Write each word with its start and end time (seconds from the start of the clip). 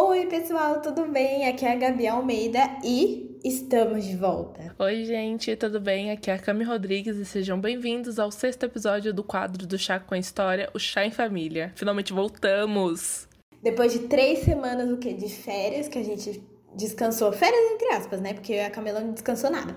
Oi, 0.00 0.26
pessoal, 0.26 0.80
tudo 0.80 1.06
bem? 1.06 1.48
Aqui 1.48 1.66
é 1.66 1.72
a 1.72 1.74
Gabi 1.74 2.06
Almeida 2.06 2.60
e 2.84 3.36
estamos 3.42 4.04
de 4.04 4.14
volta. 4.14 4.72
Oi, 4.78 5.04
gente, 5.04 5.56
tudo 5.56 5.80
bem? 5.80 6.12
Aqui 6.12 6.30
é 6.30 6.34
a 6.34 6.38
Cami 6.38 6.62
Rodrigues 6.62 7.16
e 7.16 7.24
sejam 7.24 7.60
bem-vindos 7.60 8.16
ao 8.20 8.30
sexto 8.30 8.62
episódio 8.62 9.12
do 9.12 9.24
quadro 9.24 9.66
do 9.66 9.76
Chá 9.76 9.98
com 9.98 10.14
a 10.14 10.18
História, 10.18 10.70
o 10.72 10.78
Chá 10.78 11.04
em 11.04 11.10
Família. 11.10 11.72
Finalmente 11.74 12.12
voltamos! 12.12 13.26
Depois 13.60 13.92
de 13.92 13.98
três 14.06 14.44
semanas 14.44 14.88
o 14.88 14.98
quê? 14.98 15.14
de 15.14 15.28
férias, 15.28 15.88
que 15.88 15.98
a 15.98 16.04
gente 16.04 16.44
descansou. 16.76 17.32
Férias 17.32 17.72
entre 17.72 17.88
aspas, 17.88 18.20
né? 18.20 18.34
Porque 18.34 18.54
a 18.54 18.70
Camila 18.70 19.00
não 19.00 19.12
descansou 19.12 19.50
nada. 19.50 19.76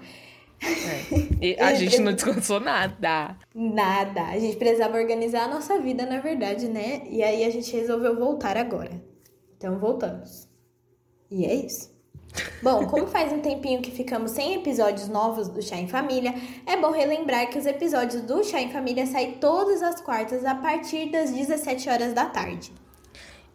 É. 0.61 1.43
E 1.43 1.57
a 1.59 1.73
gente 1.73 1.99
não 1.99 2.13
descansou 2.13 2.59
nada. 2.59 3.35
Nada. 3.55 4.21
A 4.25 4.37
gente 4.37 4.55
precisava 4.55 4.99
organizar 4.99 5.45
a 5.45 5.47
nossa 5.47 5.79
vida, 5.79 6.05
na 6.05 6.19
verdade, 6.19 6.67
né? 6.67 7.01
E 7.09 7.23
aí 7.23 7.43
a 7.43 7.49
gente 7.49 7.75
resolveu 7.75 8.15
voltar 8.15 8.55
agora. 8.55 9.09
Então 9.61 9.77
voltamos. 9.77 10.49
E 11.29 11.45
é 11.45 11.53
isso. 11.53 11.91
Bom, 12.63 12.87
como 12.87 13.05
faz 13.05 13.31
um 13.31 13.41
tempinho 13.41 13.79
que 13.79 13.91
ficamos 13.91 14.31
sem 14.31 14.55
episódios 14.55 15.07
novos 15.07 15.49
do 15.49 15.61
Chá 15.61 15.75
em 15.75 15.87
Família, 15.87 16.33
é 16.65 16.77
bom 16.77 16.91
relembrar 16.91 17.49
que 17.49 17.59
os 17.59 17.65
episódios 17.65 18.23
do 18.23 18.43
Chá 18.43 18.59
em 18.59 18.71
Família 18.71 19.05
saem 19.05 19.33
todas 19.33 19.83
as 19.83 20.01
quartas 20.01 20.45
a 20.45 20.55
partir 20.55 21.11
das 21.11 21.31
17 21.31 21.89
horas 21.89 22.13
da 22.13 22.25
tarde. 22.25 22.71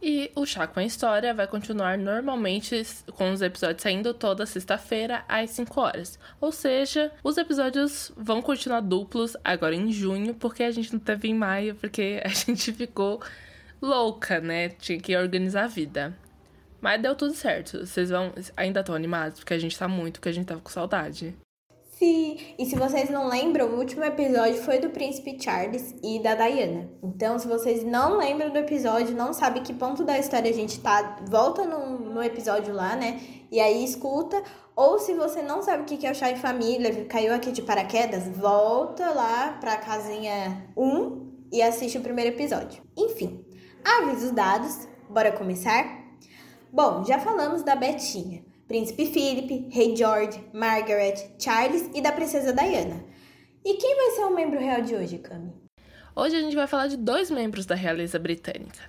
E 0.00 0.30
o 0.36 0.46
Chá 0.46 0.66
com 0.66 0.78
a 0.78 0.84
História 0.84 1.34
vai 1.34 1.48
continuar 1.48 1.98
normalmente 1.98 2.80
com 3.14 3.32
os 3.32 3.42
episódios 3.42 3.82
saindo 3.82 4.14
toda 4.14 4.46
sexta-feira 4.46 5.24
às 5.26 5.50
5 5.50 5.80
horas. 5.80 6.18
Ou 6.40 6.52
seja, 6.52 7.10
os 7.24 7.36
episódios 7.36 8.12
vão 8.16 8.40
continuar 8.40 8.80
duplos 8.80 9.36
agora 9.42 9.74
em 9.74 9.90
junho, 9.90 10.34
porque 10.34 10.62
a 10.62 10.70
gente 10.70 10.92
não 10.92 11.00
teve 11.00 11.28
em 11.28 11.34
maio, 11.34 11.74
porque 11.74 12.20
a 12.24 12.28
gente 12.30 12.72
ficou 12.72 13.20
louca, 13.80 14.40
né? 14.40 14.70
Tinha 14.70 14.98
que 14.98 15.16
organizar 15.16 15.64
a 15.64 15.68
vida. 15.68 16.16
Mas 16.80 17.00
deu 17.00 17.14
tudo 17.14 17.34
certo. 17.34 17.86
Vocês 17.86 18.10
vão 18.10 18.32
ainda 18.56 18.80
estão 18.80 18.94
animados 18.94 19.40
porque 19.40 19.54
a 19.54 19.58
gente 19.58 19.78
tá 19.78 19.88
muito, 19.88 20.14
porque 20.14 20.28
a 20.28 20.32
gente 20.32 20.46
tava 20.46 20.60
com 20.60 20.70
saudade. 20.70 21.34
Sim, 21.98 22.36
e 22.58 22.66
se 22.66 22.76
vocês 22.76 23.08
não 23.08 23.26
lembram, 23.26 23.68
o 23.68 23.78
último 23.78 24.04
episódio 24.04 24.62
foi 24.62 24.78
do 24.78 24.90
Príncipe 24.90 25.42
Charles 25.42 25.94
e 26.02 26.22
da 26.22 26.34
Diana. 26.34 26.90
Então, 27.02 27.38
se 27.38 27.48
vocês 27.48 27.82
não 27.82 28.18
lembram 28.18 28.50
do 28.50 28.58
episódio, 28.58 29.16
não 29.16 29.32
sabem 29.32 29.62
que 29.62 29.72
ponto 29.72 30.04
da 30.04 30.18
história 30.18 30.50
a 30.50 30.54
gente 30.54 30.78
tá, 30.78 31.16
volta 31.26 31.64
no, 31.64 31.98
no 31.98 32.22
episódio 32.22 32.74
lá, 32.74 32.94
né? 32.94 33.18
E 33.50 33.58
aí 33.58 33.82
escuta. 33.82 34.42
Ou 34.74 34.98
se 34.98 35.14
você 35.14 35.40
não 35.40 35.62
sabe 35.62 35.84
o 35.84 35.86
que 35.86 36.06
é 36.06 36.10
o 36.10 36.14
chá 36.14 36.30
em 36.30 36.36
família, 36.36 37.06
caiu 37.06 37.32
aqui 37.32 37.50
de 37.50 37.62
paraquedas, 37.62 38.28
volta 38.28 39.08
lá 39.12 39.56
pra 39.58 39.78
casinha 39.78 40.70
1 40.76 41.46
e 41.50 41.62
assiste 41.62 41.96
o 41.96 42.02
primeiro 42.02 42.36
episódio. 42.36 42.82
Enfim, 42.94 43.42
avisos 43.86 44.32
dados, 44.32 44.88
bora 45.08 45.30
começar? 45.30 46.04
Bom, 46.72 47.04
já 47.04 47.20
falamos 47.20 47.62
da 47.62 47.76
Betinha. 47.76 48.44
Príncipe 48.66 49.06
Philip, 49.06 49.68
Rei 49.70 49.94
George, 49.96 50.42
Margaret, 50.52 51.36
Charles 51.38 51.88
e 51.94 52.02
da 52.02 52.10
Princesa 52.10 52.52
Diana. 52.52 53.04
E 53.64 53.74
quem 53.74 53.94
vai 53.94 54.10
ser 54.10 54.24
o 54.24 54.34
membro 54.34 54.58
real 54.58 54.82
de 54.82 54.94
hoje, 54.96 55.18
Cami? 55.18 55.52
Hoje 56.16 56.34
a 56.34 56.40
gente 56.40 56.56
vai 56.56 56.66
falar 56.66 56.88
de 56.88 56.96
dois 56.96 57.30
membros 57.30 57.64
da 57.64 57.76
realeza 57.76 58.18
britânica. 58.18 58.80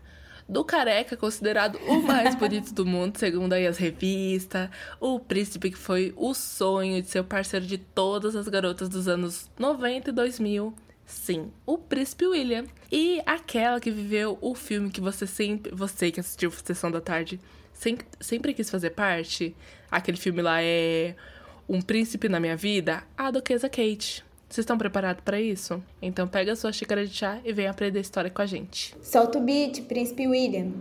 Do 0.50 0.66
careca, 0.66 1.16
considerado 1.16 1.78
o 1.88 2.02
mais 2.02 2.34
bonito 2.36 2.74
do 2.74 2.86
mundo, 2.86 3.18
segundo 3.20 3.54
aí 3.54 3.68
as 3.68 3.78
revistas. 3.78 4.68
O 5.00 5.20
príncipe 5.20 5.70
que 5.70 5.78
foi 5.78 6.12
o 6.18 6.34
sonho 6.34 7.02
de 7.04 7.08
ser 7.08 7.20
o 7.20 7.24
parceiro 7.24 7.68
de 7.68 7.78
todas 7.78 8.36
as 8.36 8.48
garotas 8.48 8.90
dos 8.90 9.08
anos 9.08 9.48
90 9.60 10.10
e 10.10 10.14
2000. 10.14 10.74
Sim, 11.08 11.52
o 11.66 11.78
príncipe 11.78 12.28
William. 12.28 12.66
E 12.92 13.22
aquela 13.26 13.80
que 13.80 13.90
viveu 13.90 14.38
o 14.42 14.54
filme 14.54 14.92
que 14.92 15.00
você 15.00 15.26
sempre. 15.26 15.74
Você 15.74 16.12
que 16.12 16.20
assistiu 16.20 16.52
Sessão 16.52 16.92
da 16.92 17.00
Tarde 17.00 17.40
sempre, 17.74 18.06
sempre 18.20 18.54
quis 18.54 18.70
fazer 18.70 18.90
parte. 18.90 19.56
Aquele 19.90 20.18
filme 20.18 20.42
lá 20.42 20.62
é 20.62 21.16
Um 21.68 21.82
Príncipe 21.82 22.28
na 22.28 22.42
Minha 22.42 22.58
Vida, 22.58 23.04
a 23.18 23.32
Duquesa 23.32 23.70
Kate. 23.70 24.26
Vocês 24.50 24.64
estão 24.64 24.78
preparados 24.78 25.24
para 25.24 25.40
isso? 25.40 25.82
Então 26.02 26.28
pega 26.28 26.52
a 26.52 26.56
sua 26.56 26.74
xícara 26.74 27.06
de 27.06 27.14
chá 27.14 27.40
e 27.44 27.54
vem 27.54 27.68
aprender 27.68 28.00
a 28.00 28.02
história 28.02 28.30
com 28.30 28.42
a 28.42 28.46
gente. 28.46 28.94
Solta 29.02 29.38
o 29.38 29.42
beat, 29.42 29.82
Príncipe 29.84 30.28
William. 30.28 30.72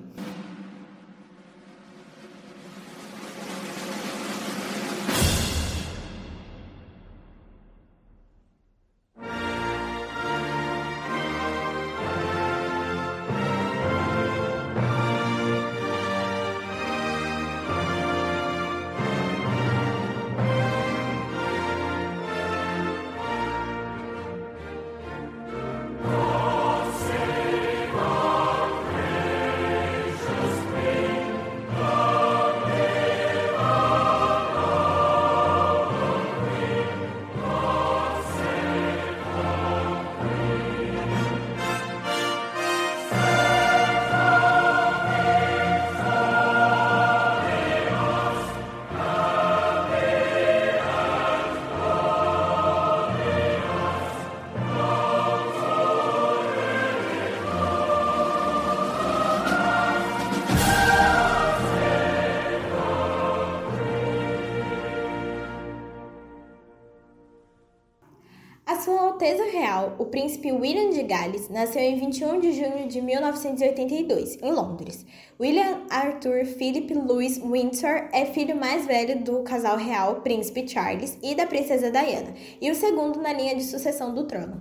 Príncipe 70.36 70.52
William 70.52 70.90
de 70.90 71.02
Gales, 71.02 71.48
nasceu 71.48 71.80
em 71.80 71.98
21 71.98 72.40
de 72.40 72.52
junho 72.52 72.88
de 72.88 73.00
1982, 73.00 74.36
em 74.42 74.52
Londres. 74.52 75.06
William 75.40 75.82
Arthur 75.88 76.44
Philip 76.44 76.92
Louis 76.92 77.38
Windsor 77.38 78.08
é 78.12 78.26
filho 78.26 78.54
mais 78.54 78.86
velho 78.86 79.22
do 79.22 79.42
casal 79.42 79.76
real, 79.78 80.16
príncipe 80.16 80.68
Charles, 80.68 81.18
e 81.22 81.34
da 81.34 81.46
princesa 81.46 81.90
Diana, 81.90 82.34
e 82.60 82.70
o 82.70 82.74
segundo 82.74 83.20
na 83.20 83.32
linha 83.32 83.54
de 83.54 83.64
sucessão 83.64 84.14
do 84.14 84.24
trono. 84.24 84.60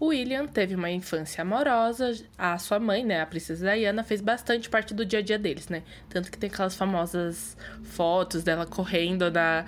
William 0.00 0.46
teve 0.46 0.74
uma 0.74 0.90
infância 0.90 1.42
amorosa, 1.42 2.12
a 2.36 2.58
sua 2.58 2.78
mãe, 2.78 3.04
né, 3.04 3.22
a 3.22 3.26
princesa 3.26 3.72
Diana, 3.72 4.04
fez 4.04 4.20
bastante 4.20 4.68
parte 4.68 4.92
do 4.92 5.06
dia 5.06 5.20
a 5.20 5.22
dia 5.22 5.38
deles, 5.38 5.68
né? 5.68 5.82
Tanto 6.10 6.30
que 6.30 6.36
tem 6.36 6.50
aquelas 6.50 6.76
famosas 6.76 7.56
fotos 7.82 8.42
dela 8.42 8.66
correndo 8.66 9.30
da 9.30 9.64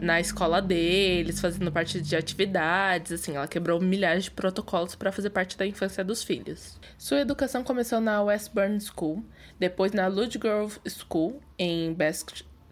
na 0.00 0.18
escola 0.18 0.62
deles, 0.62 1.40
fazendo 1.40 1.70
parte 1.70 2.00
de 2.00 2.16
atividades, 2.16 3.12
assim, 3.12 3.36
ela 3.36 3.46
quebrou 3.46 3.78
milhares 3.78 4.24
de 4.24 4.30
protocolos 4.30 4.94
para 4.94 5.12
fazer 5.12 5.28
parte 5.30 5.58
da 5.58 5.66
infância 5.66 6.02
dos 6.02 6.24
filhos. 6.24 6.80
Sua 6.96 7.20
educação 7.20 7.62
começou 7.62 8.00
na 8.00 8.22
Westbourne 8.22 8.80
School, 8.80 9.22
depois 9.58 9.92
na 9.92 10.06
Ludgrove 10.06 10.78
School 10.88 11.42
em 11.58 11.94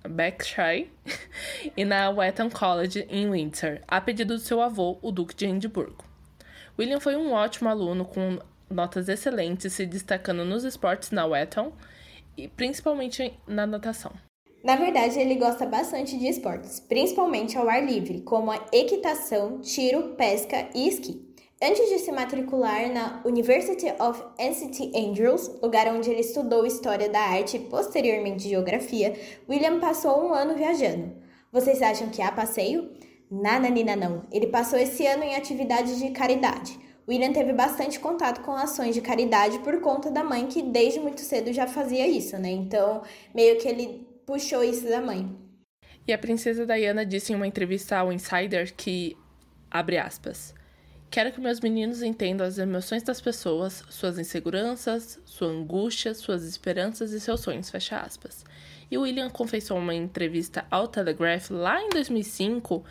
Berkshire 0.09 0.91
e 1.77 1.84
na 1.84 2.09
Wheaton 2.09 2.49
College 2.49 3.06
em 3.11 3.31
Windsor, 3.31 3.81
a 3.87 4.00
pedido 4.00 4.34
do 4.34 4.41
seu 4.41 4.62
avô, 4.62 4.99
o 5.03 5.12
Duque 5.12 5.34
de 5.34 5.44
Edimburgo. 5.47 6.05
William 6.78 7.00
foi 7.00 7.15
um 7.15 7.33
ótimo 7.33 7.69
aluno 7.69 8.06
com 8.06 8.38
notas 8.71 9.09
excelentes, 9.09 9.75
se 9.75 9.84
destacando 9.84 10.44
nos 10.44 10.65
esportes 10.65 11.11
na 11.11 11.27
Wheaton 11.27 11.72
e 12.37 12.49
principalmente 12.49 13.34
na 13.47 13.67
natação. 13.67 14.28
Na 14.63 14.75
verdade, 14.75 15.21
ele 15.21 15.37
gosta 15.37 15.65
bastante 15.65 16.19
de 16.19 16.27
esportes, 16.27 16.81
principalmente 16.81 17.56
ao 17.56 17.69
ar 17.69 17.85
livre, 17.85 18.23
como 18.23 18.50
a 18.50 18.67
equitação, 18.73 19.61
tiro, 19.61 20.15
pesca 20.17 20.69
e 20.75 20.88
esqui. 20.88 21.29
Antes 21.62 21.88
de 21.88 21.99
se 21.99 22.12
matricular 22.12 22.93
na 22.93 23.21
University 23.25 23.87
of 24.00 24.23
St. 24.38 24.93
Andrews, 24.97 25.61
lugar 25.62 25.93
onde 25.93 26.11
ele 26.11 26.21
estudou 26.21 26.67
História 26.67 27.09
da 27.09 27.21
Arte 27.21 27.56
e 27.56 27.61
posteriormente 27.61 28.49
Geografia, 28.49 29.15
William 29.49 29.81
passou 29.81 30.25
um 30.25 30.35
ano 30.35 30.55
viajando. 30.55 31.17
Vocês 31.53 31.81
acham 31.81 32.11
que 32.11 32.23
há 32.23 32.31
passeio? 32.31 32.91
Nada, 33.31 33.69
Nina, 33.69 33.97
não. 33.97 34.23
Ele 34.31 34.47
passou 34.49 34.79
esse 34.79 35.06
ano 35.06 35.23
em 35.23 35.35
atividades 35.35 35.99
de 35.99 36.11
caridade. 36.11 36.79
William 37.09 37.32
teve 37.32 37.53
bastante 37.53 37.99
contato 37.99 38.43
com 38.43 38.53
ações 38.53 38.94
de 38.94 39.00
caridade 39.00 39.59
por 39.61 39.81
conta 39.81 40.11
da 40.11 40.23
mãe, 40.23 40.47
que 40.47 40.62
desde 40.62 41.00
muito 41.00 41.23
cedo 41.23 41.53
já 41.53 41.67
fazia 41.67 42.06
isso, 42.06 42.37
né? 42.38 42.50
Então, 42.50 43.03
meio 43.35 43.59
que 43.59 43.67
ele 43.67 44.07
puxou 44.29 44.63
isso 44.63 44.87
da 44.87 45.01
mãe. 45.01 45.35
E 46.07 46.13
a 46.13 46.19
princesa 46.19 46.67
Diana 46.67 47.07
disse 47.07 47.33
em 47.33 47.37
uma 47.37 47.47
entrevista 47.47 47.97
ao 47.97 48.13
Insider 48.13 48.75
que, 48.75 49.17
abre 49.71 49.97
aspas, 49.97 50.55
Quero 51.11 51.33
que 51.33 51.41
meus 51.41 51.59
meninos 51.59 52.03
entendam 52.03 52.47
as 52.47 52.59
emoções 52.59 53.03
das 53.03 53.19
pessoas, 53.19 53.83
suas 53.89 54.19
inseguranças, 54.19 55.19
sua 55.25 55.49
angústia, 55.49 56.13
suas 56.13 56.45
esperanças 56.45 57.13
e 57.13 57.21
seus 57.21 57.41
sonhos, 57.41 57.71
fecha 57.71 57.97
aspas. 57.97 58.45
E 58.91 58.99
William 58.99 59.31
confessou 59.31 59.79
uma 59.79 59.95
entrevista 59.95 60.67
ao 60.71 60.87
Telegraph 60.87 61.51
lá 61.51 61.83
em 61.83 61.89
2005 61.89 62.85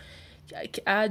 a 0.83 1.07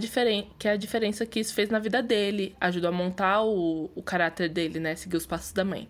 que 0.59 0.69
a 0.69 0.77
diferença 0.77 1.25
que 1.25 1.39
isso 1.39 1.55
fez 1.55 1.69
na 1.69 1.79
vida 1.79 2.03
dele, 2.03 2.57
ajudou 2.61 2.89
a 2.89 2.93
montar 2.93 3.45
o, 3.45 3.89
o 3.95 4.03
caráter 4.03 4.49
dele, 4.49 4.81
né, 4.81 4.97
seguir 4.97 5.17
os 5.17 5.27
passos 5.27 5.53
da 5.53 5.65
mãe. 5.65 5.89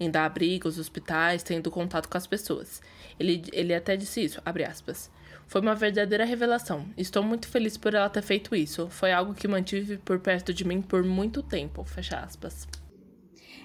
Em 0.00 0.10
dar 0.10 0.24
abrigo 0.24 0.66
aos 0.66 0.78
hospitais, 0.78 1.42
tendo 1.42 1.70
contato 1.70 2.08
com 2.08 2.16
as 2.16 2.26
pessoas. 2.26 2.80
Ele, 3.18 3.44
ele 3.52 3.74
até 3.74 3.96
disse 3.96 4.24
isso, 4.24 4.40
abre 4.44 4.64
aspas. 4.64 5.10
Foi 5.46 5.60
uma 5.60 5.74
verdadeira 5.74 6.24
revelação. 6.24 6.86
Estou 6.96 7.22
muito 7.22 7.48
feliz 7.48 7.76
por 7.76 7.94
ela 7.94 8.08
ter 8.08 8.22
feito 8.22 8.54
isso. 8.54 8.88
Foi 8.88 9.12
algo 9.12 9.34
que 9.34 9.46
mantive 9.46 9.98
por 9.98 10.18
perto 10.18 10.52
de 10.52 10.66
mim 10.66 10.80
por 10.80 11.04
muito 11.04 11.42
tempo. 11.42 11.84
Fecha 11.84 12.18
aspas. 12.18 12.66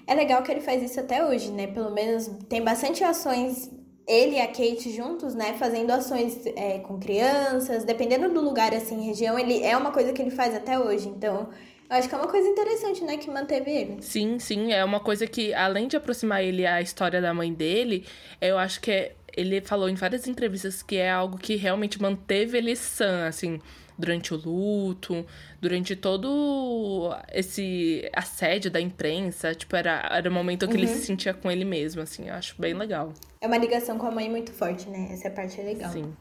É 0.06 0.14
legal 0.14 0.42
que 0.42 0.50
ele 0.50 0.60
faz 0.60 0.82
isso 0.82 1.00
até 1.00 1.24
hoje, 1.24 1.50
né? 1.50 1.66
Pelo 1.68 1.90
menos 1.90 2.30
tem 2.48 2.62
bastante 2.62 3.02
ações, 3.04 3.70
ele 4.06 4.36
e 4.36 4.40
a 4.40 4.48
Kate 4.48 4.90
juntos, 4.90 5.34
né? 5.34 5.54
Fazendo 5.54 5.90
ações 5.90 6.44
é, 6.56 6.80
com 6.80 6.98
crianças, 6.98 7.84
dependendo 7.84 8.28
do 8.32 8.40
lugar, 8.40 8.74
assim, 8.74 9.06
região, 9.06 9.38
ele 9.38 9.62
é 9.62 9.76
uma 9.76 9.92
coisa 9.92 10.12
que 10.12 10.20
ele 10.20 10.30
faz 10.30 10.54
até 10.54 10.78
hoje. 10.78 11.08
Então, 11.08 11.48
eu 11.88 11.96
acho 11.96 12.08
que 12.08 12.14
é 12.14 12.18
uma 12.18 12.28
coisa 12.28 12.48
interessante, 12.48 13.02
né? 13.02 13.16
Que 13.16 13.28
manteve 13.28 13.68
ele. 13.68 13.96
Sim, 14.00 14.38
sim. 14.38 14.72
É 14.72 14.84
uma 14.84 15.00
coisa 15.00 15.26
que, 15.26 15.52
além 15.52 15.88
de 15.88 15.96
aproximar 15.96 16.42
ele 16.42 16.64
à 16.64 16.80
história 16.80 17.20
da 17.20 17.34
mãe 17.34 17.52
dele, 17.52 18.06
eu 18.40 18.58
acho 18.58 18.80
que 18.80 18.90
é 18.90 19.12
ele 19.36 19.60
falou 19.60 19.88
em 19.88 19.94
várias 19.94 20.26
entrevistas 20.26 20.82
que 20.82 20.96
é 20.96 21.10
algo 21.10 21.38
que 21.38 21.56
realmente 21.56 22.00
manteve 22.00 22.58
ele 22.58 22.74
sã, 22.76 23.26
assim, 23.26 23.60
durante 23.98 24.32
o 24.32 24.36
luto, 24.36 25.24
durante 25.60 25.94
todo 25.94 27.14
esse 27.32 28.08
assédio 28.14 28.70
da 28.70 28.80
imprensa. 28.80 29.54
Tipo, 29.54 29.76
era, 29.76 30.08
era 30.10 30.28
o 30.28 30.32
momento 30.32 30.66
que 30.66 30.74
uhum. 30.74 30.80
ele 30.80 30.88
se 30.88 31.04
sentia 31.04 31.34
com 31.34 31.50
ele 31.50 31.64
mesmo, 31.64 32.00
assim. 32.00 32.28
Eu 32.28 32.34
acho 32.34 32.54
bem 32.58 32.74
legal. 32.74 33.12
É 33.40 33.46
uma 33.46 33.58
ligação 33.58 33.98
com 33.98 34.06
a 34.06 34.10
mãe 34.10 34.28
muito 34.28 34.52
forte, 34.52 34.88
né? 34.88 35.08
Essa 35.12 35.30
parte 35.30 35.60
é 35.60 35.64
legal. 35.64 35.92
Sim. 35.92 36.12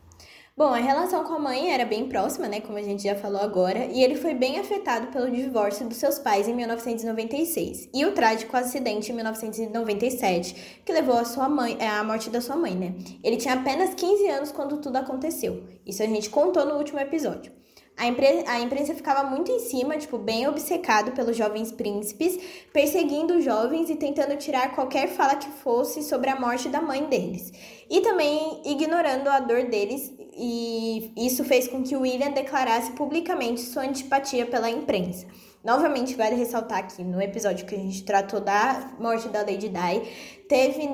Bom, 0.59 0.73
a 0.73 0.77
relação 0.77 1.23
com 1.23 1.35
a 1.35 1.39
mãe 1.39 1.71
era 1.71 1.85
bem 1.85 2.09
próxima, 2.09 2.45
né, 2.45 2.59
como 2.59 2.77
a 2.77 2.81
gente 2.81 3.03
já 3.03 3.15
falou 3.15 3.39
agora, 3.39 3.85
e 3.85 4.03
ele 4.03 4.17
foi 4.17 4.33
bem 4.33 4.59
afetado 4.59 5.07
pelo 5.07 5.31
divórcio 5.31 5.87
dos 5.87 5.95
seus 5.95 6.19
pais 6.19 6.49
em 6.49 6.53
1996 6.53 7.87
e 7.93 8.05
o 8.05 8.11
trágico 8.11 8.57
acidente 8.57 9.09
em 9.09 9.15
1997, 9.15 10.81
que 10.85 10.91
levou 10.91 11.15
a 11.15 11.23
sua 11.23 11.47
mãe, 11.47 11.77
é, 11.79 11.87
à 11.87 12.03
morte 12.03 12.29
da 12.29 12.41
sua 12.41 12.57
mãe, 12.57 12.75
né? 12.75 12.93
Ele 13.23 13.37
tinha 13.37 13.53
apenas 13.53 13.93
15 13.93 14.27
anos 14.27 14.51
quando 14.51 14.81
tudo 14.81 14.97
aconteceu. 14.97 15.63
Isso 15.85 16.03
a 16.03 16.05
gente 16.05 16.29
contou 16.29 16.65
no 16.65 16.75
último 16.75 16.99
episódio. 16.99 17.53
A, 17.99 18.53
a 18.53 18.59
imprensa 18.61 18.93
ficava 18.93 19.29
muito 19.29 19.51
em 19.51 19.59
cima, 19.59 19.97
tipo, 19.97 20.17
bem 20.17 20.47
obcecado 20.47 21.11
pelos 21.11 21.35
jovens 21.35 21.71
príncipes, 21.71 22.37
perseguindo 22.71 23.37
os 23.37 23.43
jovens 23.43 23.89
e 23.89 23.95
tentando 23.95 24.37
tirar 24.37 24.73
qualquer 24.73 25.07
fala 25.07 25.35
que 25.35 25.51
fosse 25.51 26.01
sobre 26.03 26.29
a 26.29 26.39
morte 26.39 26.69
da 26.69 26.81
mãe 26.81 27.05
deles. 27.05 27.51
E 27.89 27.99
também 27.99 28.61
ignorando 28.65 29.27
a 29.27 29.41
dor 29.41 29.63
deles, 29.63 30.13
e 30.39 31.11
isso 31.17 31.43
fez 31.43 31.67
com 31.67 31.83
que 31.83 31.95
William 31.95 32.31
declarasse 32.31 32.91
publicamente 32.93 33.61
sua 33.61 33.83
antipatia 33.83 34.45
pela 34.45 34.69
imprensa. 34.69 35.27
Novamente, 35.63 36.15
vale 36.15 36.35
ressaltar 36.35 36.79
aqui 36.79 37.03
no 37.03 37.21
episódio 37.21 37.65
que 37.65 37.75
a 37.75 37.77
gente 37.77 38.03
tratou 38.03 38.39
da 38.39 38.93
morte 38.97 39.27
da 39.27 39.41
Lady 39.41 39.67
Di, 39.67 40.45
teve 40.47 40.87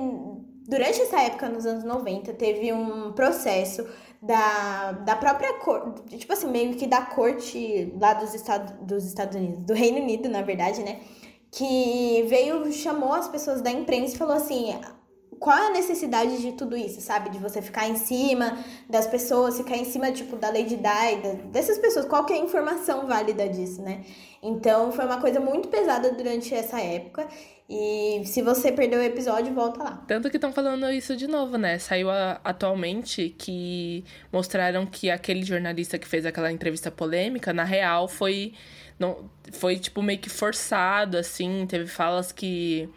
durante 0.67 1.01
essa 1.01 1.21
época, 1.21 1.47
nos 1.47 1.65
anos 1.65 1.83
90, 1.83 2.33
teve 2.33 2.73
um 2.73 3.13
processo 3.13 3.85
da, 4.21 4.91
da 4.93 5.15
própria 5.15 5.59
corte, 5.59 6.17
tipo 6.17 6.33
assim, 6.33 6.47
meio 6.47 6.75
que 6.75 6.87
da 6.87 7.01
corte 7.03 7.93
lá 8.01 8.15
dos 8.15 8.33
Estados, 8.33 8.73
dos 8.81 9.05
Estados 9.05 9.35
Unidos, 9.35 9.63
do 9.63 9.73
Reino 9.73 9.99
Unido, 9.99 10.27
na 10.27 10.41
verdade, 10.41 10.81
né? 10.81 10.99
Que 11.51 12.25
veio, 12.27 12.71
chamou 12.73 13.13
as 13.13 13.27
pessoas 13.27 13.61
da 13.61 13.71
imprensa 13.71 14.15
e 14.15 14.17
falou 14.17 14.35
assim: 14.35 14.73
qual 15.39 15.57
é 15.57 15.67
a 15.67 15.71
necessidade 15.71 16.41
de 16.41 16.53
tudo 16.53 16.75
isso, 16.75 17.01
sabe? 17.01 17.29
De 17.29 17.37
você 17.37 17.61
ficar 17.61 17.87
em 17.87 17.95
cima 17.95 18.57
das 18.89 19.07
pessoas, 19.07 19.57
ficar 19.57 19.77
em 19.77 19.85
cima, 19.85 20.11
tipo, 20.11 20.35
da 20.35 20.49
Lady 20.49 20.77
Di, 20.77 21.37
dessas 21.51 21.77
pessoas, 21.77 22.05
qual 22.05 22.25
que 22.25 22.33
é 22.33 22.37
a 22.37 22.39
informação 22.39 23.05
válida 23.05 23.47
disso, 23.47 23.81
né? 23.81 24.03
Então, 24.41 24.91
foi 24.91 25.05
uma 25.05 25.19
coisa 25.19 25.39
muito 25.39 25.67
pesada 25.69 26.11
durante 26.11 26.53
essa 26.53 26.79
época. 26.79 27.27
E 27.67 28.21
se 28.25 28.43
você 28.43 28.71
perdeu 28.71 28.99
o 28.99 29.03
episódio, 29.03 29.53
volta 29.53 29.83
lá. 29.83 30.03
Tanto 30.07 30.29
que 30.29 30.37
estão 30.37 30.53
falando 30.53 30.89
isso 30.91 31.15
de 31.15 31.25
novo, 31.25 31.57
né? 31.57 31.79
Saiu 31.79 32.11
a, 32.11 32.39
atualmente 32.43 33.29
que 33.37 34.05
mostraram 34.31 34.85
que 34.85 35.09
aquele 35.09 35.43
jornalista 35.43 35.97
que 35.97 36.07
fez 36.07 36.25
aquela 36.25 36.51
entrevista 36.51 36.91
polêmica, 36.91 37.51
na 37.51 37.63
real, 37.63 38.07
foi. 38.07 38.53
Não, 38.99 39.29
foi, 39.51 39.77
tipo, 39.79 40.01
meio 40.03 40.19
que 40.19 40.29
forçado, 40.29 41.17
assim. 41.17 41.65
Teve 41.67 41.87
falas 41.87 42.31
que 42.31 42.87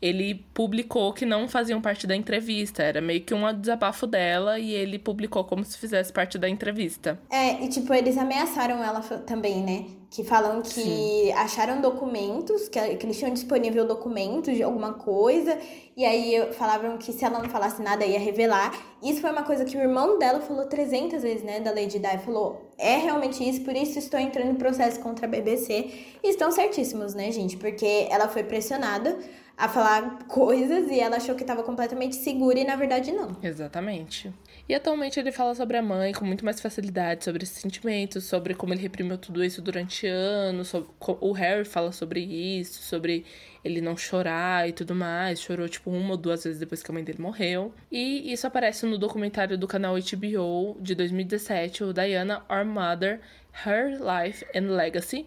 ele 0.00 0.46
publicou 0.54 1.12
que 1.12 1.26
não 1.26 1.46
faziam 1.46 1.80
parte 1.80 2.06
da 2.06 2.16
entrevista. 2.16 2.82
Era 2.82 3.00
meio 3.00 3.20
que 3.20 3.34
um 3.34 3.52
desabafo 3.52 4.06
dela 4.06 4.58
e 4.58 4.72
ele 4.72 4.98
publicou 4.98 5.44
como 5.44 5.64
se 5.64 5.76
fizesse 5.76 6.12
parte 6.12 6.38
da 6.38 6.48
entrevista. 6.48 7.20
É, 7.30 7.62
e 7.62 7.68
tipo, 7.68 7.92
eles 7.92 8.16
ameaçaram 8.16 8.82
ela 8.82 9.00
também, 9.00 9.62
né? 9.62 9.84
Que 10.10 10.24
falam 10.24 10.60
que 10.62 10.68
Sim. 10.70 11.32
acharam 11.32 11.80
documentos, 11.80 12.68
que, 12.68 12.80
que 12.96 13.06
eles 13.06 13.16
tinham 13.16 13.32
disponível 13.32 13.86
documentos 13.86 14.56
de 14.56 14.62
alguma 14.62 14.94
coisa, 14.94 15.56
e 15.96 16.04
aí 16.04 16.52
falavam 16.54 16.98
que 16.98 17.12
se 17.12 17.24
ela 17.24 17.38
não 17.38 17.48
falasse 17.48 17.80
nada 17.80 18.04
ia 18.04 18.18
revelar. 18.18 18.72
Isso 19.00 19.20
foi 19.20 19.30
uma 19.30 19.44
coisa 19.44 19.64
que 19.64 19.76
o 19.76 19.80
irmão 19.80 20.18
dela 20.18 20.40
falou 20.40 20.66
300 20.66 21.22
vezes, 21.22 21.44
né? 21.44 21.60
Da 21.60 21.70
Lady 21.70 21.98
Di. 21.98 22.18
Falou: 22.24 22.70
é 22.76 22.96
realmente 22.96 23.48
isso, 23.48 23.60
por 23.60 23.76
isso 23.76 23.98
estou 23.98 24.18
entrando 24.18 24.50
em 24.50 24.56
processo 24.56 24.98
contra 24.98 25.26
a 25.26 25.28
BBC. 25.28 25.90
E 26.24 26.30
estão 26.30 26.50
certíssimos, 26.50 27.14
né, 27.14 27.30
gente? 27.30 27.56
Porque 27.56 28.08
ela 28.10 28.28
foi 28.28 28.42
pressionada 28.42 29.16
a 29.60 29.68
falar 29.68 30.24
coisas 30.26 30.90
e 30.90 30.98
ela 30.98 31.16
achou 31.16 31.34
que 31.34 31.42
estava 31.42 31.62
completamente 31.62 32.16
segura 32.16 32.58
e 32.58 32.64
na 32.64 32.76
verdade 32.76 33.12
não. 33.12 33.36
Exatamente. 33.42 34.32
E 34.66 34.74
atualmente 34.74 35.20
ele 35.20 35.30
fala 35.30 35.54
sobre 35.54 35.76
a 35.76 35.82
mãe 35.82 36.14
com 36.14 36.24
muito 36.24 36.46
mais 36.46 36.62
facilidade, 36.62 37.24
sobre 37.24 37.42
esses 37.42 37.58
sentimentos, 37.58 38.24
sobre 38.24 38.54
como 38.54 38.72
ele 38.72 38.80
reprimiu 38.80 39.18
tudo 39.18 39.44
isso 39.44 39.60
durante 39.60 40.06
anos. 40.06 40.68
Sobre... 40.68 40.88
O 41.20 41.32
Harry 41.32 41.66
fala 41.66 41.92
sobre 41.92 42.20
isso, 42.20 42.82
sobre 42.82 43.26
ele 43.62 43.82
não 43.82 43.98
chorar 43.98 44.66
e 44.66 44.72
tudo 44.72 44.94
mais. 44.94 45.42
Chorou, 45.42 45.68
tipo, 45.68 45.90
uma 45.90 46.12
ou 46.12 46.16
duas 46.16 46.42
vezes 46.42 46.58
depois 46.58 46.82
que 46.82 46.90
a 46.90 46.94
mãe 46.94 47.04
dele 47.04 47.20
morreu. 47.20 47.74
E 47.92 48.32
isso 48.32 48.46
aparece 48.46 48.86
no 48.86 48.96
documentário 48.96 49.58
do 49.58 49.68
canal 49.68 49.94
HBO 49.94 50.78
de 50.80 50.94
2017, 50.94 51.84
o 51.84 51.92
Diana, 51.92 52.42
Our 52.48 52.64
Mother, 52.64 53.20
Her 53.66 53.98
Life 54.00 54.46
and 54.56 54.74
Legacy. 54.74 55.26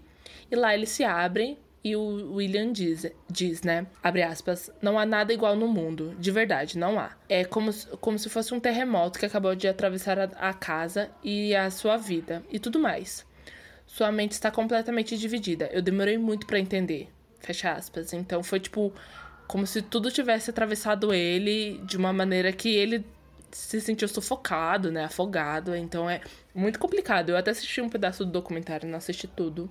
E 0.49 0.55
lá 0.55 0.73
eles 0.73 0.89
se 0.89 1.03
abrem 1.03 1.57
e 1.83 1.95
o 1.97 2.35
William 2.35 2.71
diz, 2.71 3.05
diz, 3.29 3.61
né? 3.61 3.85
Abre 4.01 4.23
aspas, 4.23 4.71
não 4.81 4.97
há 4.97 5.05
nada 5.05 5.33
igual 5.33 5.55
no 5.55 5.67
mundo. 5.67 6.15
De 6.17 6.31
verdade, 6.31 6.77
não 6.77 6.97
há. 6.97 7.11
É 7.27 7.43
como, 7.43 7.71
como 7.99 8.17
se 8.17 8.29
fosse 8.29 8.53
um 8.53 8.59
terremoto 8.59 9.19
que 9.19 9.25
acabou 9.25 9.53
de 9.53 9.67
atravessar 9.67 10.17
a, 10.17 10.23
a 10.39 10.53
casa 10.53 11.11
e 11.21 11.53
a 11.53 11.69
sua 11.69 11.97
vida 11.97 12.41
e 12.49 12.57
tudo 12.57 12.79
mais. 12.79 13.25
Sua 13.85 14.11
mente 14.13 14.31
está 14.31 14.49
completamente 14.49 15.17
dividida. 15.17 15.69
Eu 15.73 15.81
demorei 15.81 16.17
muito 16.17 16.47
para 16.47 16.57
entender. 16.57 17.09
Fecha 17.41 17.73
aspas. 17.73 18.13
Então 18.13 18.41
foi 18.41 18.61
tipo 18.61 18.93
como 19.45 19.67
se 19.67 19.81
tudo 19.81 20.09
tivesse 20.09 20.49
atravessado 20.49 21.13
ele 21.13 21.79
de 21.83 21.97
uma 21.97 22.13
maneira 22.13 22.53
que 22.53 22.73
ele 22.73 23.05
se 23.51 23.81
sentiu 23.81 24.07
sufocado, 24.07 24.89
né? 24.89 25.03
Afogado. 25.03 25.75
Então 25.75 26.09
é 26.09 26.21
muito 26.55 26.79
complicado. 26.79 27.29
Eu 27.29 27.37
até 27.37 27.51
assisti 27.51 27.81
um 27.81 27.89
pedaço 27.89 28.23
do 28.23 28.31
documentário, 28.31 28.87
não 28.87 28.97
assisti 28.97 29.27
tudo. 29.27 29.69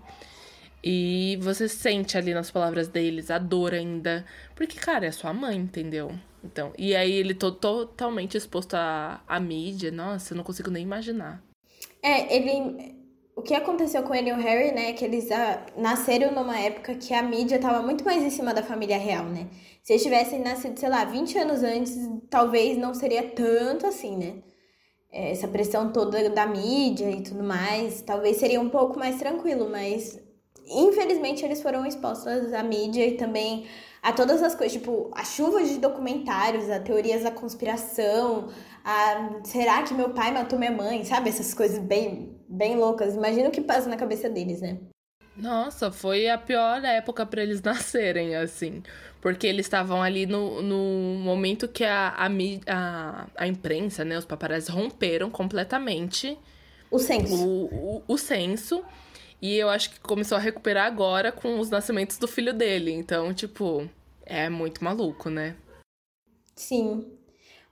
E 0.85 1.39
você 1.41 1.69
sente 1.69 2.19
ali 2.19 2.35
nas 2.35 2.51
palavras 2.51 2.89
deles 2.89 3.31
a 3.31 3.39
dor 3.39 3.73
ainda. 3.73 4.25
Porque, 4.55 4.79
cara, 4.79 5.07
é 5.07 5.13
sua 5.13 5.33
mãe, 5.33 5.57
entendeu? 5.57 6.11
Então, 6.45 6.73
e 6.77 6.95
aí 6.97 7.13
ele 7.13 7.35
tô 7.35 7.53
totalmente 7.53 8.37
exposto 8.37 8.75
à, 8.75 9.23
à 9.29 9.39
mídia. 9.39 9.93
Nossa, 9.93 10.33
eu 10.33 10.37
não 10.37 10.45
consigo 10.45 10.71
nem 10.71 10.83
imaginar. 10.83 11.43
É, 12.03 12.35
ele. 12.35 13.01
O 13.35 13.41
que 13.41 13.55
aconteceu 13.55 14.03
com 14.03 14.15
ele 14.15 14.29
e 14.29 14.33
o 14.33 14.37
Harry, 14.37 14.73
né? 14.73 14.91
É 14.91 14.93
que 14.93 15.05
eles 15.05 15.31
ah, 15.31 15.65
nasceram 15.77 16.33
numa 16.35 16.59
época 16.59 16.95
que 16.97 17.15
a 17.15 17.23
mídia 17.23 17.59
tava 17.59 17.81
muito 17.81 18.05
mais 18.05 18.23
em 18.23 18.29
cima 18.29 18.53
da 18.53 18.63
família 18.63 18.99
real, 18.99 19.25
né? 19.25 19.49
Se 19.83 19.95
eles 19.95 20.03
tivessem 20.03 20.41
nascido, 20.41 20.79
sei 20.79 20.89
lá, 20.89 21.05
20 21.05 21.39
anos 21.39 21.63
antes, 21.63 21.97
talvez 22.29 22.77
não 22.77 22.93
seria 22.93 23.23
tanto 23.31 23.87
assim, 23.87 24.17
né? 24.17 24.43
É, 25.11 25.31
essa 25.31 25.49
pressão 25.49 25.93
toda 25.93 26.29
da 26.29 26.47
mídia 26.47 27.11
e 27.11 27.23
tudo 27.23 27.43
mais, 27.43 28.03
talvez 28.03 28.37
seria 28.37 28.61
um 28.61 28.69
pouco 28.69 28.99
mais 28.99 29.19
tranquilo, 29.19 29.69
mas 29.71 30.22
infelizmente 30.67 31.45
eles 31.45 31.63
foram 31.63 31.87
expostos 31.87 32.53
à 32.53 32.63
mídia 32.63 33.07
e 33.07 33.17
também 33.17 33.67
a 34.03 34.13
todas 34.13 34.43
as 34.43 34.55
coisas, 34.55 34.73
tipo, 34.73 35.11
a 35.15 35.25
chuva 35.25 35.63
de 35.63 35.79
documentários, 35.79 36.69
a 36.69 36.81
teorias 36.81 37.23
da 37.23 37.31
conspiração, 37.31 38.49
a 38.85 39.41
será 39.45 39.83
que 39.85 39.95
meu 39.95 40.11
pai 40.11 40.33
matou 40.33 40.59
minha 40.59 40.73
mãe, 40.73 41.05
sabe? 41.05 41.31
Essas 41.31 41.55
coisas 41.55 41.79
bem, 41.79 42.37
bem 42.49 42.77
loucas. 42.77 43.15
Imagina 43.15 43.49
o 43.49 43.53
que 43.53 43.61
passa 43.61 43.89
na 43.89 43.97
cabeça 43.97 44.29
deles, 44.29 44.61
né? 44.61 44.79
Nossa, 45.37 45.91
foi 45.91 46.29
a 46.29 46.37
pior 46.37 46.85
época 46.85 47.25
para 47.25 47.43
eles 47.43 47.63
nascerem, 47.63 48.35
assim. 48.35 48.83
Porque 49.21 49.47
eles 49.47 49.67
estavam 49.67 50.03
ali 50.03 50.27
no, 50.27 50.61
no 50.63 51.21
momento 51.21 51.69
que 51.69 51.85
a, 51.85 52.09
a, 52.09 52.27
a, 52.67 53.27
a 53.37 53.47
imprensa, 53.47 54.05
né, 54.05 54.19
os 54.19 54.25
paparazzi 54.25 54.71
romperam 54.71 55.31
completamente 55.31 56.37
o 56.91 56.99
senso. 56.99 57.35
O, 57.35 57.65
o, 57.67 58.03
o 58.09 58.19
senso 58.19 58.85
E 59.43 59.57
eu 59.57 59.69
acho 59.69 59.91
que 59.91 59.99
começou 59.99 60.39
a 60.39 60.41
recuperar 60.41 60.87
agora 60.87 61.33
com 61.33 61.59
os 61.59 61.69
nascimentos 61.69 62.17
do 62.17 62.29
filho 62.29 62.55
dele. 62.55 62.93
Então, 62.93 63.35
tipo, 63.35 63.91
é 64.25 64.49
muito 64.49 64.85
maluco, 64.85 65.29
né? 65.29 65.57
Sim. 66.55 67.19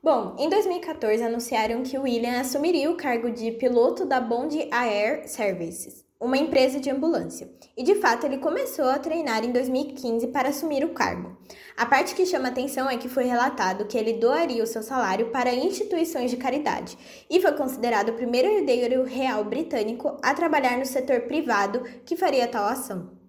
Bom, 0.03 0.35
em 0.37 0.49
2014 0.49 1.23
anunciaram 1.23 1.85
que 1.85 1.97
William 1.97 2.41
assumiria 2.41 2.91
o 2.91 2.97
cargo 2.97 3.31
de 3.31 3.53
piloto 3.53 4.05
da 4.05 4.21
Bond 4.21 4.69
Air 4.73 5.29
Services, 5.29 6.05
uma 6.21 6.37
empresa 6.37 6.79
de 6.79 6.91
ambulância. 6.91 7.51
E 7.75 7.83
de 7.83 7.95
fato 7.95 8.27
ele 8.27 8.37
começou 8.37 8.85
a 8.85 8.99
treinar 8.99 9.43
em 9.43 9.51
2015 9.51 10.27
para 10.29 10.51
assumir 10.51 10.85
o 10.85 10.91
cargo. 10.91 11.39
A 11.77 11.87
parte 11.87 12.15
que 12.15 12.27
chama 12.27 12.49
atenção 12.49 12.91
é 12.91 12.99
que 12.99 13.09
foi 13.09 13.25
relatado 13.25 13.87
que 13.87 13.97
ele 13.97 14.13
doaria 14.13 14.63
o 14.63 14.67
seu 14.67 14.83
salário 14.83 15.31
para 15.31 15.55
instituições 15.55 16.31
de 16.31 16.37
caridade 16.37 16.99
e 17.31 17.41
foi 17.41 17.53
considerado 17.53 18.11
o 18.11 18.15
primeiro 18.17 18.49
herdeiro 18.49 19.03
real 19.05 19.43
britânico 19.45 20.19
a 20.23 20.35
trabalhar 20.35 20.77
no 20.77 20.85
setor 20.85 21.23
privado 21.23 21.83
que 22.05 22.17
faria 22.17 22.47
tal 22.47 22.67
ação. 22.67 23.20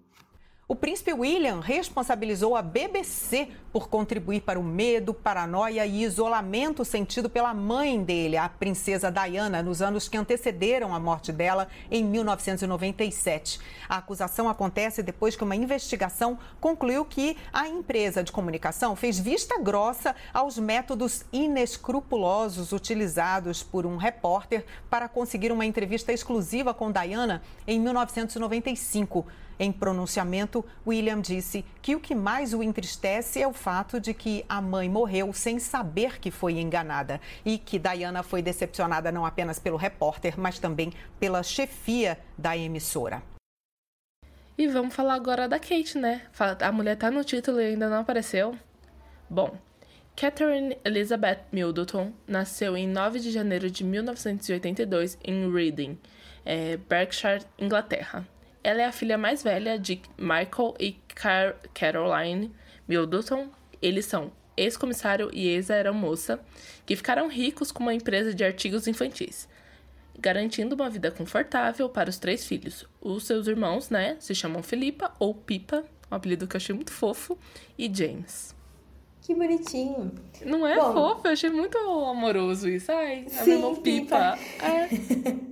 O 0.72 0.74
príncipe 0.74 1.12
William 1.12 1.60
responsabilizou 1.60 2.56
a 2.56 2.62
BBC 2.62 3.50
por 3.70 3.90
contribuir 3.90 4.40
para 4.40 4.58
o 4.58 4.62
medo, 4.62 5.12
paranoia 5.12 5.84
e 5.84 6.02
isolamento 6.02 6.82
sentido 6.82 7.28
pela 7.28 7.52
mãe 7.52 8.02
dele, 8.02 8.38
a 8.38 8.48
princesa 8.48 9.10
Diana, 9.10 9.62
nos 9.62 9.82
anos 9.82 10.08
que 10.08 10.16
antecederam 10.16 10.94
a 10.94 10.98
morte 10.98 11.30
dela 11.30 11.68
em 11.90 12.02
1997. 12.02 13.60
A 13.86 13.98
acusação 13.98 14.48
acontece 14.48 15.02
depois 15.02 15.36
que 15.36 15.44
uma 15.44 15.54
investigação 15.54 16.38
concluiu 16.58 17.04
que 17.04 17.36
a 17.52 17.68
empresa 17.68 18.24
de 18.24 18.32
comunicação 18.32 18.96
fez 18.96 19.18
vista 19.18 19.58
grossa 19.60 20.16
aos 20.32 20.58
métodos 20.58 21.22
inescrupulosos 21.30 22.72
utilizados 22.72 23.62
por 23.62 23.84
um 23.84 23.98
repórter 23.98 24.64
para 24.88 25.06
conseguir 25.06 25.52
uma 25.52 25.66
entrevista 25.66 26.14
exclusiva 26.14 26.72
com 26.72 26.90
Diana 26.90 27.42
em 27.66 27.78
1995. 27.78 29.26
Em 29.62 29.70
pronunciamento, 29.70 30.64
William 30.84 31.20
disse 31.20 31.64
que 31.80 31.94
o 31.94 32.00
que 32.00 32.16
mais 32.16 32.52
o 32.52 32.64
entristece 32.64 33.40
é 33.40 33.46
o 33.46 33.52
fato 33.52 34.00
de 34.00 34.12
que 34.12 34.44
a 34.48 34.60
mãe 34.60 34.88
morreu 34.88 35.32
sem 35.32 35.60
saber 35.60 36.18
que 36.18 36.32
foi 36.32 36.58
enganada 36.58 37.20
e 37.44 37.58
que 37.58 37.78
Diana 37.78 38.24
foi 38.24 38.42
decepcionada 38.42 39.12
não 39.12 39.24
apenas 39.24 39.60
pelo 39.60 39.76
repórter, 39.76 40.34
mas 40.36 40.58
também 40.58 40.92
pela 41.20 41.44
chefia 41.44 42.18
da 42.36 42.56
emissora. 42.56 43.22
E 44.58 44.66
vamos 44.66 44.96
falar 44.96 45.14
agora 45.14 45.48
da 45.48 45.60
Kate, 45.60 45.96
né? 45.96 46.22
A 46.60 46.72
mulher 46.72 46.96
tá 46.96 47.08
no 47.08 47.22
título 47.22 47.60
e 47.60 47.66
ainda 47.66 47.88
não 47.88 48.00
apareceu. 48.00 48.58
Bom, 49.30 49.56
Catherine 50.16 50.76
Elizabeth 50.84 51.44
Middleton 51.52 52.12
nasceu 52.26 52.76
em 52.76 52.88
9 52.88 53.20
de 53.20 53.30
janeiro 53.30 53.70
de 53.70 53.84
1982 53.84 55.16
em 55.22 55.48
Reading, 55.52 55.96
é, 56.44 56.76
Berkshire, 56.78 57.44
Inglaterra. 57.56 58.26
Ela 58.64 58.82
é 58.82 58.84
a 58.84 58.92
filha 58.92 59.18
mais 59.18 59.42
velha 59.42 59.78
de 59.78 60.00
Michael 60.16 60.74
e 60.78 60.92
Car 61.14 61.56
Caroline 61.74 62.52
Middleton. 62.86 63.48
Eles 63.80 64.06
são 64.06 64.30
ex-comissário 64.56 65.30
e 65.32 65.48
ex-aeromoça, 65.48 66.40
que 66.86 66.94
ficaram 66.94 67.28
ricos 67.28 67.72
com 67.72 67.82
uma 67.82 67.94
empresa 67.94 68.34
de 68.34 68.44
artigos 68.44 68.86
infantis, 68.86 69.48
garantindo 70.18 70.74
uma 70.74 70.90
vida 70.90 71.10
confortável 71.10 71.88
para 71.88 72.10
os 72.10 72.18
três 72.18 72.46
filhos. 72.46 72.86
Os 73.00 73.24
seus 73.24 73.46
irmãos, 73.46 73.90
né, 73.90 74.16
se 74.20 74.34
chamam 74.34 74.62
Filipa 74.62 75.12
ou 75.18 75.34
Pipa, 75.34 75.84
um 76.10 76.14
apelido 76.14 76.46
que 76.46 76.54
eu 76.54 76.58
achei 76.58 76.74
muito 76.74 76.92
fofo, 76.92 77.38
e 77.78 77.90
James. 77.92 78.54
Que 79.22 79.34
bonitinho. 79.34 80.12
Não 80.44 80.66
é 80.66 80.74
Bom, 80.76 80.92
fofo? 80.92 81.28
Eu 81.28 81.32
achei 81.32 81.48
muito 81.48 81.78
amoroso 81.78 82.68
isso. 82.68 82.90
Ai, 82.90 83.26
a 83.38 83.44
meu 83.44 83.54
irmão 83.54 83.76
Pipa. 83.76 84.36
Pipa. 84.36 84.66
É. 84.66 85.51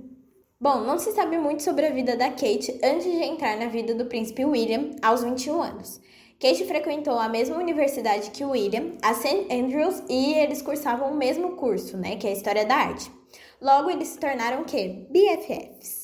Bom, 0.61 0.81
não 0.81 0.99
se 0.99 1.11
sabe 1.13 1.39
muito 1.39 1.63
sobre 1.63 1.87
a 1.87 1.89
vida 1.89 2.15
da 2.15 2.29
Kate 2.29 2.79
antes 2.83 3.05
de 3.05 3.23
entrar 3.23 3.57
na 3.57 3.65
vida 3.65 3.95
do 3.95 4.05
príncipe 4.05 4.45
William 4.45 4.91
aos 5.01 5.23
21 5.23 5.59
anos. 5.59 5.99
Kate 6.39 6.65
frequentou 6.65 7.17
a 7.17 7.27
mesma 7.27 7.57
universidade 7.57 8.29
que 8.29 8.45
William, 8.45 8.91
a 9.01 9.15
St. 9.15 9.47
Andrews, 9.51 10.03
e 10.07 10.35
eles 10.35 10.61
cursavam 10.61 11.11
o 11.11 11.17
mesmo 11.17 11.55
curso, 11.55 11.97
né, 11.97 12.15
que 12.15 12.27
é 12.27 12.33
História 12.33 12.63
da 12.63 12.75
Arte. 12.75 13.11
Logo, 13.59 13.89
eles 13.89 14.09
se 14.09 14.19
tornaram 14.19 14.61
o 14.61 14.65
quê? 14.65 15.07
BFFs. 15.09 16.00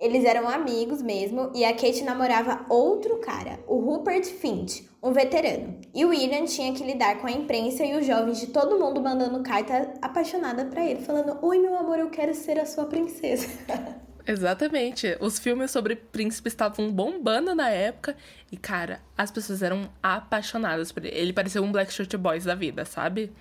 Eles 0.00 0.24
eram 0.24 0.48
amigos 0.48 1.02
mesmo, 1.02 1.50
e 1.52 1.64
a 1.64 1.72
Kate 1.72 2.04
namorava 2.04 2.64
outro 2.68 3.16
cara, 3.16 3.58
o 3.66 3.80
Rupert 3.80 4.26
Finch, 4.26 4.88
um 5.02 5.12
veterano. 5.12 5.80
E 5.92 6.04
o 6.04 6.10
William 6.10 6.44
tinha 6.44 6.72
que 6.72 6.84
lidar 6.84 7.20
com 7.20 7.26
a 7.26 7.32
imprensa 7.32 7.84
e 7.84 7.96
os 7.96 8.06
jovens 8.06 8.38
de 8.38 8.46
todo 8.46 8.78
mundo 8.78 9.00
mandando 9.00 9.42
carta 9.42 9.92
apaixonada 10.00 10.66
para 10.66 10.84
ele, 10.84 11.00
falando: 11.00 11.36
Oi, 11.42 11.58
meu 11.58 11.76
amor, 11.76 11.98
eu 11.98 12.10
quero 12.10 12.32
ser 12.32 12.60
a 12.60 12.66
sua 12.66 12.84
princesa. 12.84 13.48
Exatamente. 14.24 15.16
Os 15.20 15.38
filmes 15.38 15.70
sobre 15.70 15.96
príncipes 15.96 16.52
estavam 16.52 16.92
bombando 16.92 17.54
na 17.54 17.70
época. 17.70 18.14
E, 18.52 18.58
cara, 18.58 19.00
as 19.16 19.30
pessoas 19.30 19.62
eram 19.62 19.90
apaixonadas 20.02 20.92
por 20.92 21.04
ele. 21.04 21.16
Ele 21.16 21.32
parecia 21.32 21.62
um 21.62 21.72
Black 21.72 21.90
Shirt 21.90 22.14
Boys 22.16 22.44
da 22.44 22.54
vida, 22.54 22.84
sabe? 22.84 23.32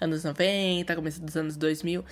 Anos 0.00 0.22
90, 0.22 0.94
começo 0.94 1.20
dos 1.20 1.36
anos 1.36 1.56
2000. 1.56 2.04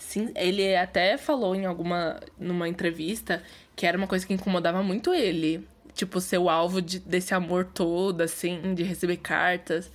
Sim, 0.00 0.32
ele 0.34 0.74
até 0.74 1.16
falou 1.16 1.54
em 1.54 1.66
alguma. 1.66 2.18
numa 2.38 2.68
entrevista 2.68 3.42
que 3.76 3.86
era 3.86 3.96
uma 3.96 4.06
coisa 4.06 4.26
que 4.26 4.34
incomodava 4.34 4.82
muito 4.82 5.14
ele 5.14 5.66
tipo, 5.94 6.20
ser 6.20 6.38
o 6.38 6.48
alvo 6.48 6.80
de, 6.80 6.98
desse 6.98 7.34
amor 7.34 7.66
todo, 7.66 8.22
assim, 8.22 8.74
de 8.74 8.82
receber 8.82 9.18
cartas. 9.18 9.90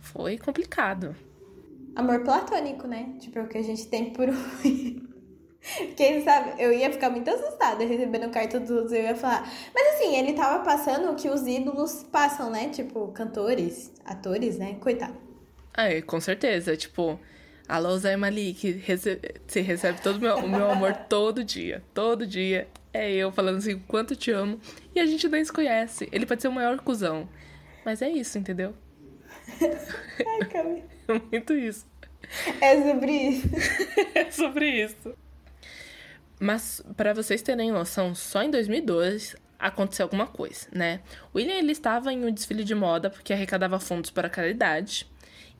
Foi 0.00 0.36
complicado. 0.36 1.14
Amor 1.94 2.24
platônico, 2.24 2.86
né? 2.86 3.14
Tipo, 3.20 3.38
é 3.38 3.42
o 3.42 3.48
que 3.48 3.58
a 3.58 3.62
gente 3.62 3.86
tem 3.86 4.10
por 4.10 4.28
Quem 5.96 6.22
sabe, 6.22 6.62
eu 6.62 6.70
ia 6.72 6.92
ficar 6.92 7.08
muito 7.08 7.30
assustada 7.30 7.86
recebendo 7.86 8.30
carta 8.30 8.60
dos 8.60 8.92
eu 8.92 9.00
ia 9.00 9.14
falar. 9.14 9.50
Mas 9.74 9.94
assim, 9.94 10.14
ele 10.14 10.34
tava 10.34 10.62
passando 10.62 11.10
o 11.10 11.14
que 11.14 11.30
os 11.30 11.46
ídolos 11.46 12.04
passam, 12.12 12.50
né? 12.50 12.68
Tipo, 12.68 13.08
cantores, 13.12 13.90
atores, 14.04 14.58
né? 14.58 14.74
Coitado. 14.80 15.14
É, 15.74 16.02
com 16.02 16.20
certeza. 16.20 16.76
Tipo, 16.76 17.18
alô 17.68 17.96
Zé 17.98 18.16
Malik, 18.16 18.70
recebe, 18.72 19.34
você 19.46 19.60
recebe 19.60 20.00
todo 20.00 20.16
o 20.16 20.20
meu, 20.20 20.36
o 20.36 20.48
meu 20.48 20.70
amor 20.70 20.94
todo 21.08 21.44
dia. 21.44 21.82
Todo 21.92 22.26
dia 22.26 22.68
é 22.92 23.10
eu 23.12 23.32
falando 23.32 23.58
assim, 23.58 23.78
quanto 23.78 24.14
te 24.14 24.30
amo. 24.30 24.60
E 24.94 25.00
a 25.00 25.06
gente 25.06 25.28
nem 25.28 25.44
se 25.44 25.52
conhece. 25.52 26.08
Ele 26.12 26.26
pode 26.26 26.42
ser 26.42 26.48
o 26.48 26.52
maior 26.52 26.78
cuzão. 26.80 27.28
Mas 27.84 28.02
é 28.02 28.08
isso, 28.08 28.38
entendeu? 28.38 28.74
Ai, 29.60 30.48
Camila. 30.48 30.84
É 31.08 31.20
muito 31.30 31.52
isso. 31.54 31.86
É 32.60 32.82
sobre 32.82 33.12
isso. 33.12 33.48
é 34.14 34.30
sobre 34.30 34.84
isso. 34.84 35.14
Mas, 36.40 36.82
para 36.96 37.12
vocês 37.12 37.42
terem 37.42 37.70
noção, 37.70 38.14
só 38.14 38.42
em 38.42 38.50
2002 38.50 39.36
aconteceu 39.58 40.04
alguma 40.04 40.26
coisa, 40.26 40.66
né? 40.72 41.00
William 41.34 41.54
ele 41.54 41.72
estava 41.72 42.12
em 42.12 42.24
um 42.24 42.30
desfile 42.30 42.64
de 42.64 42.74
moda 42.74 43.08
porque 43.08 43.32
arrecadava 43.32 43.78
fundos 43.78 44.10
para 44.10 44.26
a 44.26 44.30
caridade. 44.30 45.06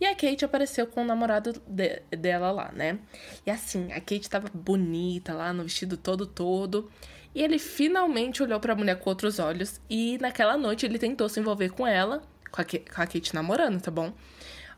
E 0.01 0.07
a 0.07 0.15
Kate 0.15 0.45
apareceu 0.45 0.87
com 0.87 1.03
o 1.03 1.05
namorado 1.05 1.53
de, 1.67 2.03
dela 2.11 2.51
lá, 2.51 2.73
né? 2.73 2.99
E 3.47 3.51
assim, 3.51 3.93
a 3.93 4.01
Kate 4.01 4.23
estava 4.23 4.49
bonita 4.53 5.33
lá 5.33 5.53
no 5.53 5.63
vestido 5.63 5.97
todo 5.97 6.27
todo. 6.27 6.91
E 7.35 7.43
ele 7.43 7.59
finalmente 7.59 8.43
olhou 8.43 8.61
para 8.61 8.73
a 8.73 8.77
mulher 8.77 8.99
com 8.99 9.11
outros 9.11 9.39
olhos 9.39 9.81
e 9.89 10.19
naquela 10.21 10.57
noite 10.57 10.87
ele 10.87 10.99
tentou 10.99 11.29
se 11.29 11.41
envolver 11.41 11.71
com 11.71 11.87
ela, 11.87 12.23
com 12.51 12.61
a, 12.61 12.65
com 12.65 13.03
a 13.03 13.07
Kate 13.07 13.35
namorando, 13.35 13.81
tá 13.81 13.91
bom? 13.91 14.13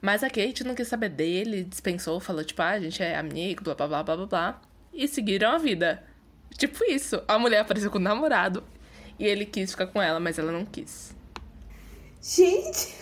Mas 0.01 0.23
a 0.23 0.31
Kate 0.31 0.65
não 0.65 0.75
quis 0.75 0.89
saber 0.89 1.09
dele, 1.09 1.65
dispensou, 1.65 2.21
falou 2.21 2.45
tipo, 2.45 2.63
ah, 2.63 2.71
a 2.71 2.81
gente 2.81 3.03
é 3.03 3.17
amigo, 3.17 3.65
blá 3.65 3.75
blá 3.75 3.89
blá 3.89 4.03
blá 4.03 4.17
blá 4.17 4.27
blá. 4.27 4.63
E 4.93 5.09
seguiram 5.09 5.51
a 5.51 5.59
vida. 5.59 6.03
Tipo 6.57 6.85
isso. 6.85 7.23
A 7.27 7.39
mulher 7.39 7.61
apareceu 7.61 7.91
com 7.91 7.99
o 7.99 8.01
namorado 8.01 8.63
e 9.19 9.27
ele 9.27 9.45
quis 9.45 9.71
ficar 9.71 9.87
com 9.87 10.01
ela, 10.01 10.21
mas 10.21 10.39
ela 10.39 10.53
não 10.53 10.65
quis. 10.65 11.16
Gente! 12.27 12.97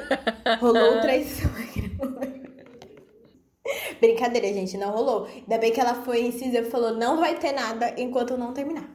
rolou 0.60 1.00
traição 1.00 1.50
aqui. 1.52 1.96
Brincadeira, 3.98 4.48
gente, 4.48 4.76
não 4.76 4.90
rolou. 4.90 5.26
Ainda 5.26 5.56
bem 5.56 5.72
que 5.72 5.80
ela 5.80 5.94
foi 6.04 6.26
incisiva 6.26 6.66
e 6.66 6.70
falou: 6.70 6.94
não 6.94 7.18
vai 7.18 7.38
ter 7.38 7.52
nada 7.52 7.94
enquanto 7.96 8.32
eu 8.32 8.38
não 8.38 8.52
terminar. 8.52 8.86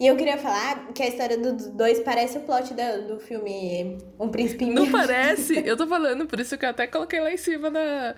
E 0.00 0.06
eu 0.06 0.16
queria 0.16 0.38
falar 0.38 0.92
que 0.94 1.02
a 1.02 1.08
história 1.08 1.36
dos 1.36 1.66
dois 1.68 2.00
parece 2.00 2.38
o 2.38 2.40
plot 2.40 2.72
do, 2.72 3.08
do 3.08 3.20
filme 3.20 3.98
Um 4.18 4.30
Príncipe 4.30 4.64
Não 4.64 4.90
parece? 4.90 5.58
Eu 5.64 5.76
tô 5.76 5.86
falando, 5.86 6.26
por 6.26 6.40
isso 6.40 6.58
que 6.58 6.64
eu 6.64 6.70
até 6.70 6.88
coloquei 6.88 7.20
lá 7.20 7.30
em 7.30 7.36
cima 7.36 7.70
na, 7.70 8.16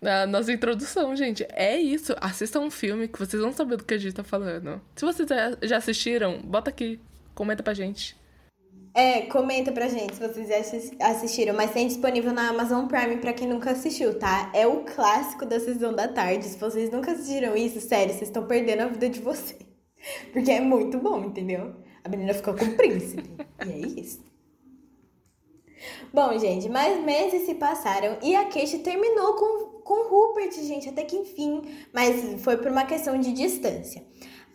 na 0.00 0.26
nossa 0.26 0.50
introdução, 0.50 1.14
gente. 1.14 1.44
É 1.50 1.76
isso. 1.76 2.14
Assistam 2.20 2.60
um 2.60 2.70
filme 2.70 3.08
que 3.08 3.18
vocês 3.18 3.42
vão 3.42 3.52
saber 3.52 3.76
do 3.76 3.84
que 3.84 3.94
a 3.94 3.98
gente 3.98 4.14
tá 4.14 4.24
falando. 4.24 4.80
Se 4.94 5.04
vocês 5.04 5.28
já 5.60 5.76
assistiram, 5.76 6.40
bota 6.40 6.70
aqui. 6.70 7.00
Comenta 7.34 7.62
pra 7.62 7.74
gente. 7.74 8.19
É, 8.92 9.22
comenta 9.22 9.70
pra 9.70 9.88
gente 9.88 10.16
se 10.16 10.20
vocês 10.20 10.92
assistiram, 11.00 11.54
mas 11.54 11.70
tem 11.72 11.86
disponível 11.86 12.32
na 12.32 12.48
Amazon 12.48 12.86
Prime 12.86 13.18
pra 13.18 13.32
quem 13.32 13.46
nunca 13.46 13.70
assistiu, 13.70 14.18
tá? 14.18 14.50
É 14.52 14.66
o 14.66 14.84
clássico 14.84 15.46
da 15.46 15.60
sessão 15.60 15.92
da 15.94 16.08
tarde. 16.08 16.44
Se 16.44 16.58
vocês 16.58 16.90
nunca 16.90 17.12
assistiram 17.12 17.56
isso, 17.56 17.80
sério, 17.80 18.12
vocês 18.12 18.28
estão 18.28 18.46
perdendo 18.46 18.80
a 18.80 18.86
vida 18.88 19.08
de 19.08 19.20
vocês. 19.20 19.60
Porque 20.32 20.50
é 20.50 20.60
muito 20.60 20.98
bom, 20.98 21.24
entendeu? 21.24 21.74
A 22.02 22.08
menina 22.08 22.34
ficou 22.34 22.54
com 22.54 22.64
o 22.64 22.76
príncipe. 22.76 23.30
e 23.64 23.70
é 23.70 23.78
isso. 23.78 24.20
Bom, 26.12 26.36
gente, 26.38 26.68
mais 26.68 27.02
meses 27.04 27.46
se 27.46 27.54
passaram 27.54 28.18
e 28.22 28.34
a 28.34 28.44
Kate 28.46 28.80
terminou 28.80 29.34
com, 29.34 29.80
com 29.82 30.08
Rupert, 30.08 30.52
gente, 30.54 30.88
até 30.88 31.04
que 31.04 31.16
enfim. 31.16 31.62
Mas 31.92 32.42
foi 32.42 32.56
por 32.56 32.70
uma 32.70 32.84
questão 32.84 33.18
de 33.18 33.32
distância. 33.32 34.02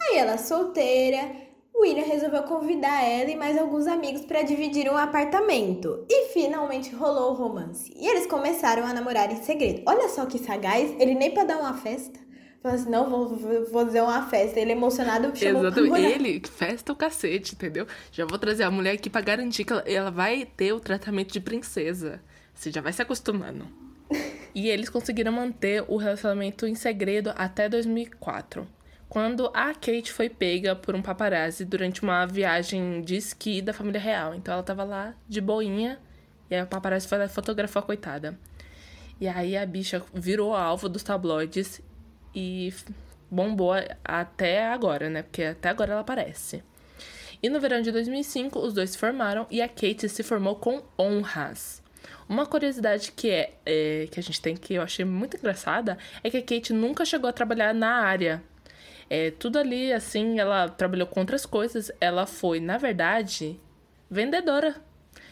Aí 0.01 0.17
ela 0.17 0.37
solteira, 0.37 1.44
William 1.77 2.05
resolveu 2.05 2.43
convidar 2.43 3.03
ela 3.03 3.29
e 3.29 3.35
mais 3.35 3.57
alguns 3.57 3.85
amigos 3.85 4.25
para 4.25 4.41
dividir 4.43 4.89
um 4.89 4.97
apartamento. 4.97 6.05
E 6.09 6.29
finalmente 6.29 6.95
rolou 6.95 7.31
o 7.31 7.35
romance. 7.35 7.91
E 7.95 8.07
eles 8.07 8.25
começaram 8.25 8.85
a 8.85 8.93
namorar 8.93 9.31
em 9.31 9.43
segredo. 9.43 9.83
Olha 9.85 10.07
só 10.09 10.25
que 10.25 10.39
sagaz, 10.39 10.95
ele 10.99 11.13
nem 11.13 11.31
para 11.31 11.43
dar 11.43 11.57
uma 11.57 11.73
festa. 11.73 12.17
Falou 12.61 12.79
assim, 12.79 12.89
não, 12.89 13.09
vou, 13.09 13.27
vou 13.27 13.85
fazer 13.85 14.01
uma 14.01 14.25
festa. 14.27 14.59
Ele 14.59 14.71
emocionado 14.71 15.35
chamou 15.35 15.65
Exatamente. 15.65 16.05
Ele, 16.05 16.41
festa 16.47 16.93
o 16.93 16.95
cacete, 16.95 17.53
entendeu? 17.53 17.85
Já 18.11 18.25
vou 18.25 18.39
trazer 18.39 18.63
a 18.63 18.71
mulher 18.71 18.93
aqui 18.93 19.09
pra 19.09 19.21
garantir 19.21 19.65
que 19.65 19.73
ela, 19.73 19.83
ela 19.85 20.11
vai 20.11 20.45
ter 20.45 20.71
o 20.71 20.79
tratamento 20.79 21.33
de 21.33 21.41
princesa. 21.41 22.21
Você 22.53 22.71
já 22.71 22.79
vai 22.79 22.93
se 22.93 23.01
acostumando. 23.01 23.67
e 24.55 24.69
eles 24.69 24.89
conseguiram 24.89 25.33
manter 25.33 25.83
o 25.87 25.97
relacionamento 25.97 26.65
em 26.65 26.73
segredo 26.73 27.33
até 27.35 27.67
2004 27.67 28.74
quando 29.07 29.49
a 29.53 29.73
Kate 29.73 30.11
foi 30.11 30.29
pega 30.29 30.75
por 30.75 30.95
um 30.95 31.01
paparazzi 31.01 31.63
durante 31.63 32.01
uma 32.01 32.25
viagem 32.25 33.01
de 33.01 33.15
esqui 33.15 33.61
da 33.61 33.73
família 33.73 33.99
real. 33.99 34.33
Então 34.33 34.53
ela 34.53 34.63
tava 34.63 34.83
lá 34.83 35.13
de 35.27 35.39
boinha 35.39 35.99
e 36.49 36.55
aí 36.55 36.61
o 36.61 36.67
paparazzi 36.67 37.07
foi 37.07 37.17
lá 37.17 37.27
fotografou 37.27 37.81
a 37.81 37.83
coitada. 37.83 38.37
E 39.19 39.27
aí 39.27 39.55
a 39.55 39.65
bicha 39.65 40.03
virou 40.13 40.53
alvo 40.53 40.89
dos 40.89 41.03
tabloides 41.03 41.81
e 42.33 42.73
bombou 43.31 43.73
até 44.03 44.67
agora, 44.67 45.09
né? 45.09 45.23
Porque 45.23 45.43
até 45.43 45.69
agora 45.69 45.93
ela 45.93 46.01
aparece. 46.01 46.63
E 47.41 47.49
no 47.49 47.59
verão 47.59 47.81
de 47.81 47.91
2005, 47.91 48.59
os 48.59 48.73
dois 48.73 48.91
se 48.91 48.97
formaram 48.97 49.45
e 49.49 49.61
a 49.61 49.67
Kate 49.67 50.09
se 50.09 50.23
formou 50.23 50.55
com 50.55 50.83
honras. 50.99 51.81
Uma 52.27 52.45
curiosidade 52.45 53.11
que 53.11 53.29
é, 53.29 53.53
é, 53.65 54.07
que 54.11 54.19
a 54.19 54.23
gente 54.23 54.41
tem 54.41 54.55
que 54.55 54.73
eu 54.73 54.81
achei 54.81 55.05
muito 55.05 55.37
engraçada 55.37 55.97
é 56.23 56.29
que 56.29 56.37
a 56.37 56.41
Kate 56.41 56.73
nunca 56.73 57.05
chegou 57.05 57.29
a 57.29 57.33
trabalhar 57.33 57.73
na 57.73 58.01
área 58.01 58.41
é, 59.09 59.31
tudo 59.31 59.59
ali, 59.59 59.93
assim, 59.93 60.39
ela 60.39 60.69
trabalhou 60.69 61.07
com 61.07 61.19
outras 61.19 61.45
coisas. 61.45 61.91
Ela 61.99 62.25
foi, 62.25 62.59
na 62.59 62.77
verdade, 62.77 63.59
vendedora. 64.09 64.75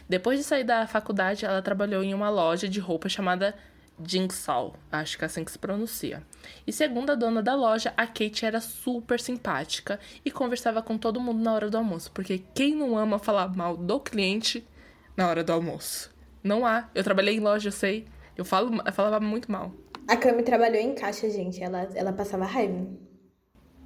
Depois 0.07 0.37
de 0.37 0.45
sair 0.45 0.63
da 0.63 0.85
faculdade, 0.85 1.45
ela 1.45 1.61
trabalhou 1.61 2.03
em 2.03 2.13
uma 2.13 2.29
loja 2.29 2.67
de 2.67 2.79
roupa 2.79 3.09
chamada 3.09 3.55
Jigsaw, 4.05 4.75
acho 4.91 5.17
que 5.17 5.23
é 5.23 5.27
assim 5.27 5.43
que 5.43 5.51
se 5.51 5.59
pronuncia. 5.59 6.23
E 6.65 6.73
segundo 6.73 7.11
a 7.11 7.15
dona 7.15 7.41
da 7.41 7.55
loja, 7.55 7.93
a 7.95 8.05
Kate 8.07 8.45
era 8.45 8.59
super 8.59 9.19
simpática 9.19 9.99
e 10.25 10.31
conversava 10.31 10.81
com 10.81 10.97
todo 10.97 11.21
mundo 11.21 11.41
na 11.41 11.53
hora 11.53 11.69
do 11.69 11.77
almoço, 11.77 12.11
porque 12.11 12.43
quem 12.53 12.75
não 12.75 12.97
ama 12.97 13.19
falar 13.19 13.55
mal 13.55 13.77
do 13.77 13.99
cliente 13.99 14.65
na 15.15 15.27
hora 15.27 15.43
do 15.43 15.53
almoço? 15.53 16.11
Não 16.43 16.65
há. 16.65 16.89
Eu 16.93 17.03
trabalhei 17.03 17.35
em 17.35 17.39
loja, 17.39 17.69
eu 17.69 17.71
sei. 17.71 18.05
Eu, 18.35 18.43
falo, 18.43 18.81
eu 18.85 18.93
falava 18.93 19.19
muito 19.19 19.51
mal. 19.51 19.71
A 20.07 20.17
Cami 20.17 20.43
trabalhou 20.43 20.81
em 20.81 20.93
caixa, 20.93 21.29
gente. 21.29 21.63
Ela, 21.63 21.87
ela 21.95 22.11
passava 22.11 22.45
raiva. 22.45 22.85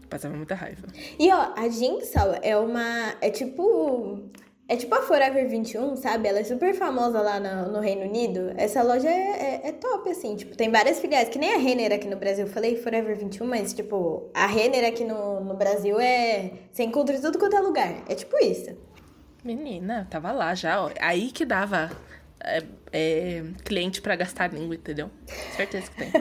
Passava 0.09 0.35
muita 0.35 0.55
raiva. 0.55 0.87
E 1.19 1.31
ó, 1.31 1.53
a 1.55 1.67
Jigsaw 1.67 2.39
é 2.41 2.57
uma. 2.57 3.15
É 3.21 3.29
tipo. 3.29 4.29
É 4.69 4.75
tipo 4.75 4.93
a 4.95 5.01
Forever 5.01 5.47
21, 5.47 5.95
sabe? 5.95 6.27
Ela 6.27 6.39
é 6.39 6.43
super 6.43 6.73
famosa 6.73 7.21
lá 7.21 7.39
no, 7.39 7.71
no 7.71 7.79
Reino 7.79 8.01
Unido. 8.01 8.51
Essa 8.57 8.83
loja 8.83 9.07
é, 9.07 9.61
é, 9.63 9.69
é, 9.69 9.71
top, 9.71 10.09
assim. 10.09 10.35
Tipo, 10.35 10.57
tem 10.57 10.69
várias 10.69 10.99
filiais, 10.99 11.29
que 11.29 11.39
nem 11.39 11.53
a 11.53 11.57
Renner 11.57 11.93
aqui 11.93 12.05
no 12.05 12.17
Brasil. 12.17 12.45
Eu 12.45 12.51
falei 12.51 12.75
Forever 12.75 13.17
21, 13.17 13.47
mas, 13.47 13.73
tipo, 13.73 14.29
a 14.33 14.45
Renner 14.45 14.85
aqui 14.85 15.05
no, 15.05 15.39
no 15.39 15.53
Brasil 15.53 15.97
é. 16.01 16.51
Você 16.71 16.83
encontra 16.83 17.15
em 17.15 17.21
tudo 17.21 17.39
quanto 17.39 17.55
é 17.55 17.61
lugar. 17.61 18.03
É 18.09 18.15
tipo 18.15 18.37
isso. 18.43 18.77
Menina, 19.41 20.05
tava 20.09 20.33
lá 20.33 20.53
já, 20.53 20.83
ó. 20.83 20.91
Aí 20.99 21.31
que 21.31 21.45
dava 21.45 21.89
é, 22.43 22.63
é, 22.91 23.43
cliente 23.63 24.01
para 24.01 24.17
gastar 24.17 24.53
língua, 24.53 24.75
entendeu? 24.75 25.09
Certeza 25.55 25.89
que 25.91 25.97
tem. 25.97 26.11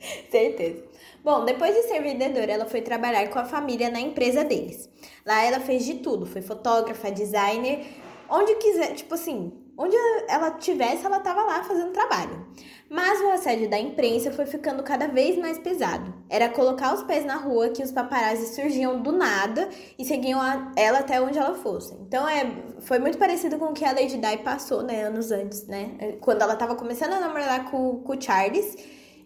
Certeza. 0.30 0.93
Bom, 1.24 1.46
depois 1.46 1.74
de 1.74 1.84
ser 1.84 2.02
vendedora, 2.02 2.52
ela 2.52 2.66
foi 2.66 2.82
trabalhar 2.82 3.26
com 3.28 3.38
a 3.38 3.46
família 3.46 3.88
na 3.88 3.98
empresa 3.98 4.44
deles. 4.44 4.90
Lá 5.24 5.42
ela 5.42 5.58
fez 5.58 5.86
de 5.86 5.94
tudo, 5.94 6.26
foi 6.26 6.42
fotógrafa, 6.42 7.10
designer, 7.10 7.86
onde 8.28 8.54
quiser, 8.56 8.94
tipo 8.94 9.14
assim, 9.14 9.50
onde 9.74 9.96
ela 10.28 10.50
tivesse, 10.50 11.06
ela 11.06 11.16
estava 11.16 11.42
lá 11.44 11.64
fazendo 11.64 11.92
trabalho. 11.92 12.46
Mas 12.90 13.22
o 13.22 13.30
assédio 13.30 13.70
da 13.70 13.78
imprensa 13.78 14.30
foi 14.32 14.44
ficando 14.44 14.82
cada 14.82 15.08
vez 15.08 15.38
mais 15.38 15.58
pesado. 15.58 16.12
Era 16.28 16.50
colocar 16.50 16.92
os 16.92 17.02
pés 17.04 17.24
na 17.24 17.36
rua 17.36 17.70
que 17.70 17.82
os 17.82 17.90
paparazzi 17.90 18.54
surgiam 18.54 19.00
do 19.00 19.10
nada 19.10 19.70
e 19.98 20.04
seguiam 20.04 20.38
a, 20.42 20.72
ela 20.76 20.98
até 20.98 21.22
onde 21.22 21.38
ela 21.38 21.54
fosse. 21.54 21.94
Então 22.06 22.28
é, 22.28 22.54
foi 22.80 22.98
muito 22.98 23.16
parecido 23.16 23.58
com 23.58 23.66
o 23.66 23.72
que 23.72 23.86
a 23.86 23.92
Lady 23.92 24.18
Di 24.18 24.36
passou, 24.44 24.82
né, 24.82 25.04
anos 25.04 25.32
antes, 25.32 25.66
né? 25.66 26.16
Quando 26.20 26.42
ela 26.42 26.52
estava 26.52 26.74
começando 26.74 27.14
a 27.14 27.20
namorar 27.20 27.70
com, 27.70 28.00
com 28.00 28.12
o 28.12 28.20
Charles 28.20 28.76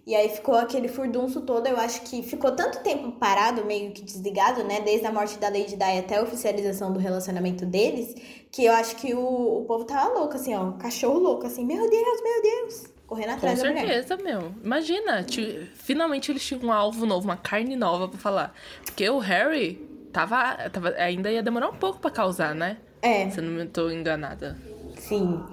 e 0.08 0.16
aí 0.16 0.30
ficou 0.30 0.54
aquele 0.54 0.88
furdunço 0.88 1.42
todo. 1.42 1.66
Eu 1.66 1.76
acho 1.76 2.00
que 2.00 2.22
ficou 2.22 2.52
tanto 2.52 2.78
tempo 2.78 3.12
parado, 3.12 3.62
meio 3.66 3.92
que 3.92 4.00
desligado, 4.00 4.64
né? 4.64 4.80
Desde 4.80 5.06
a 5.06 5.12
morte 5.12 5.38
da 5.38 5.50
Lady 5.50 5.76
Di 5.76 5.98
até 5.98 6.16
a 6.16 6.22
oficialização 6.22 6.90
do 6.90 6.98
relacionamento 6.98 7.66
deles, 7.66 8.14
que 8.50 8.64
eu 8.64 8.72
acho 8.72 8.96
que 8.96 9.12
o, 9.12 9.58
o 9.58 9.64
povo 9.66 9.84
tava 9.84 10.18
louco, 10.18 10.34
assim, 10.34 10.54
ó. 10.54 10.72
Cachorro 10.72 11.18
louco, 11.18 11.46
assim, 11.46 11.62
meu 11.62 11.90
Deus, 11.90 12.22
meu 12.22 12.42
Deus. 12.42 12.86
Correndo 13.06 13.32
atrás 13.32 13.60
Com 13.60 13.68
da 13.68 13.74
certeza, 13.74 14.16
meu. 14.16 14.54
Imagina, 14.64 15.26
finalmente 15.74 16.32
eles 16.32 16.42
tinham 16.42 16.62
um 16.62 16.72
alvo 16.72 17.04
novo, 17.04 17.26
uma 17.26 17.36
carne 17.36 17.76
nova 17.76 18.08
para 18.08 18.18
falar. 18.18 18.54
Porque 18.86 19.10
o 19.10 19.18
Harry 19.18 19.74
tava, 20.10 20.70
tava. 20.70 20.88
Ainda 20.92 21.30
ia 21.30 21.42
demorar 21.42 21.68
um 21.68 21.76
pouco 21.76 22.00
para 22.00 22.10
causar, 22.10 22.54
né? 22.54 22.78
É. 23.02 23.28
Se 23.28 23.40
eu 23.40 23.44
não 23.44 23.66
tô 23.66 23.90
enganada. 23.90 24.56
Sim. 24.96 25.44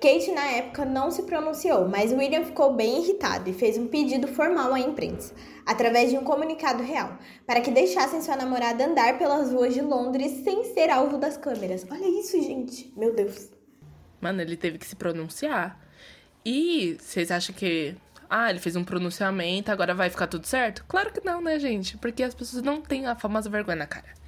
Kate, 0.00 0.32
na 0.32 0.46
época, 0.46 0.86
não 0.86 1.10
se 1.10 1.24
pronunciou, 1.24 1.86
mas 1.86 2.10
William 2.10 2.42
ficou 2.42 2.72
bem 2.72 3.02
irritado 3.02 3.50
e 3.50 3.52
fez 3.52 3.76
um 3.76 3.86
pedido 3.86 4.26
formal 4.26 4.72
à 4.72 4.80
imprensa, 4.80 5.34
através 5.66 6.10
de 6.10 6.16
um 6.16 6.24
comunicado 6.24 6.82
real, 6.82 7.18
para 7.46 7.60
que 7.60 7.70
deixassem 7.70 8.22
sua 8.22 8.34
namorada 8.34 8.86
andar 8.86 9.18
pelas 9.18 9.52
ruas 9.52 9.74
de 9.74 9.82
Londres 9.82 10.42
sem 10.42 10.64
ser 10.72 10.88
alvo 10.88 11.18
das 11.18 11.36
câmeras. 11.36 11.86
Olha 11.90 12.18
isso, 12.18 12.40
gente. 12.40 12.90
Meu 12.96 13.14
Deus. 13.14 13.50
Mano, 14.22 14.40
ele 14.40 14.56
teve 14.56 14.78
que 14.78 14.86
se 14.86 14.96
pronunciar. 14.96 15.78
E 16.44 16.96
vocês 16.98 17.30
acham 17.30 17.54
que. 17.54 17.94
Ah, 18.28 18.48
ele 18.48 18.60
fez 18.60 18.76
um 18.76 18.84
pronunciamento, 18.84 19.70
agora 19.70 19.92
vai 19.92 20.08
ficar 20.08 20.28
tudo 20.28 20.46
certo? 20.46 20.82
Claro 20.88 21.12
que 21.12 21.22
não, 21.22 21.42
né, 21.42 21.58
gente? 21.58 21.98
Porque 21.98 22.22
as 22.22 22.34
pessoas 22.34 22.62
não 22.62 22.80
têm 22.80 23.04
a 23.06 23.16
famosa 23.16 23.50
vergonha 23.50 23.76
na 23.76 23.86
cara. 23.86 24.19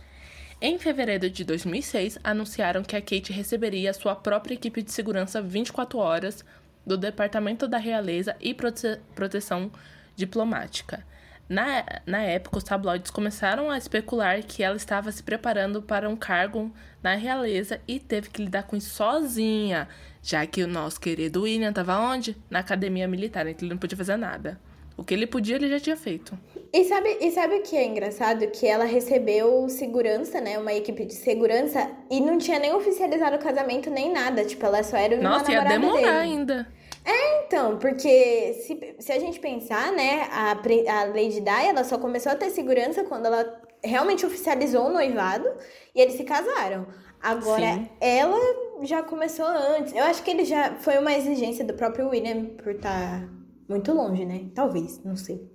Em 0.64 0.79
fevereiro 0.79 1.29
de 1.29 1.42
2006, 1.42 2.20
anunciaram 2.22 2.85
que 2.85 2.94
a 2.94 3.01
Kate 3.01 3.33
receberia 3.33 3.92
sua 3.92 4.14
própria 4.14 4.55
equipe 4.55 4.81
de 4.81 4.92
segurança 4.92 5.42
24 5.42 5.98
horas 5.98 6.44
do 6.87 6.96
Departamento 6.96 7.66
da 7.66 7.79
Realeza 7.79 8.37
e 8.40 8.55
Prote 8.55 9.01
Proteção 9.12 9.72
Diplomática. 10.14 11.05
Na, 11.48 11.85
na 12.07 12.22
época, 12.22 12.59
os 12.59 12.62
tabloides 12.62 13.11
começaram 13.11 13.72
a 13.72 13.77
especular 13.77 14.40
que 14.44 14.62
ela 14.62 14.77
estava 14.77 15.11
se 15.11 15.25
preparando 15.25 15.83
para 15.83 16.09
um 16.09 16.14
cargo 16.14 16.72
na 17.03 17.16
realeza 17.16 17.81
e 17.88 17.98
teve 17.98 18.31
que 18.31 18.44
lidar 18.44 18.62
com 18.62 18.77
isso 18.77 18.94
sozinha, 18.94 19.88
já 20.22 20.46
que 20.46 20.62
o 20.62 20.68
nosso 20.68 21.01
querido 21.01 21.42
William 21.42 21.70
estava 21.70 21.98
onde? 21.98 22.37
Na 22.48 22.61
academia 22.61 23.09
militar, 23.09 23.48
então 23.48 23.66
ele 23.66 23.75
não 23.75 23.79
podia 23.79 23.98
fazer 23.98 24.16
nada. 24.16 24.61
O 24.97 25.05
que 25.05 25.15
ele 25.15 25.27
podia, 25.27 25.57
ele 25.57 25.69
já 25.69 25.81
tinha 25.81 25.97
feito. 25.97 26.39
E 26.73 26.85
sabe, 26.85 27.19
e 27.21 27.31
sabe 27.31 27.57
o 27.57 27.63
que 27.63 27.77
é 27.77 27.85
engraçado? 27.85 28.47
Que 28.49 28.67
ela 28.67 28.85
recebeu 28.85 29.69
segurança, 29.69 30.41
né? 30.41 30.59
Uma 30.59 30.73
equipe 30.73 31.05
de 31.05 31.15
segurança 31.15 31.91
e 32.11 32.21
não 32.21 32.39
tinha 32.39 32.59
nem 32.59 32.75
oficializado 32.75 33.37
o 33.37 33.39
casamento 33.39 33.91
nem 33.91 34.11
nada. 34.11 34.45
Tipo, 34.45 34.67
ela 34.67 34.83
só 34.83 34.97
era 34.97 35.15
uma 35.17 35.39
Nossa, 35.39 35.53
ia 35.53 35.65
demorar 35.65 35.97
dele. 35.97 36.09
ainda. 36.09 36.69
É, 37.05 37.45
então, 37.45 37.79
porque 37.79 38.55
se, 38.65 38.95
se 38.99 39.13
a 39.13 39.19
gente 39.19 39.41
pensar, 39.41 39.93
né, 39.93 40.29
a, 40.31 40.53
a 40.53 41.05
Lady 41.07 41.41
Di, 41.41 41.67
ela 41.69 41.85
só 41.85 41.99
começou 41.99 42.33
a 42.33 42.37
ter 42.37 42.51
segurança 42.51 43.03
quando 43.05 43.27
ela 43.27 43.61
realmente 43.85 44.25
oficializou 44.25 44.87
o 44.87 44.93
noivado 44.93 45.49
e 45.95 46.01
eles 46.01 46.15
se 46.15 46.25
casaram. 46.25 46.87
Agora, 47.21 47.75
Sim. 47.75 47.89
ela 48.01 48.39
já 48.83 49.03
começou 49.03 49.47
antes. 49.47 49.93
Eu 49.95 50.05
acho 50.05 50.23
que 50.23 50.31
ele 50.31 50.45
já 50.45 50.75
foi 50.77 50.99
uma 50.99 51.13
exigência 51.15 51.65
do 51.65 51.75
próprio 51.75 52.09
William 52.09 52.47
por 52.57 52.73
estar 52.73 53.21
tá 53.21 53.29
muito 53.68 53.92
longe, 53.92 54.25
né? 54.25 54.51
Talvez, 54.55 55.03
não 55.05 55.16
sei. 55.16 55.51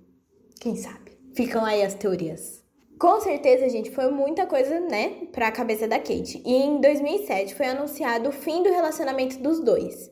Quem 0.60 0.76
sabe? 0.76 1.12
Ficam 1.34 1.64
aí 1.64 1.82
as 1.82 1.94
teorias. 1.94 2.64
Com 2.98 3.20
certeza, 3.20 3.68
gente, 3.68 3.92
foi 3.92 4.10
muita 4.10 4.44
coisa, 4.44 4.80
né, 4.80 5.28
pra 5.30 5.52
cabeça 5.52 5.86
da 5.86 5.98
Kate. 6.00 6.42
E 6.44 6.52
em 6.52 6.80
2007 6.80 7.54
foi 7.54 7.66
anunciado 7.66 8.28
o 8.28 8.32
fim 8.32 8.60
do 8.62 8.70
relacionamento 8.70 9.38
dos 9.38 9.60
dois. 9.60 10.10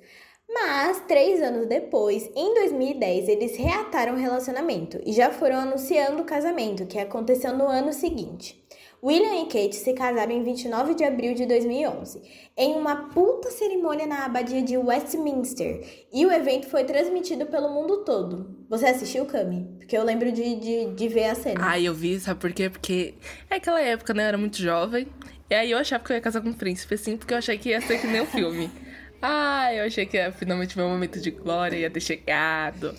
Mas, 0.49 1.01
três 1.09 1.43
anos 1.43 1.67
depois, 1.67 2.31
em 2.37 2.55
2010, 2.55 3.29
eles 3.29 3.57
reataram 3.57 4.15
o 4.15 4.19
relacionamento 4.19 5.01
e 5.05 5.13
já 5.13 5.33
foram 5.33 5.57
anunciando 5.57 6.23
o 6.23 6.25
casamento, 6.25 6.87
que 6.87 6.99
aconteceu 6.99 7.53
no 7.57 7.67
ano 7.67 7.93
seguinte. 7.93 8.65
William 9.03 9.43
e 9.43 9.47
Kate 9.47 9.77
se 9.77 9.93
casaram 9.93 10.33
em 10.33 10.43
29 10.43 10.95
de 10.95 11.05
abril 11.05 11.35
de 11.35 11.47
2011, 11.47 12.23
em 12.57 12.75
uma 12.75 13.09
puta 13.11 13.51
cerimônia 13.51 14.07
na 14.07 14.25
abadia 14.25 14.63
de 14.63 14.77
Westminster, 14.77 16.07
e 16.13 16.25
o 16.25 16.33
evento 16.33 16.67
foi 16.67 16.85
transmitido 16.85 17.47
pelo 17.47 17.69
mundo 17.69 18.05
todo. 18.05 18.57
Você 18.69 18.87
assistiu, 18.87 19.27
Cami? 19.27 19.69
Porque 19.79 19.97
eu 19.97 20.03
lembro 20.03 20.33
de, 20.33 20.57
de, 20.57 20.95
de 20.95 21.09
ver 21.09 21.27
a 21.27 21.35
cena. 21.35 21.71
Ah, 21.71 21.79
eu 21.79 21.95
vi, 21.95 22.19
sabe 22.19 22.41
por 22.41 22.53
quê? 22.53 22.71
Porque 22.71 23.15
é 23.51 23.57
aquela 23.57 23.81
época, 23.81 24.15
né? 24.15 24.25
Eu 24.25 24.29
era 24.29 24.39
muito 24.39 24.57
jovem, 24.57 25.07
e 25.51 25.55
aí 25.55 25.71
eu 25.71 25.79
achava 25.79 26.03
que 26.03 26.13
eu 26.13 26.17
ia 26.17 26.23
casar 26.23 26.41
com 26.41 26.49
um 26.49 26.55
príncipe, 26.55 26.95
assim, 26.95 27.17
porque 27.17 27.35
eu 27.35 27.39
achei 27.39 27.59
que 27.59 27.69
ia 27.69 27.81
ser 27.81 28.01
que 28.01 28.07
nem 28.07 28.21
um 28.23 28.27
filme. 28.27 28.71
Ah, 29.29 29.73
eu 29.73 29.87
achei 29.87 30.05
que 30.05 30.19
ia 30.19 30.31
finalmente 30.31 30.77
meu 30.77 30.89
momento 30.89 31.19
de 31.19 31.31
glória 31.31 31.75
ia 31.77 31.91
ter 31.91 32.01
chegado. 32.01 32.95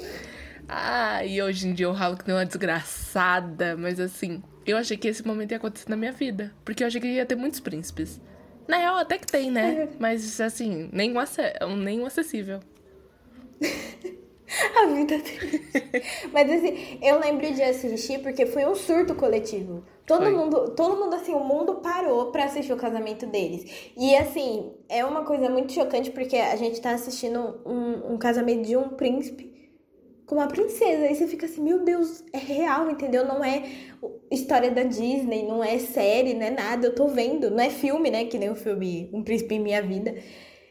Ah, 0.68 1.24
e 1.24 1.42
hoje 1.42 1.68
em 1.68 1.74
dia 1.74 1.86
eu 1.86 1.94
ralo 1.94 2.18
que 2.18 2.28
nem 2.28 2.36
uma 2.36 2.46
desgraçada, 2.46 3.78
mas 3.78 4.00
assim, 4.00 4.42
Eu 4.68 4.76
achei 4.76 4.98
que 4.98 5.08
esse 5.08 5.26
momento 5.26 5.52
ia 5.52 5.58
acontecer 5.58 5.90
na 5.90 5.96
minha 5.96 6.12
vida. 6.12 6.54
Porque 6.66 6.84
eu 6.84 6.88
achei 6.88 7.00
que 7.00 7.08
ia 7.08 7.26
ter 7.26 7.36
muitos 7.36 7.62
príncipes. 7.62 8.20
Na 8.68 8.78
real, 8.78 8.98
até 8.98 9.18
que 9.18 9.26
tem, 9.26 9.50
né? 9.50 9.88
Mas, 9.98 10.42
assim, 10.42 10.90
nenhum, 10.92 11.16
nenhum 11.78 12.06
acessível. 12.06 12.60
A 14.82 14.86
vida 14.88 15.18
deles. 15.18 15.62
Mas 16.32 16.50
assim, 16.50 17.00
eu 17.02 17.20
lembro 17.20 17.54
de 17.54 17.62
assistir 17.62 18.20
porque 18.20 18.46
foi 18.46 18.66
um 18.66 18.76
surto 18.76 19.14
coletivo. 19.14 19.84
Todo 20.06 20.24
foi. 20.24 20.32
mundo, 20.32 20.70
todo 20.72 20.96
mundo 20.96 21.16
assim, 21.16 21.34
o 21.34 21.44
mundo 21.44 21.76
parou 21.76 22.32
para 22.32 22.46
assistir 22.46 22.72
o 22.72 22.78
casamento 22.78 23.26
deles. 23.26 23.92
E 23.98 24.16
assim, 24.16 24.72
é 24.88 25.04
uma 25.04 25.26
coisa 25.26 25.50
muito 25.50 25.74
chocante 25.74 26.12
porque 26.12 26.38
a 26.38 26.56
gente 26.56 26.80
tá 26.80 26.92
assistindo 26.92 27.60
um, 27.66 28.14
um 28.14 28.18
casamento 28.18 28.66
de 28.66 28.78
um 28.78 28.88
príncipe 28.88 29.57
com 30.28 30.36
uma 30.36 30.48
princesa. 30.48 31.08
E 31.10 31.16
você 31.16 31.26
fica 31.26 31.48
assim, 31.48 31.64
meu 31.64 31.84
Deus, 31.84 32.24
é 32.32 32.38
real, 32.38 32.92
entendeu? 32.92 33.26
Não 33.26 33.44
é 33.44 33.64
história 34.30 34.70
da 34.70 34.84
Disney, 34.84 35.48
não 35.48 35.64
é 35.64 35.80
série, 35.80 36.36
não 36.36 36.46
é 36.46 36.52
nada. 36.52 36.86
Eu 36.86 36.94
tô 36.94 37.08
vendo, 37.08 37.50
não 37.50 37.60
é 37.60 37.72
filme, 37.72 38.12
né? 38.12 38.26
Que 38.26 38.38
nem 38.38 38.52
o 38.52 38.56
filme 38.56 39.10
Um 39.12 39.24
Príncipe 39.24 39.56
em 39.56 39.60
Minha 39.60 39.82
Vida. 39.82 40.14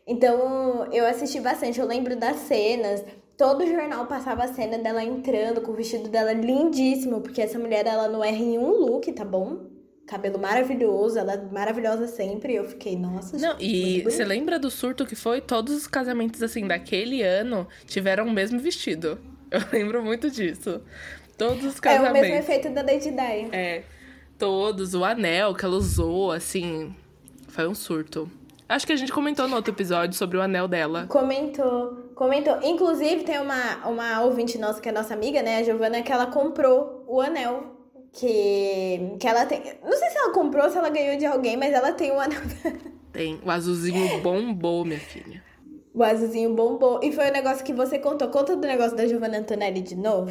Então, 0.07 0.87
eu 0.93 1.05
assisti 1.05 1.41
bastante. 1.41 1.81
Eu 1.81 1.87
lembro 1.87 2.15
das 2.15 2.37
cenas 2.37 3.05
Todo 3.37 3.67
jornal 3.67 4.07
passava 4.07 4.45
a 4.45 4.49
cena 4.49 4.79
dela 4.79 5.05
entrando 5.05 5.61
com 5.61 5.73
o 5.73 5.75
vestido 5.75 6.09
dela 6.09 6.33
lindíssimo, 6.33 7.21
porque 7.21 7.43
essa 7.43 7.59
mulher 7.59 7.87
ela 7.87 8.09
não 8.09 8.25
erra 8.25 8.39
em 8.39 8.57
um 8.57 8.71
look, 8.71 9.13
tá 9.13 9.27
bom? 9.27 9.67
Cabelo 10.07 10.39
maravilhoso, 10.39 11.19
ela 11.19 11.35
é 11.35 11.43
maravilhosa 11.53 12.07
sempre. 12.07 12.55
Eu 12.55 12.65
fiquei, 12.65 12.97
nossa. 12.97 13.37
Não, 13.37 13.61
e 13.61 14.01
você 14.03 14.25
lembra 14.25 14.59
do 14.59 14.71
surto 14.71 15.05
que 15.05 15.15
foi? 15.15 15.43
Todos 15.43 15.77
os 15.77 15.87
casamentos, 15.87 16.43
assim, 16.43 16.67
daquele 16.67 17.23
ano 17.23 17.69
tiveram 17.85 18.27
o 18.27 18.33
mesmo 18.33 18.59
vestido. 18.59 19.19
Eu 19.51 19.61
lembro 19.73 20.03
muito 20.03 20.31
disso. 20.31 20.81
Todos 21.37 21.65
os 21.65 21.81
casamentos. 21.81 22.17
É 22.17 22.21
o 22.21 22.23
mesmo 22.23 22.37
efeito 22.37 22.71
da 22.71 22.83
Lady 22.83 23.11
Di. 23.11 23.55
É. 23.57 23.83
Todos, 24.39 24.95
o 24.95 25.05
anel 25.05 25.55
que 25.55 25.65
ela 25.65 25.77
usou, 25.77 26.33
assim. 26.33 26.95
Foi 27.49 27.67
um 27.67 27.75
surto. 27.75 28.31
Acho 28.69 28.87
que 28.87 28.93
a 28.93 28.97
gente 28.97 29.13
comentou 29.13 29.47
no 29.47 29.55
outro 29.55 29.73
episódio 29.73 30.17
sobre 30.17 30.37
o 30.37 30.43
anel 30.43 30.67
dela. 30.67 31.07
Comentou, 31.07 32.11
comentou. 32.15 32.59
Inclusive, 32.63 33.23
tem 33.23 33.39
uma, 33.39 33.87
uma 33.87 34.23
ouvinte 34.23 34.59
nossa, 34.59 34.81
que 34.81 34.89
é 34.89 34.93
nossa 34.93 35.15
amiga, 35.15 35.41
né, 35.41 35.59
a 35.59 35.63
Giovana, 35.63 36.03
que 36.03 36.11
ela 36.11 36.27
comprou 36.27 37.05
o 37.07 37.21
anel. 37.21 37.75
Que, 38.13 39.17
que 39.21 39.29
ela 39.29 39.45
tem. 39.47 39.63
Não 39.85 39.93
sei 39.93 40.09
se 40.09 40.19
ela 40.19 40.33
comprou, 40.33 40.65
ou 40.65 40.71
se 40.71 40.79
ela 40.79 40.89
ganhou 40.89 41.17
de 41.19 41.27
alguém, 41.27 41.57
mas 41.57 41.73
ela 41.73 41.93
tem 41.93 42.11
o 42.11 42.19
anel. 42.19 42.41
Tem. 43.13 43.41
O 43.43 43.51
azulzinho 43.51 44.21
bombou, 44.21 44.85
minha 44.85 45.01
filha. 45.01 45.43
O 45.97 46.05
azulzinho 46.05 46.55
bombou. 46.55 47.01
E 47.03 47.11
foi 47.11 47.31
o 47.31 47.33
negócio 47.33 47.65
que 47.65 47.73
você 47.73 47.99
contou. 47.99 48.29
Conta 48.29 48.55
do 48.55 48.67
negócio 48.67 48.95
da 48.95 49.07
Giovanna 49.07 49.39
Antonelli 49.39 49.81
de 49.81 49.97
novo. 49.97 50.31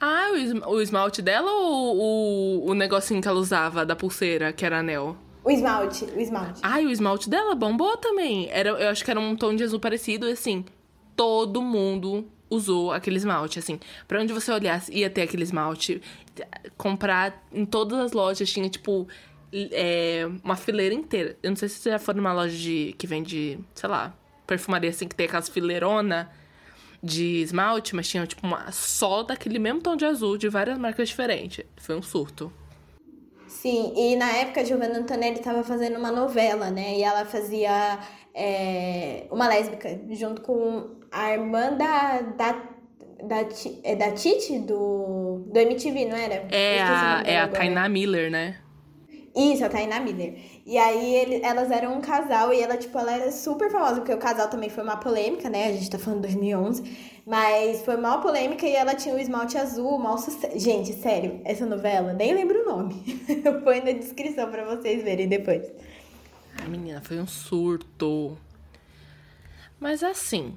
ah, 0.00 0.28
o 0.66 0.80
esmalte 0.80 1.20
dela 1.20 1.50
ou 1.52 1.96
o, 1.98 2.70
o 2.70 2.74
negocinho 2.74 3.20
que 3.20 3.28
ela 3.28 3.38
usava 3.38 3.84
da 3.84 3.94
pulseira, 3.94 4.50
que 4.50 4.64
era 4.64 4.78
anel? 4.78 5.14
O 5.44 5.50
esmalte, 5.50 6.06
o 6.06 6.18
esmalte. 6.18 6.60
Ai, 6.62 6.86
o 6.86 6.90
esmalte 6.90 7.28
dela 7.28 7.54
bombou 7.54 7.98
também. 7.98 8.48
Era, 8.50 8.70
eu 8.70 8.88
acho 8.88 9.04
que 9.04 9.10
era 9.10 9.20
um 9.20 9.36
tom 9.36 9.54
de 9.54 9.62
azul 9.62 9.78
parecido, 9.78 10.26
assim. 10.26 10.64
Todo 11.14 11.60
mundo 11.60 12.26
usou 12.48 12.92
aquele 12.92 13.16
esmalte, 13.16 13.58
assim. 13.58 13.78
Pra 14.08 14.22
onde 14.22 14.32
você 14.32 14.50
olhasse, 14.50 14.90
ia 14.90 15.10
ter 15.10 15.20
aquele 15.20 15.42
esmalte. 15.42 16.00
Comprar 16.78 17.46
em 17.52 17.66
todas 17.66 17.98
as 17.98 18.12
lojas 18.12 18.50
tinha, 18.50 18.70
tipo, 18.70 19.06
é, 19.72 20.26
uma 20.42 20.56
fileira 20.56 20.94
inteira. 20.94 21.36
Eu 21.42 21.50
não 21.50 21.56
sei 21.56 21.68
se 21.68 21.80
você 21.80 21.90
já 21.90 21.98
foi 21.98 22.14
numa 22.14 22.32
loja 22.32 22.56
de, 22.56 22.94
que 22.98 23.06
vende, 23.06 23.58
sei 23.74 23.88
lá, 23.88 24.14
perfumaria, 24.46 24.90
assim, 24.90 25.08
que 25.08 25.14
tem 25.14 25.26
aquelas 25.26 25.48
fileirona 25.48 26.30
de 27.02 27.42
esmalte, 27.42 27.94
mas 27.94 28.08
tinha, 28.08 28.26
tipo, 28.26 28.46
uma 28.46 28.70
só 28.72 29.22
daquele 29.22 29.58
mesmo 29.58 29.80
tom 29.80 29.96
de 29.96 30.04
azul, 30.04 30.36
de 30.36 30.48
várias 30.48 30.78
marcas 30.78 31.08
diferentes. 31.08 31.64
Foi 31.76 31.96
um 31.96 32.02
surto. 32.02 32.52
Sim, 33.46 33.92
e 33.96 34.16
na 34.16 34.30
época 34.32 34.60
a 34.60 34.64
Giovanna 34.64 34.98
Antonelli 34.98 35.38
estava 35.38 35.62
fazendo 35.62 35.98
uma 35.98 36.10
novela, 36.10 36.70
né? 36.70 36.98
E 36.98 37.02
ela 37.02 37.24
fazia 37.24 37.98
é, 38.34 39.26
uma 39.30 39.48
lésbica 39.48 40.00
junto 40.10 40.42
com 40.42 40.96
a 41.10 41.32
irmã 41.32 41.72
da, 41.72 42.20
da, 42.20 42.52
da, 43.22 43.48
é 43.82 43.96
da 43.96 44.12
Titi 44.12 44.58
do, 44.58 45.44
do 45.46 45.58
MTV, 45.58 46.04
não 46.04 46.16
era? 46.16 46.46
É 46.50 46.82
a, 46.82 47.22
é 47.24 47.40
a 47.40 47.48
Tainá 47.48 47.88
Miller, 47.88 48.30
né? 48.30 48.56
Isso, 49.36 49.62
a 49.62 49.68
Tainá 49.68 50.00
Miller. 50.00 50.34
E 50.64 50.78
aí 50.78 51.14
ele, 51.14 51.44
elas 51.44 51.70
eram 51.70 51.98
um 51.98 52.00
casal 52.00 52.54
e 52.54 52.60
ela, 52.62 52.78
tipo, 52.78 52.98
ela 52.98 53.12
era 53.12 53.30
super 53.30 53.70
famosa, 53.70 53.96
porque 53.96 54.14
o 54.14 54.18
casal 54.18 54.48
também 54.48 54.70
foi 54.70 54.82
uma 54.82 54.96
polêmica, 54.96 55.50
né? 55.50 55.66
A 55.66 55.72
gente 55.72 55.90
tá 55.90 55.98
falando 55.98 56.22
de 56.22 56.28
2011. 56.28 57.16
Mas 57.26 57.82
foi 57.82 57.98
mal 57.98 58.22
polêmica 58.22 58.66
e 58.66 58.74
ela 58.74 58.94
tinha 58.94 59.14
o 59.14 59.18
esmalte 59.18 59.58
azul, 59.58 59.98
mal 59.98 60.16
sucesso. 60.16 60.58
Gente, 60.58 60.94
sério, 60.94 61.40
essa 61.44 61.66
novela, 61.66 62.14
nem 62.14 62.32
lembro 62.32 62.62
o 62.62 62.64
nome. 62.64 63.20
Eu 63.44 63.60
ponho 63.60 63.84
na 63.84 63.92
descrição 63.92 64.50
para 64.50 64.64
vocês 64.64 65.02
verem 65.02 65.28
depois. 65.28 65.70
A 66.64 66.66
menina, 66.66 67.02
foi 67.02 67.20
um 67.20 67.26
surto. 67.26 68.38
Mas 69.78 70.02
assim, 70.02 70.56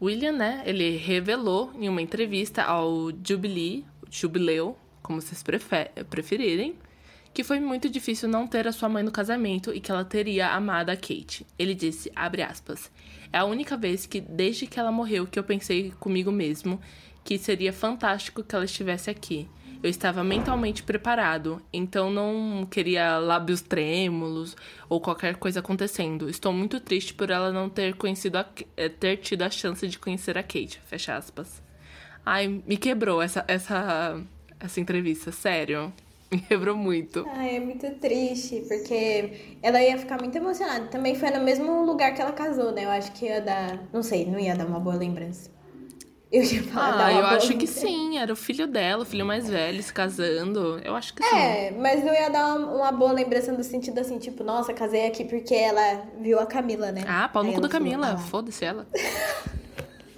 William, 0.00 0.32
né, 0.32 0.62
ele 0.64 0.96
revelou 0.96 1.70
em 1.74 1.88
uma 1.88 2.00
entrevista 2.00 2.62
ao 2.62 3.10
Jubilee, 3.22 3.84
Jubileu, 4.10 4.76
como 5.02 5.20
vocês 5.20 5.44
preferirem, 6.08 6.76
que 7.36 7.44
foi 7.44 7.60
muito 7.60 7.90
difícil 7.90 8.30
não 8.30 8.46
ter 8.46 8.66
a 8.66 8.72
sua 8.72 8.88
mãe 8.88 9.02
no 9.02 9.10
casamento 9.10 9.70
e 9.74 9.78
que 9.78 9.92
ela 9.92 10.06
teria 10.06 10.54
amado 10.54 10.88
a 10.88 10.96
Kate. 10.96 11.46
Ele 11.58 11.74
disse, 11.74 12.10
aspas, 12.16 12.90
é 13.30 13.36
a 13.36 13.44
única 13.44 13.76
vez 13.76 14.06
que, 14.06 14.22
desde 14.22 14.66
que 14.66 14.80
ela 14.80 14.90
morreu, 14.90 15.26
que 15.26 15.38
eu 15.38 15.44
pensei 15.44 15.92
comigo 16.00 16.32
mesmo 16.32 16.80
que 17.22 17.36
seria 17.36 17.74
fantástico 17.74 18.42
que 18.42 18.54
ela 18.54 18.64
estivesse 18.64 19.10
aqui. 19.10 19.46
Eu 19.82 19.90
estava 19.90 20.24
mentalmente 20.24 20.82
preparado, 20.82 21.60
então 21.70 22.10
não 22.10 22.64
queria 22.64 23.18
lábios 23.18 23.60
trêmulos 23.60 24.56
ou 24.88 24.98
qualquer 24.98 25.36
coisa 25.36 25.60
acontecendo. 25.60 26.30
Estou 26.30 26.54
muito 26.54 26.80
triste 26.80 27.12
por 27.12 27.28
ela 27.28 27.52
não 27.52 27.68
ter 27.68 27.96
conhecido 27.96 28.38
a, 28.38 28.46
eh, 28.78 28.88
ter 28.88 29.18
tido 29.18 29.42
a 29.42 29.50
chance 29.50 29.86
de 29.86 29.98
conhecer 29.98 30.38
a 30.38 30.42
Kate. 30.42 30.80
Fecha 30.86 31.14
aspas. 31.14 31.62
Ai, 32.24 32.62
me 32.66 32.78
quebrou 32.78 33.20
essa 33.20 33.44
essa 33.46 34.24
essa 34.58 34.80
entrevista, 34.80 35.30
sério. 35.30 35.92
Me 36.30 36.40
quebrou 36.40 36.76
muito. 36.76 37.24
Ai, 37.34 37.56
é 37.56 37.60
muito 37.60 37.88
triste, 38.00 38.64
porque 38.66 39.56
ela 39.62 39.80
ia 39.80 39.96
ficar 39.96 40.18
muito 40.20 40.36
emocionada. 40.36 40.86
Também 40.86 41.14
foi 41.14 41.30
no 41.30 41.40
mesmo 41.40 41.84
lugar 41.84 42.14
que 42.14 42.20
ela 42.20 42.32
casou, 42.32 42.72
né? 42.72 42.84
Eu 42.84 42.90
acho 42.90 43.12
que 43.12 43.26
ia 43.26 43.40
dar. 43.40 43.84
Não 43.92 44.02
sei, 44.02 44.26
não 44.26 44.38
ia 44.38 44.56
dar 44.56 44.66
uma 44.66 44.80
boa 44.80 44.96
lembrança. 44.96 45.50
Eu 46.30 46.42
ia 46.42 46.62
falar. 46.64 47.06
Ah, 47.06 47.12
eu 47.12 47.26
acho 47.26 47.56
que 47.56 47.66
sim. 47.66 48.18
Era 48.18 48.32
o 48.32 48.36
filho 48.36 48.66
dela, 48.66 49.04
o 49.04 49.06
filho 49.06 49.24
mais 49.24 49.48
velho, 49.48 49.80
se 49.80 49.92
casando. 49.92 50.80
Eu 50.84 50.96
acho 50.96 51.14
que 51.14 51.22
sim. 51.22 51.36
É, 51.36 51.70
mas 51.70 52.04
não 52.04 52.12
ia 52.12 52.28
dar 52.28 52.56
uma, 52.56 52.74
uma, 52.74 52.92
boa 52.92 53.12
lembrança 53.12 53.52
no 53.52 53.62
sentido 53.62 54.00
assim, 54.00 54.18
tipo, 54.18 54.42
nossa, 54.42 54.74
casei 54.74 55.06
aqui 55.06 55.24
porque 55.24 55.54
ela 55.54 56.02
viu 56.20 56.40
a 56.40 56.46
Camila, 56.46 56.90
né? 56.90 57.04
Ah, 57.06 57.28
pau 57.28 57.44
no 57.44 57.52
cu 57.52 57.60
da 57.60 57.68
Camila. 57.68 58.14
Ah. 58.14 58.18
Foda-se 58.18 58.64
ela. 58.64 58.86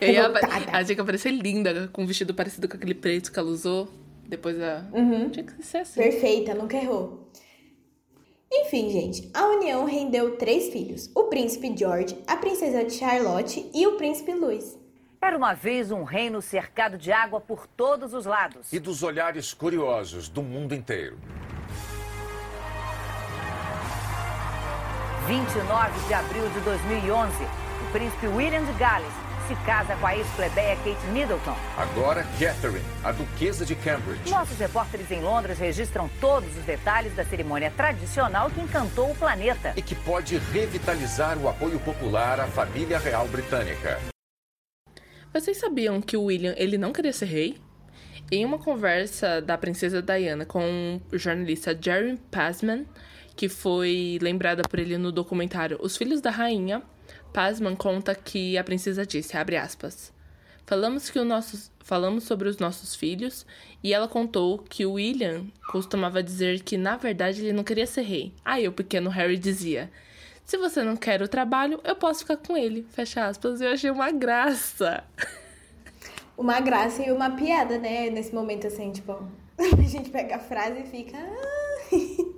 Eu 0.00 0.12
ia, 0.12 0.26
a 0.72 0.84
que 0.84 1.00
aparecer 1.00 1.30
linda, 1.30 1.88
com 1.92 2.02
um 2.02 2.06
vestido 2.06 2.34
parecido 2.34 2.68
com 2.68 2.76
aquele 2.76 2.94
preto 2.94 3.30
que 3.30 3.38
ela 3.38 3.48
usou. 3.48 3.88
Depois 4.26 4.60
a. 4.60 4.86
Uhum. 4.92 5.28
Tinha 5.28 5.44
que 5.44 5.62
ser 5.62 5.78
assim. 5.78 6.00
Perfeita, 6.00 6.54
nunca 6.54 6.76
errou. 6.76 7.28
Enfim, 8.52 8.90
gente, 8.90 9.30
a 9.32 9.46
união 9.46 9.84
rendeu 9.84 10.36
três 10.36 10.72
filhos: 10.72 11.10
o 11.14 11.24
príncipe 11.24 11.74
George, 11.76 12.16
a 12.26 12.36
princesa 12.36 12.88
Charlotte 12.88 13.68
e 13.74 13.86
o 13.86 13.96
príncipe 13.96 14.32
Louis. 14.32 14.78
Era 15.22 15.36
uma 15.36 15.52
vez 15.52 15.90
um 15.90 16.02
reino 16.02 16.40
cercado 16.40 16.96
de 16.96 17.12
água 17.12 17.40
por 17.40 17.66
todos 17.66 18.14
os 18.14 18.24
lados. 18.24 18.72
E 18.72 18.78
dos 18.78 19.02
olhares 19.02 19.52
curiosos 19.52 20.28
do 20.28 20.42
mundo 20.42 20.74
inteiro. 20.74 21.18
29 25.26 26.08
de 26.08 26.14
abril 26.14 26.48
de 26.48 26.60
2011, 26.60 27.34
o 27.44 27.69
príncipe 27.90 28.26
William 28.28 28.64
de 28.64 28.72
Gales 28.74 29.12
se 29.48 29.56
casa 29.66 29.96
com 29.96 30.06
a 30.06 30.16
ex-plebeia 30.16 30.76
Kate 30.76 31.06
Middleton. 31.12 31.56
Agora, 31.76 32.22
Catherine, 32.38 32.84
a 33.02 33.10
duquesa 33.10 33.66
de 33.66 33.74
Cambridge. 33.74 34.30
Nossos 34.30 34.56
repórteres 34.56 35.10
em 35.10 35.20
Londres 35.20 35.58
registram 35.58 36.08
todos 36.20 36.56
os 36.56 36.64
detalhes 36.64 37.12
da 37.16 37.24
cerimônia 37.24 37.68
tradicional 37.76 38.48
que 38.48 38.60
encantou 38.60 39.10
o 39.10 39.14
planeta. 39.16 39.72
E 39.76 39.82
que 39.82 39.96
pode 39.96 40.38
revitalizar 40.38 41.36
o 41.36 41.48
apoio 41.48 41.80
popular 41.80 42.38
à 42.38 42.46
família 42.46 42.98
real 42.98 43.26
britânica. 43.26 43.98
Vocês 45.32 45.58
sabiam 45.58 46.00
que 46.00 46.16
o 46.16 46.24
William 46.24 46.54
ele 46.56 46.78
não 46.78 46.92
queria 46.92 47.12
ser 47.12 47.26
rei? 47.26 47.58
Em 48.30 48.44
uma 48.44 48.58
conversa 48.58 49.42
da 49.42 49.58
princesa 49.58 50.00
Diana 50.00 50.46
com 50.46 51.00
o 51.12 51.18
jornalista 51.18 51.76
Jerry 51.80 52.16
Passman, 52.30 52.86
que 53.34 53.48
foi 53.48 54.18
lembrada 54.22 54.62
por 54.62 54.78
ele 54.78 54.96
no 54.96 55.10
documentário 55.10 55.76
Os 55.80 55.96
Filhos 55.96 56.20
da 56.20 56.30
Rainha, 56.30 56.82
Pasman 57.32 57.76
conta 57.76 58.14
que 58.14 58.58
a 58.58 58.64
princesa 58.64 59.06
disse, 59.06 59.36
aspas, 59.36 60.12
falamos, 60.66 61.10
que 61.10 61.20
nossos, 61.22 61.70
falamos 61.80 62.24
sobre 62.24 62.48
os 62.48 62.58
nossos 62.58 62.94
filhos 62.94 63.46
e 63.82 63.92
ela 63.92 64.08
contou 64.08 64.58
que 64.58 64.84
o 64.84 64.92
William 64.92 65.46
costumava 65.70 66.22
dizer 66.22 66.62
que, 66.62 66.76
na 66.76 66.96
verdade, 66.96 67.40
ele 67.40 67.52
não 67.52 67.64
queria 67.64 67.86
ser 67.86 68.02
rei. 68.02 68.34
Aí 68.44 68.66
o 68.66 68.72
pequeno 68.72 69.10
Harry 69.10 69.38
dizia, 69.38 69.90
se 70.50 70.56
você 70.56 70.82
não 70.82 70.96
quer 70.96 71.22
o 71.22 71.28
trabalho, 71.28 71.80
eu 71.84 71.94
posso 71.94 72.20
ficar 72.20 72.36
com 72.36 72.56
ele. 72.56 72.84
Fecha 72.90 73.24
aspas. 73.24 73.60
Eu 73.60 73.70
achei 73.70 73.88
uma 73.88 74.10
graça. 74.10 75.04
uma 76.36 76.58
graça 76.58 77.02
e 77.04 77.12
uma 77.12 77.30
piada, 77.30 77.78
né? 77.78 78.10
Nesse 78.10 78.34
momento, 78.34 78.66
assim, 78.66 78.90
tipo, 78.90 79.12
a 79.56 79.82
gente 79.82 80.10
pega 80.10 80.36
a 80.36 80.40
frase 80.40 80.80
e 80.80 80.86
fica. 80.86 81.18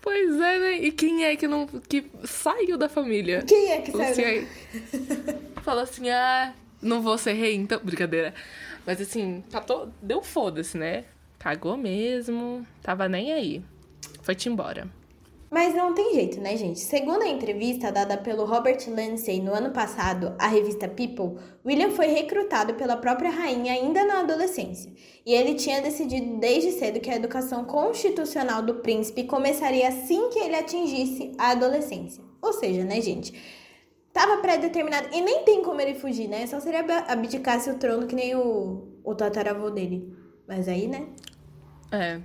Pois 0.00 0.40
é, 0.40 0.58
né? 0.58 0.78
E 0.78 0.92
quem 0.92 1.24
é 1.24 1.36
que 1.36 1.46
não 1.46 1.66
que 1.66 2.10
saiu 2.24 2.78
da 2.78 2.88
família? 2.88 3.42
Quem 3.42 3.72
é 3.72 3.80
que 3.80 3.92
saiu? 3.92 4.10
Assim, 4.10 4.46
Fala 5.62 5.82
assim, 5.82 6.08
ah, 6.08 6.54
não 6.80 7.02
vou 7.02 7.18
ser 7.18 7.34
rei, 7.34 7.54
então. 7.54 7.78
Brincadeira. 7.82 8.34
Mas 8.86 9.00
assim, 9.00 9.44
catou, 9.50 9.86
tá 9.86 9.92
deu 10.00 10.22
foda-se, 10.22 10.76
né? 10.76 11.04
Cagou 11.38 11.76
mesmo, 11.76 12.66
tava 12.82 13.08
nem 13.08 13.32
aí. 13.32 13.62
Foi-te 14.22 14.48
embora. 14.48 14.88
Mas 15.50 15.74
não 15.74 15.92
tem 15.92 16.14
jeito, 16.14 16.40
né, 16.40 16.56
gente? 16.56 16.78
Segundo 16.78 17.22
a 17.22 17.28
entrevista 17.28 17.90
dada 17.90 18.16
pelo 18.16 18.44
Robert 18.44 18.78
Lindsay 18.86 19.40
no 19.40 19.52
ano 19.52 19.70
passado 19.70 20.32
à 20.38 20.46
revista 20.46 20.86
People, 20.86 21.42
William 21.66 21.90
foi 21.90 22.06
recrutado 22.06 22.74
pela 22.74 22.96
própria 22.96 23.30
rainha 23.30 23.72
ainda 23.72 24.04
na 24.04 24.20
adolescência. 24.20 24.92
E 25.26 25.34
ele 25.34 25.54
tinha 25.54 25.82
decidido 25.82 26.38
desde 26.38 26.70
cedo 26.70 27.00
que 27.00 27.10
a 27.10 27.16
educação 27.16 27.64
constitucional 27.64 28.62
do 28.62 28.76
príncipe 28.76 29.24
começaria 29.24 29.88
assim 29.88 30.30
que 30.30 30.38
ele 30.38 30.54
atingisse 30.54 31.32
a 31.36 31.50
adolescência. 31.50 32.22
Ou 32.40 32.52
seja, 32.52 32.84
né, 32.84 33.00
gente? 33.00 33.34
Tava 34.12 34.36
pré-determinado. 34.36 35.08
E 35.12 35.20
nem 35.20 35.42
tem 35.42 35.62
como 35.64 35.80
ele 35.80 35.94
fugir, 35.94 36.28
né? 36.28 36.46
Só 36.46 36.60
seria 36.60 36.84
abdicasse 37.08 37.68
o 37.70 37.74
trono 37.74 38.06
que 38.06 38.14
nem 38.14 38.36
o, 38.36 38.86
o 39.02 39.14
tataravô 39.16 39.68
dele. 39.68 40.16
Mas 40.46 40.68
aí, 40.68 40.86
né? 40.86 41.06
É. 41.90 42.20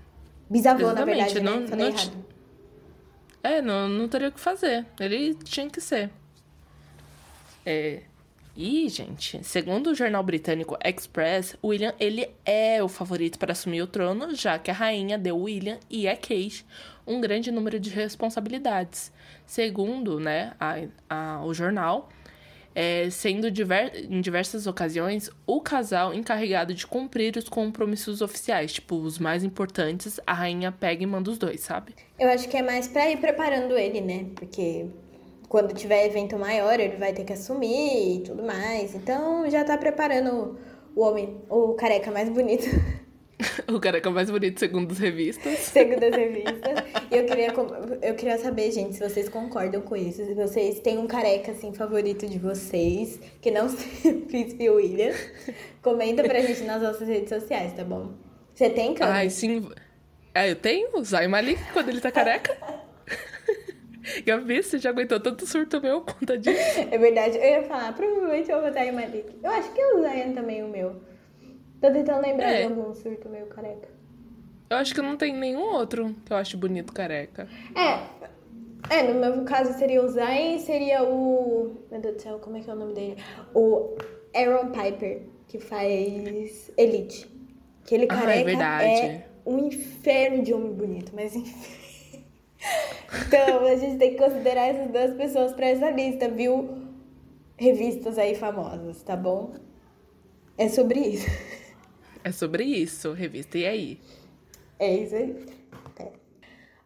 Bisavô, 0.47 0.81
Exatamente. 0.81 1.17
na 1.17 1.25
verdade, 1.25 1.39
né? 1.39 1.51
não, 1.51 1.67
Falei 1.67 1.89
não, 1.89 1.95
errado. 1.95 2.24
É, 3.45 3.61
não, 3.61 3.87
não 3.87 4.07
teria 4.07 4.29
o 4.29 4.31
que 4.31 4.39
fazer. 4.39 4.87
Ele 4.99 5.35
tinha 5.35 5.69
que 5.69 5.79
ser. 5.79 6.09
É. 7.63 8.01
E, 8.57 8.89
gente, 8.89 9.43
segundo 9.43 9.91
o 9.91 9.95
jornal 9.95 10.23
britânico 10.23 10.75
Express, 10.83 11.55
William 11.63 11.93
ele 11.99 12.27
é 12.43 12.81
o 12.81 12.87
favorito 12.87 13.37
para 13.37 13.51
assumir 13.51 13.83
o 13.83 13.87
trono, 13.87 14.33
já 14.33 14.57
que 14.57 14.71
a 14.71 14.73
rainha 14.73 15.15
deu 15.15 15.37
William 15.37 15.77
e 15.91 16.07
a 16.07 16.15
Kate 16.15 16.65
um 17.05 17.21
grande 17.21 17.51
número 17.51 17.79
de 17.79 17.91
responsabilidades. 17.91 19.11
Segundo, 19.45 20.19
né, 20.19 20.53
a, 20.59 20.77
a, 21.07 21.45
o 21.45 21.53
jornal, 21.53 22.09
é, 22.75 23.09
sendo 23.09 23.49
diver, 23.49 24.05
em 24.11 24.19
diversas 24.19 24.67
ocasiões 24.67 25.29
o 25.47 25.61
casal 25.61 26.13
encarregado 26.13 26.73
de 26.73 26.85
cumprir 26.85 27.37
os 27.37 27.47
compromissos 27.47 28.21
oficiais, 28.21 28.73
tipo, 28.73 28.97
os 28.97 29.17
mais 29.17 29.43
importantes, 29.45 30.19
a 30.27 30.33
rainha 30.33 30.73
pega 30.73 31.01
e 31.01 31.07
manda 31.07 31.31
os 31.31 31.37
dois, 31.37 31.61
sabe? 31.61 31.95
Eu 32.19 32.29
acho 32.29 32.49
que 32.49 32.57
é 32.57 32.61
mais 32.61 32.87
pra 32.87 33.09
ir 33.09 33.17
preparando 33.17 33.77
ele, 33.77 34.01
né? 34.01 34.25
Porque 34.35 34.87
quando 35.47 35.73
tiver 35.73 36.05
evento 36.05 36.37
maior, 36.37 36.77
ele 36.77 36.97
vai 36.97 37.13
ter 37.13 37.23
que 37.23 37.31
assumir 37.31 38.17
e 38.17 38.19
tudo 38.23 38.43
mais. 38.43 38.93
Então 38.93 39.49
já 39.49 39.63
tá 39.63 39.77
preparando 39.77 40.59
o 40.93 41.01
homem, 41.01 41.37
o 41.49 41.73
careca 41.75 42.11
mais 42.11 42.29
bonito. 42.29 42.65
o 43.67 43.79
careca 43.79 44.09
mais 44.09 44.29
bonito 44.29 44.59
segundo 44.59 44.91
as 44.91 44.99
revistas. 44.99 45.59
Segundo 45.59 46.03
as 46.03 46.15
revistas. 46.15 46.79
E 47.11 47.17
eu 47.17 47.25
queria, 47.25 47.53
eu 48.01 48.15
queria 48.15 48.37
saber, 48.37 48.71
gente, 48.71 48.95
se 48.95 48.99
vocês 48.99 49.27
concordam 49.27 49.81
com 49.81 49.95
isso. 49.95 50.25
Se 50.25 50.33
vocês 50.33 50.79
têm 50.79 50.97
um 50.97 51.07
careca, 51.07 51.51
assim, 51.51 51.73
favorito 51.73 52.25
de 52.27 52.39
vocês, 52.39 53.19
que 53.41 53.51
não 53.51 53.67
seja 53.69 54.15
o 54.15 54.21
Príncipe 54.21 54.69
William. 54.69 55.13
Comenta 55.81 56.23
pra 56.23 56.39
gente 56.39 56.63
nas 56.63 56.81
nossas 56.81 57.07
redes 57.07 57.29
sociais, 57.29 57.73
tá 57.73 57.83
bom? 57.83 58.13
Você 58.53 58.69
tem, 58.69 58.93
cara? 58.93 59.13
Ai, 59.13 59.29
sim. 59.29 59.69
É, 60.33 60.49
eu 60.49 60.55
tenho. 60.55 60.89
O 60.97 61.03
Zayn 61.03 61.27
Malik, 61.27 61.61
quando 61.73 61.89
ele 61.89 61.99
tá 61.99 62.11
careca. 62.11 62.55
Gabi, 64.25 64.61
você 64.61 64.77
já 64.77 64.91
aguentou 64.91 65.19
tanto 65.19 65.45
surto 65.45 65.81
meu 65.81 66.01
conta 66.01 66.37
disso? 66.37 66.79
É 66.91 66.97
verdade. 66.97 67.37
Eu 67.37 67.43
ia 67.43 67.63
falar, 67.63 67.91
provavelmente 67.93 68.49
eu 68.49 68.61
vou 68.61 68.69
botar 68.69 68.85
em 68.85 68.91
Malik. 68.93 69.25
Eu 69.43 69.51
acho 69.51 69.71
que 69.73 69.81
eu 69.81 70.01
Zayn 70.01 70.33
também 70.33 70.63
o 70.63 70.69
meu. 70.69 70.95
Tô 71.85 71.91
tentando 71.91 72.21
lembrar 72.21 72.51
é. 72.51 72.57
de 72.57 72.73
algum 72.73 72.95
surto 72.95 73.29
meio 73.29 73.45
careca. 73.45 73.87
Eu 74.71 74.77
acho 74.77 74.95
que 74.95 75.01
não 75.03 75.15
tem 75.15 75.35
nenhum 75.35 75.61
outro 75.61 76.15
que 76.25 76.33
eu 76.33 76.37
acho 76.37 76.57
bonito 76.57 76.91
careca. 76.91 77.47
É. 77.75 78.25
É, 78.89 79.03
no 79.03 79.19
meu 79.19 79.43
caso 79.43 79.77
seria 79.77 80.03
o 80.03 80.07
Zayn 80.07 80.57
seria 80.57 81.03
o. 81.03 81.77
Meu 81.91 82.01
Deus 82.01 82.15
do 82.15 82.21
céu, 82.23 82.39
como 82.39 82.57
é 82.57 82.61
que 82.61 82.69
é 82.71 82.73
o 82.73 82.75
nome 82.75 82.93
dele? 82.93 83.17
O 83.53 83.95
Aaron 84.33 84.71
Piper, 84.71 85.21
que 85.47 85.59
faz 85.59 86.71
Elite. 86.75 87.29
Aquele 87.83 88.07
careca 88.07 88.31
ah, 88.31 88.35
é, 88.35 88.43
verdade. 88.43 88.85
é 88.85 89.27
um 89.45 89.59
inferno 89.67 90.41
de 90.41 90.55
homem 90.55 90.73
bonito, 90.73 91.11
mas 91.13 91.35
enfim. 91.35 92.23
Então, 93.27 93.63
a 93.63 93.75
gente 93.75 93.97
tem 93.97 94.15
que 94.15 94.17
considerar 94.17 94.65
essas 94.65 94.91
duas 94.91 95.13
pessoas 95.13 95.53
para 95.53 95.67
essa 95.67 95.91
lista, 95.91 96.27
viu? 96.27 96.81
Revistas 97.55 98.17
aí 98.17 98.33
famosas, 98.33 99.03
tá 99.03 99.15
bom? 99.15 99.53
É 100.57 100.67
sobre 100.67 100.99
isso. 100.99 101.27
É 102.25 102.31
sobre 102.31 102.63
isso, 102.63 103.13
revista 103.13 103.55
E 103.55 103.67
aí? 103.67 103.99
É 104.79 104.95
isso 104.95 105.13
aí. 105.13 105.45
É. 105.99 106.11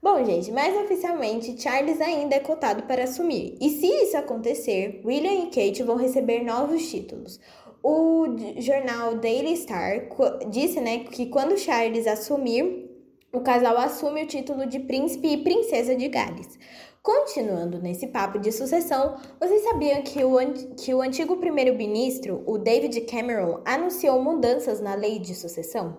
Bom, 0.03 0.25
gente, 0.25 0.51
mas 0.51 0.75
oficialmente 0.75 1.57
Charles 1.57 2.01
ainda 2.01 2.35
é 2.35 2.39
cotado 2.41 2.83
para 2.83 3.05
assumir. 3.05 3.57
E 3.61 3.69
se 3.69 3.87
isso 3.87 4.17
acontecer, 4.17 5.01
William 5.05 5.45
e 5.45 5.45
Kate 5.45 5.81
vão 5.83 5.95
receber 5.95 6.43
novos 6.43 6.91
títulos. 6.91 7.39
O 7.81 8.25
jornal 8.57 9.15
Daily 9.15 9.55
Star 9.55 10.09
disse, 10.49 10.81
né, 10.81 11.05
que 11.05 11.27
quando 11.27 11.57
Charles 11.57 12.05
assumir, 12.05 12.89
o 13.31 13.39
casal 13.39 13.77
assume 13.77 14.23
o 14.23 14.27
título 14.27 14.65
de 14.65 14.79
príncipe 14.79 15.29
e 15.29 15.37
princesa 15.37 15.95
de 15.95 16.09
Gales. 16.09 16.59
Continuando 17.09 17.81
nesse 17.81 18.05
papo 18.05 18.37
de 18.37 18.51
sucessão, 18.51 19.19
vocês 19.39 19.63
sabiam 19.63 19.99
que 20.03 20.23
o, 20.23 20.37
que 20.75 20.93
o 20.93 21.01
antigo 21.01 21.37
primeiro-ministro, 21.37 22.43
o 22.45 22.55
David 22.59 23.01
Cameron, 23.01 23.63
anunciou 23.65 24.21
mudanças 24.21 24.79
na 24.79 24.93
lei 24.93 25.17
de 25.17 25.33
sucessão? 25.33 25.97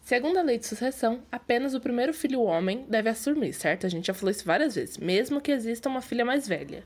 Segundo 0.00 0.38
a 0.38 0.42
lei 0.42 0.56
de 0.56 0.66
sucessão, 0.66 1.20
apenas 1.30 1.74
o 1.74 1.80
primeiro 1.82 2.14
filho 2.14 2.40
homem 2.40 2.86
deve 2.88 3.10
assumir, 3.10 3.52
certo? 3.52 3.84
A 3.84 3.90
gente 3.90 4.06
já 4.06 4.14
falou 4.14 4.30
isso 4.30 4.46
várias 4.46 4.74
vezes, 4.74 4.96
mesmo 4.96 5.38
que 5.38 5.52
exista 5.52 5.90
uma 5.90 6.00
filha 6.00 6.24
mais 6.24 6.48
velha. 6.48 6.82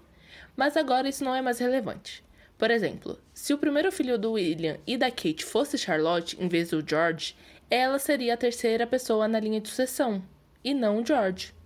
Mas 0.57 0.77
agora 0.77 1.09
isso 1.09 1.23
não 1.23 1.37
é 1.37 1.41
mais 1.41 1.61
relevante. 1.61 2.25
Por 2.59 2.73
exemplo, 2.73 3.17
se 3.33 3.55
o 3.55 3.59
primeiro 3.59 3.93
filho 3.93 4.19
do 4.19 4.33
William 4.33 4.77
e 4.85 4.97
da 4.97 5.09
Kate 5.09 5.45
fosse 5.45 5.79
Charlotte 5.79 6.37
em 6.41 6.49
vez 6.49 6.71
do 6.71 6.85
George, 6.85 7.37
ela 7.71 8.01
seria 8.01 8.35
a 8.35 8.37
terceira 8.37 8.89
pessoa 8.89 9.29
na 9.29 9.39
linha 9.39 9.61
de 9.61 9.69
sucessão, 9.69 10.21
e 10.65 10.75
não 10.75 11.01
o 11.01 11.07
George. 11.07 11.57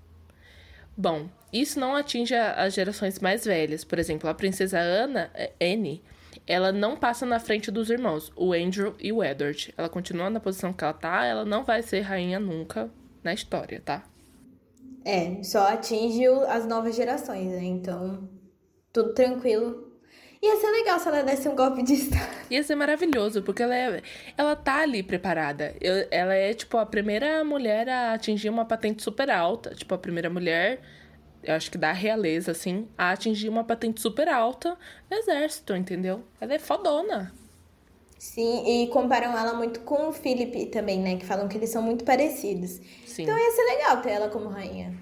Bom, 0.97 1.29
isso 1.53 1.79
não 1.79 1.95
atinge 1.95 2.35
as 2.35 2.75
gerações 2.75 3.19
mais 3.19 3.45
velhas. 3.45 3.85
Por 3.85 3.99
exemplo, 3.99 4.29
a 4.29 4.35
princesa 4.35 4.79
Ana, 4.79 5.31
é, 5.35 5.53
Anne, 5.61 6.03
ela 6.47 6.73
não 6.73 6.97
passa 6.97 7.25
na 7.27 7.39
frente 7.39 7.71
dos 7.71 7.91
irmãos, 7.91 8.33
o 8.37 8.53
Andrew 8.53 8.95
e 8.99 9.13
o 9.13 9.23
Edward. 9.23 9.73
Ela 9.77 9.89
continua 9.89 10.31
na 10.31 10.41
posição 10.41 10.73
que 10.73 10.83
ela 10.83 10.93
tá, 10.93 11.25
ela 11.25 11.45
não 11.45 11.65
vai 11.65 11.83
ser 11.83 12.01
rainha 12.01 12.41
nunca 12.41 12.91
na 13.23 13.33
história, 13.33 13.81
tá? 13.85 14.05
É, 15.05 15.43
só 15.43 15.69
atinge 15.69 16.27
as 16.49 16.67
novas 16.67 16.95
gerações, 16.95 17.51
né? 17.51 17.65
Então, 17.65 18.29
tudo 18.93 19.15
tranquilo. 19.15 19.92
Ia 20.43 20.57
ser 20.57 20.73
legal 20.73 20.99
se 20.99 21.07
ela 21.07 21.23
desse 21.23 21.49
um 21.49 21.55
golpe 21.55 21.85
de 21.85 21.95
estado. 21.95 22.29
Ia 22.51 22.65
ser 22.65 22.75
maravilhoso, 22.75 23.43
porque 23.43 23.63
ela, 23.63 23.77
é, 23.77 24.03
ela 24.37 24.57
tá 24.57 24.81
ali 24.81 25.01
preparada. 25.01 25.73
Eu, 25.81 26.09
ela 26.11 26.35
é, 26.35 26.53
tipo, 26.53 26.77
a 26.79 26.85
primeira 26.85 27.45
mulher 27.45 27.89
a 27.89 28.13
atingir 28.15 28.49
uma 28.49 28.65
patente 28.65 29.05
super 29.05 29.31
alta. 29.31 29.73
Tipo, 29.73 29.95
a 29.95 29.99
primeira 29.99 30.29
mulher, 30.29 30.81
eu 31.45 31.55
acho 31.55 31.71
que 31.71 31.79
da 31.79 31.93
realeza, 31.93 32.51
assim, 32.51 32.89
a 32.99 33.13
atingir 33.13 33.49
uma 33.49 33.63
patente 33.63 34.01
super 34.01 34.29
alta 34.29 34.77
no 35.09 35.17
exército, 35.17 35.77
entendeu? 35.77 36.25
Ela 36.41 36.55
é 36.55 36.59
fodona. 36.59 37.33
Sim, 38.19 38.65
e 38.67 38.89
comparam 38.89 39.39
ela 39.39 39.55
muito 39.55 39.81
com 39.81 40.09
o 40.09 40.13
Philip 40.13 40.67
também, 40.67 41.01
né? 41.01 41.17
Que 41.17 41.25
falam 41.25 41.47
que 41.47 41.57
eles 41.57 41.71
são 41.71 41.83
muito 41.83 42.05
parecidos. 42.05 42.81
Sim. 43.07 43.23
Então 43.23 43.39
ia 43.39 43.51
ser 43.53 43.63
legal 43.63 44.03
ter 44.03 44.11
ela 44.11 44.29
como 44.29 44.49
rainha. 44.49 44.93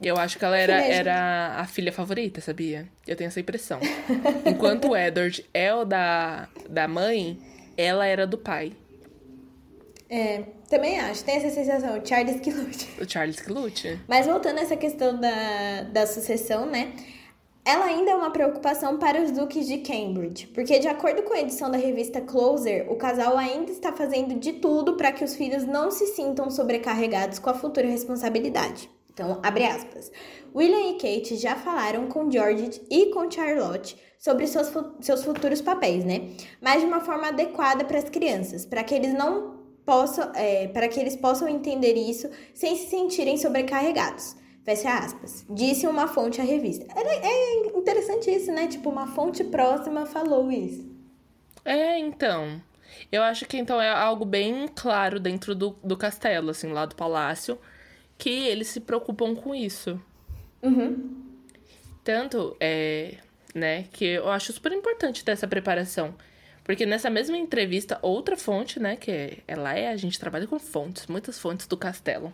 Eu 0.00 0.16
acho 0.16 0.38
que 0.38 0.44
ela 0.44 0.56
era, 0.56 0.80
era 0.80 1.56
a 1.56 1.66
filha 1.66 1.92
favorita, 1.92 2.40
sabia? 2.40 2.88
Eu 3.06 3.16
tenho 3.16 3.28
essa 3.28 3.40
impressão. 3.40 3.80
Enquanto 4.46 4.88
o 4.88 4.96
Edward 4.96 5.44
é 5.52 5.74
o 5.74 5.84
da, 5.84 6.48
da 6.68 6.86
mãe, 6.86 7.38
ela 7.76 8.06
era 8.06 8.26
do 8.26 8.38
pai. 8.38 8.72
É, 10.08 10.44
também 10.68 11.00
acho. 11.00 11.24
Tem 11.24 11.36
essa 11.36 11.50
sensação. 11.50 11.98
O 11.98 12.06
Charles 12.06 12.40
que 12.40 12.50
lute. 12.50 12.88
O 13.00 13.10
Charles 13.10 13.40
que 13.40 13.52
lute. 13.52 14.00
Mas 14.06 14.26
voltando 14.26 14.58
a 14.58 14.62
essa 14.62 14.76
questão 14.76 15.18
da, 15.18 15.82
da 15.82 16.06
sucessão, 16.06 16.66
né? 16.66 16.92
Ela 17.64 17.84
ainda 17.84 18.12
é 18.12 18.14
uma 18.14 18.30
preocupação 18.30 18.98
para 18.98 19.20
os 19.22 19.30
duques 19.30 19.66
de 19.66 19.78
Cambridge, 19.78 20.46
porque, 20.54 20.78
de 20.78 20.88
acordo 20.88 21.22
com 21.22 21.34
a 21.34 21.40
edição 21.40 21.70
da 21.70 21.76
revista 21.76 22.18
Closer, 22.18 22.90
o 22.90 22.96
casal 22.96 23.36
ainda 23.36 23.70
está 23.70 23.92
fazendo 23.92 24.36
de 24.36 24.54
tudo 24.54 24.96
para 24.96 25.12
que 25.12 25.22
os 25.22 25.34
filhos 25.36 25.64
não 25.64 25.90
se 25.90 26.06
sintam 26.06 26.50
sobrecarregados 26.50 27.38
com 27.38 27.50
a 27.50 27.54
futura 27.54 27.86
responsabilidade. 27.86 28.88
Então, 29.18 29.40
abre 29.42 29.64
aspas. 29.64 30.12
William 30.54 30.90
e 30.90 30.92
Kate 30.92 31.36
já 31.36 31.56
falaram 31.56 32.06
com 32.06 32.30
George 32.30 32.80
e 32.88 33.06
com 33.06 33.28
Charlotte 33.28 33.96
sobre 34.16 34.46
seus, 34.46 34.72
seus 35.00 35.24
futuros 35.24 35.60
papéis, 35.60 36.04
né? 36.04 36.30
Mas 36.60 36.80
de 36.80 36.86
uma 36.86 37.00
forma 37.00 37.26
adequada 37.26 37.84
para 37.84 37.98
as 37.98 38.08
crianças, 38.08 38.64
para 38.64 38.84
que 38.84 38.94
eles 38.94 39.12
não 39.12 39.58
possam, 39.84 40.30
é, 40.36 40.68
para 40.68 40.86
que 40.86 41.00
eles 41.00 41.16
possam 41.16 41.48
entender 41.48 41.94
isso 41.94 42.30
sem 42.54 42.76
se 42.76 42.88
sentirem 42.90 43.36
sobrecarregados. 43.36 44.36
Fecha 44.64 44.96
aspas. 44.96 45.44
Disse 45.50 45.88
uma 45.88 46.06
fonte 46.06 46.40
à 46.40 46.44
revista. 46.44 46.86
É, 46.94 47.26
é 47.26 47.66
interessante 47.76 48.30
isso, 48.30 48.52
né? 48.52 48.68
Tipo, 48.68 48.88
uma 48.88 49.08
fonte 49.08 49.42
próxima 49.42 50.06
falou 50.06 50.48
isso. 50.48 50.88
É, 51.64 51.98
então. 51.98 52.62
Eu 53.10 53.22
acho 53.22 53.46
que 53.46 53.56
então 53.56 53.80
é 53.80 53.90
algo 53.90 54.24
bem 54.24 54.68
claro 54.76 55.18
dentro 55.18 55.56
do, 55.56 55.70
do 55.82 55.96
castelo, 55.96 56.50
assim, 56.50 56.72
lá 56.72 56.86
do 56.86 56.94
palácio, 56.94 57.58
que 58.18 58.48
eles 58.48 58.66
se 58.66 58.80
preocupam 58.80 59.34
com 59.34 59.54
isso. 59.54 59.98
Uhum. 60.62 61.24
Tanto, 62.02 62.56
é, 62.58 63.14
né, 63.54 63.84
que 63.92 64.04
eu 64.04 64.28
acho 64.28 64.52
super 64.52 64.72
importante 64.72 65.24
ter 65.24 65.32
essa 65.32 65.46
preparação. 65.46 66.14
Porque 66.64 66.84
nessa 66.84 67.08
mesma 67.08 67.38
entrevista, 67.38 67.98
outra 68.02 68.36
fonte, 68.36 68.78
né, 68.78 68.96
que 68.96 69.38
ela 69.46 69.74
é, 69.74 69.88
a 69.88 69.96
gente 69.96 70.18
trabalha 70.18 70.46
com 70.46 70.58
fontes, 70.58 71.06
muitas 71.06 71.38
fontes 71.38 71.66
do 71.66 71.76
castelo, 71.76 72.32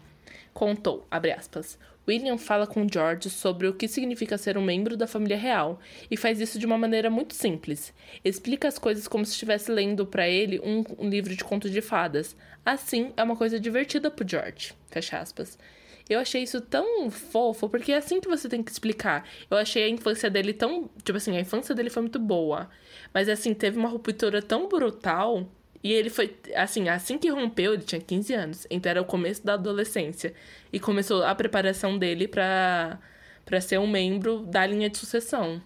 contou, 0.53 1.07
abre 1.11 1.31
aspas, 1.31 1.79
William 2.07 2.37
fala 2.37 2.67
com 2.67 2.87
George 2.91 3.31
sobre 3.31 3.67
o 3.67 3.73
que 3.73 3.89
significa 3.89 4.37
ser 4.37 4.59
um 4.59 4.63
membro 4.63 4.97
da 4.97 5.07
família 5.07 5.37
real 5.37 5.81
e 6.11 6.17
faz 6.17 6.41
isso 6.41 6.59
de 6.59 6.67
uma 6.67 6.77
maneira 6.77 7.09
muito 7.09 7.35
simples. 7.35 7.95
Explica 8.25 8.69
as 8.69 8.79
coisas 8.79 9.09
como 9.09 9.25
se 9.25 9.33
estivesse 9.33 9.71
lendo 9.71 10.07
para 10.07 10.29
ele 10.29 10.61
um, 10.61 10.85
um, 10.99 11.09
livro 11.09 11.35
de 11.35 11.43
contos 11.43 11.71
de 11.71 11.81
fadas. 11.81 12.37
Assim, 12.65 13.13
é 13.17 13.23
uma 13.23 13.37
coisa 13.37 13.59
divertida 13.59 14.11
pro 14.11 14.29
George. 14.29 14.75
Fecha 14.91 15.19
aspas. 15.19 15.59
Eu 16.09 16.21
achei 16.21 16.43
isso 16.43 16.61
tão 16.61 17.11
fofo, 17.11 17.69
porque 17.69 17.93
é 17.93 17.97
assim 17.97 18.21
que 18.21 18.29
você 18.29 18.49
tem 18.49 18.63
que 18.63 18.71
explicar. 18.71 19.27
Eu 19.51 19.57
achei 19.57 19.85
a 19.85 19.89
infância 19.89 20.31
dele 20.31 20.53
tão. 20.53 20.91
Tipo 21.03 21.17
assim, 21.17 21.37
a 21.37 21.41
infância 21.41 21.75
dele 21.75 21.91
foi 21.91 22.03
muito 22.03 22.19
boa. 22.19 22.69
Mas 23.13 23.29
assim, 23.29 23.55
teve 23.55 23.79
uma 23.79 23.89
ruptura 23.89 24.43
tão 24.43 24.69
brutal 24.69 25.49
e 25.83 25.93
ele 25.93 26.11
foi, 26.11 26.35
assim, 26.55 26.89
assim 26.89 27.19
que 27.19 27.29
rompeu, 27.29 27.75
ele 27.75 27.83
tinha 27.83 28.01
15 28.01 28.35
anos. 28.35 28.67
Então 28.71 28.91
era 28.91 29.03
o 29.03 29.05
começo 29.05 29.45
da 29.45 29.55
adolescência. 29.55 30.35
E 30.73 30.81
começou 30.81 31.23
a 31.25 31.35
preparação 31.35 31.99
dele 31.99 32.29
para 32.29 32.99
para 33.45 33.61
ser 33.61 33.79
um 33.79 33.87
membro 33.87 34.41
da 34.47 34.67
linha 34.67 34.89
de 34.89 34.97
sucessão. 34.97 35.61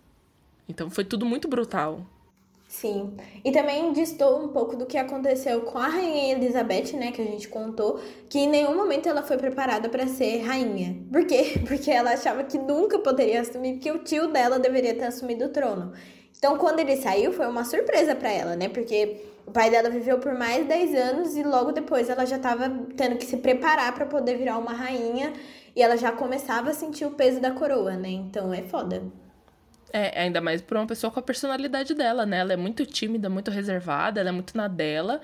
Então 0.69 0.91
foi 0.91 1.05
tudo 1.05 1.25
muito 1.25 1.49
brutal. 1.49 2.05
Sim. 2.69 3.17
E 3.43 3.51
também 3.51 3.95
distou 3.95 4.45
um 4.45 4.49
pouco 4.49 4.77
do 4.77 4.85
que 4.85 4.99
aconteceu 4.99 5.63
com 5.63 5.79
a 5.79 5.89
rainha 5.89 6.35
Elizabeth, 6.35 6.93
né, 6.93 7.11
que 7.11 7.23
a 7.23 7.25
gente 7.25 7.49
contou, 7.49 7.99
que 8.29 8.41
em 8.41 8.49
nenhum 8.49 8.77
momento 8.77 9.09
ela 9.09 9.23
foi 9.23 9.39
preparada 9.39 9.89
para 9.89 10.07
ser 10.07 10.43
rainha. 10.43 10.95
Por 11.11 11.25
quê? 11.25 11.55
Porque 11.67 11.91
ela 11.91 12.13
achava 12.13 12.45
que 12.45 12.59
nunca 12.59 12.99
poderia 12.99 13.41
assumir, 13.41 13.75
porque 13.75 13.91
o 13.91 13.99
tio 14.01 14.29
dela 14.29 14.59
deveria 14.59 14.95
ter 14.95 15.07
assumido 15.07 15.47
o 15.47 15.49
trono. 15.49 15.93
Então, 16.37 16.59
quando 16.59 16.79
ele 16.81 16.97
saiu, 16.99 17.33
foi 17.33 17.47
uma 17.49 17.65
surpresa 17.65 18.15
para 18.15 18.31
ela, 18.31 18.55
né? 18.55 18.69
Porque 18.69 19.17
o 19.47 19.51
pai 19.51 19.71
dela 19.71 19.89
viveu 19.89 20.19
por 20.19 20.35
mais 20.35 20.59
de 20.59 20.65
10 20.65 20.95
anos 20.95 21.37
e 21.37 21.43
logo 21.43 21.73
depois 21.73 22.11
ela 22.11 22.27
já 22.27 22.37
estava 22.37 22.71
tendo 22.97 23.17
que 23.17 23.25
se 23.25 23.39
preparar 23.39 23.95
para 23.95 24.07
poder 24.07 24.37
virar 24.37 24.59
uma 24.59 24.73
rainha 24.73 25.33
e 25.75 25.83
ela 25.83 25.97
já 25.97 26.13
começava 26.13 26.71
a 26.71 26.75
sentir 26.75 27.07
o 27.07 27.13
peso 27.13 27.41
da 27.41 27.51
coroa, 27.51 27.97
né? 27.97 28.11
Então 28.11 28.53
é 28.53 28.63
foda. 28.63 29.03
É, 29.93 30.23
ainda 30.23 30.41
mais 30.41 30.61
pra 30.61 30.79
uma 30.79 30.87
pessoa 30.87 31.11
com 31.11 31.19
a 31.19 31.23
personalidade 31.23 31.95
dela, 31.95 32.27
né? 32.27 32.39
Ela 32.39 32.53
é 32.53 32.57
muito 32.57 32.85
tímida, 32.85 33.29
muito 33.29 33.51
reservada, 33.51 34.21
ela 34.21 34.29
é 34.29 34.33
muito 34.33 34.57
na 34.57 34.69
dela. 34.69 35.21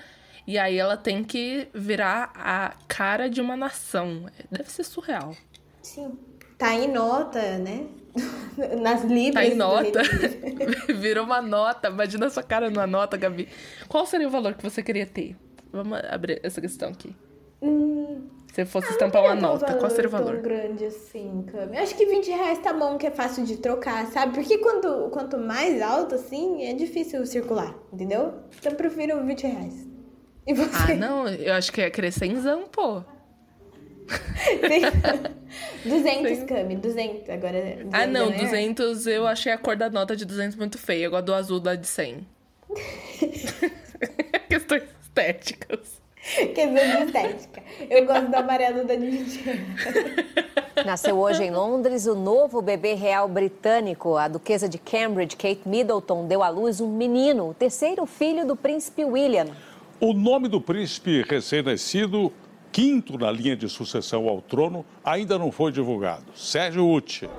E 0.47 0.59
aí 0.59 0.77
ela 0.77 0.97
tem 0.97 1.25
que 1.25 1.69
virar 1.75 2.33
a 2.35 2.75
cara 2.87 3.29
de 3.29 3.41
uma 3.41 3.57
nação. 3.57 4.27
Deve 4.51 4.71
ser 4.71 4.85
surreal. 4.85 5.35
Sim. 5.83 6.19
Tá 6.59 6.73
em 6.75 6.89
nota, 6.91 7.59
né? 7.59 7.87
Nas 8.81 9.03
libras. 9.03 9.35
Tá 9.35 9.45
em 9.45 9.55
nota. 9.55 10.03
Virou 10.95 11.25
uma 11.25 11.43
nota. 11.43 11.89
Imagina 11.89 12.27
a 12.27 12.31
sua 12.31 12.43
cara 12.43 12.71
numa 12.71 12.87
nota, 12.87 13.17
Gabi. 13.17 13.49
Qual 13.89 14.07
seria 14.07 14.29
o 14.29 14.31
valor 14.31 14.55
que 14.55 14.63
você 14.63 14.83
queria 14.83 15.07
ter? 15.07 15.37
Vamos 15.73 15.99
abrir 16.09 16.41
essa 16.43 16.61
questão 16.61 16.91
aqui. 16.91 17.15
Hum, 17.61 18.29
Se 18.55 18.65
fosse 18.65 18.87
ah, 18.87 18.91
estampar 18.93 19.25
uma 19.25 19.35
nota, 19.35 19.75
qual 19.75 19.91
seria 19.91 20.07
o 20.07 20.13
valor? 20.13 20.35
tão 20.35 20.43
grande 20.43 20.85
assim, 20.85 21.45
Cami. 21.51 21.77
Eu 21.77 21.83
acho 21.83 21.97
que 21.97 22.07
20 22.07 22.29
reais 22.31 22.61
tá 22.61 22.73
bom, 22.73 22.97
que 22.97 23.05
é 23.05 23.11
fácil 23.11 23.45
de 23.45 23.57
trocar, 23.57 24.07
sabe? 24.07 24.35
Porque 24.35 24.59
quanto, 24.59 25.09
quanto 25.11 25.37
mais 25.37 25.83
alto, 25.83 26.15
assim, 26.15 26.65
é 26.65 26.73
difícil 26.73 27.27
circular, 27.27 27.75
entendeu? 27.93 28.33
Então 28.57 28.71
eu 28.71 28.77
prefiro 28.77 29.27
20 29.27 29.43
reais. 29.45 29.89
E 30.47 30.55
você? 30.55 30.93
Ah, 30.93 30.95
não. 30.95 31.27
Eu 31.27 31.53
acho 31.55 31.73
que 31.73 31.81
ia 31.81 31.91
crescer 31.91 32.27
em 32.27 32.37
pô. 32.71 33.03
200, 35.85 36.39
Sim. 36.39 36.47
Cami, 36.47 36.77
200. 36.77 37.31
Agora. 37.31 37.61
200 37.61 37.89
ah, 37.93 38.07
não, 38.07 38.31
200 38.31 39.07
eu 39.09 39.27
achei 39.27 39.51
a 39.51 39.59
cor 39.59 39.75
da 39.75 39.91
nota 39.91 40.15
de 40.15 40.25
200 40.25 40.57
muito 40.57 40.79
feia. 40.79 41.07
Eu 41.07 41.11
gosto 41.11 41.25
do 41.25 41.35
azul 41.35 41.59
da 41.59 41.75
de 41.75 41.89
100. 41.89 42.25
Questões 44.49 44.85
estéticas. 45.03 46.04
Questão 46.25 46.75
de 46.75 47.05
estética. 47.05 47.63
Eu 47.91 48.07
gosto 48.07 48.29
do 48.29 48.35
amarelo 48.35 48.85
da 48.85 48.95
de 48.95 49.11
20 49.11 49.45
Nasceu 50.87 51.19
hoje 51.19 51.45
em 51.45 51.51
Londres 51.51 52.07
o 52.07 52.15
novo 52.15 52.63
bebê 52.63 52.95
real 52.95 53.29
britânico. 53.29 54.17
A 54.17 54.27
duquesa 54.27 54.69
de 54.69 54.79
Cambridge, 54.79 55.37
Kate 55.37 55.67
Middleton, 55.67 56.27
deu 56.27 56.43
à 56.43 56.49
luz 56.49 56.81
um 56.81 56.89
menino, 56.89 57.51
o 57.51 57.55
terceiro 57.55 58.07
filho 58.07 58.47
do 58.47 58.57
príncipe 58.57 59.05
William. 59.05 59.49
O 60.01 60.13
nome 60.13 60.49
do 60.49 60.61
príncipe 60.61 61.23
recém-nascido 61.23 62.33
quinto 62.75 63.17
na 63.17 63.31
linha 63.31 63.57
de 63.57 63.69
sucessão 63.69 64.29
ao 64.29 64.43
trono, 64.43 64.85
ainda 65.05 65.39
não 65.39 65.53
foi 65.53 65.71
divulgado. 65.71 66.25
Sérgio 66.35 66.91
Uti. 66.91 67.31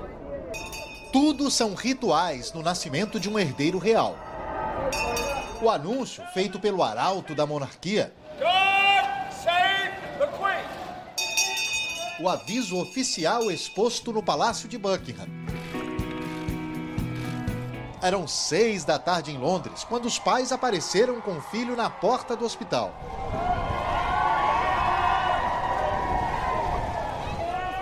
Tudo 1.11 1.51
são 1.51 1.75
rituais 1.75 2.53
no 2.53 2.63
nascimento 2.63 3.19
de 3.19 3.29
um 3.29 3.37
herdeiro 3.37 3.77
real. 3.77 4.15
O 5.61 5.69
anúncio, 5.69 6.23
feito 6.33 6.57
pelo 6.57 6.81
arauto 6.81 7.35
da 7.35 7.45
monarquia. 7.45 8.13
O 12.17 12.29
aviso 12.29 12.77
oficial 12.77 13.51
exposto 13.51 14.13
no 14.13 14.23
Palácio 14.23 14.69
de 14.69 14.77
Buckingham. 14.77 15.27
Eram 18.01 18.25
seis 18.25 18.85
da 18.85 18.97
tarde 18.97 19.31
em 19.31 19.37
Londres, 19.37 19.83
quando 19.83 20.05
os 20.05 20.17
pais 20.17 20.53
apareceram 20.53 21.19
com 21.19 21.37
o 21.37 21.41
filho 21.41 21.75
na 21.75 21.89
porta 21.89 22.33
do 22.33 22.45
hospital. 22.45 22.95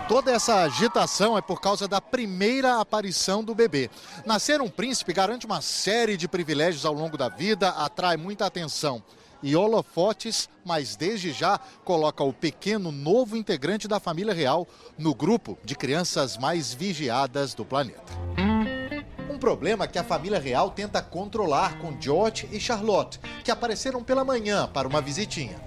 Toda 0.07 0.31
essa 0.31 0.63
agitação 0.63 1.37
é 1.37 1.41
por 1.41 1.61
causa 1.61 1.87
da 1.87 2.01
primeira 2.01 2.79
aparição 2.79 3.43
do 3.43 3.53
bebê. 3.53 3.89
Nascer 4.25 4.61
um 4.61 4.69
príncipe 4.69 5.13
garante 5.13 5.45
uma 5.45 5.61
série 5.61 6.17
de 6.17 6.27
privilégios 6.27 6.85
ao 6.85 6.93
longo 6.93 7.17
da 7.17 7.29
vida, 7.29 7.69
atrai 7.69 8.17
muita 8.17 8.47
atenção 8.47 9.03
e 9.43 9.55
holofotes, 9.55 10.49
mas 10.65 10.95
desde 10.95 11.31
já 11.31 11.59
coloca 11.83 12.23
o 12.23 12.33
pequeno 12.33 12.91
novo 12.91 13.35
integrante 13.35 13.87
da 13.87 13.99
família 13.99 14.33
real 14.33 14.67
no 14.97 15.13
grupo 15.13 15.57
de 15.63 15.75
crianças 15.75 16.37
mais 16.37 16.73
vigiadas 16.73 17.53
do 17.53 17.65
planeta. 17.65 18.13
Um 19.29 19.37
problema 19.37 19.87
que 19.87 19.99
a 19.99 20.03
família 20.03 20.39
real 20.39 20.71
tenta 20.71 21.01
controlar 21.01 21.77
com 21.79 21.99
George 21.99 22.47
e 22.51 22.59
Charlotte, 22.59 23.19
que 23.43 23.51
apareceram 23.51 24.01
pela 24.01 24.23
manhã 24.23 24.67
para 24.73 24.87
uma 24.87 25.01
visitinha. 25.01 25.59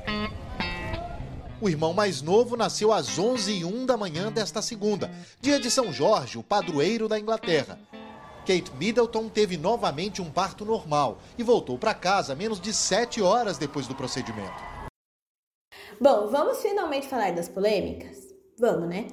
O 1.60 1.68
irmão 1.68 1.94
mais 1.94 2.20
novo 2.20 2.56
nasceu 2.56 2.92
às 2.92 3.18
11h01 3.18 3.86
da 3.86 3.96
manhã 3.96 4.30
desta 4.30 4.60
segunda, 4.60 5.10
dia 5.40 5.58
de 5.58 5.70
São 5.70 5.92
Jorge, 5.92 6.38
o 6.38 6.42
padroeiro 6.42 7.08
da 7.08 7.18
Inglaterra. 7.18 7.78
Kate 8.46 8.72
Middleton 8.78 9.28
teve 9.28 9.56
novamente 9.56 10.22
um 10.22 10.30
parto 10.30 10.64
normal 10.64 11.18
e 11.36 11.42
voltou 11.42 11.76
para 11.76 11.92
casa 11.92 12.32
menos 12.36 12.60
de 12.60 12.72
sete 12.72 13.20
horas 13.20 13.58
depois 13.58 13.88
do 13.88 13.94
procedimento. 13.94 14.62
Bom, 16.00 16.28
vamos 16.28 16.58
finalmente 16.62 17.08
falar 17.08 17.32
das 17.32 17.48
polêmicas? 17.48 18.32
Vamos, 18.56 18.88
né? 18.88 19.08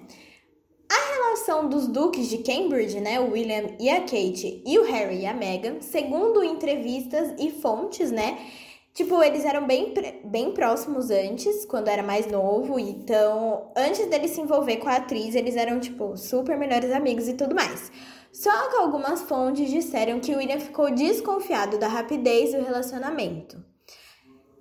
A 0.88 1.16
relação 1.16 1.68
dos 1.68 1.88
duques 1.88 2.30
de 2.30 2.38
Cambridge, 2.40 3.02
né, 3.02 3.20
o 3.20 3.32
William 3.32 3.76
e 3.80 3.90
a 3.90 4.02
Kate, 4.02 4.62
e 4.64 4.78
o 4.78 4.84
Harry 4.84 5.22
e 5.22 5.26
a 5.26 5.34
Meghan, 5.34 5.82
segundo 5.82 6.44
entrevistas 6.44 7.34
e 7.40 7.50
fontes, 7.50 8.12
né, 8.12 8.38
Tipo, 8.94 9.24
eles 9.24 9.44
eram 9.44 9.66
bem, 9.66 9.92
bem 10.24 10.52
próximos 10.52 11.10
antes, 11.10 11.66
quando 11.66 11.88
era 11.88 12.04
mais 12.04 12.28
novo. 12.28 12.78
Então, 12.78 13.72
antes 13.76 14.06
dele 14.06 14.28
se 14.28 14.40
envolver 14.40 14.78
com 14.78 14.88
a 14.88 14.98
atriz, 14.98 15.34
eles 15.34 15.56
eram, 15.56 15.80
tipo, 15.80 16.16
super 16.16 16.56
melhores 16.56 16.92
amigos 16.92 17.28
e 17.28 17.34
tudo 17.34 17.56
mais. 17.56 17.92
Só 18.34 18.70
que 18.70 18.78
algumas 18.78 19.22
fontes 19.22 19.70
disseram 19.70 20.20
que 20.20 20.34
o 20.34 20.40
William 20.40 20.60
ficou 20.60 20.90
desconfiado 20.90 21.78
da 21.78 21.88
rapidez 21.88 22.52
do 22.52 22.64
relacionamento. 22.64 23.64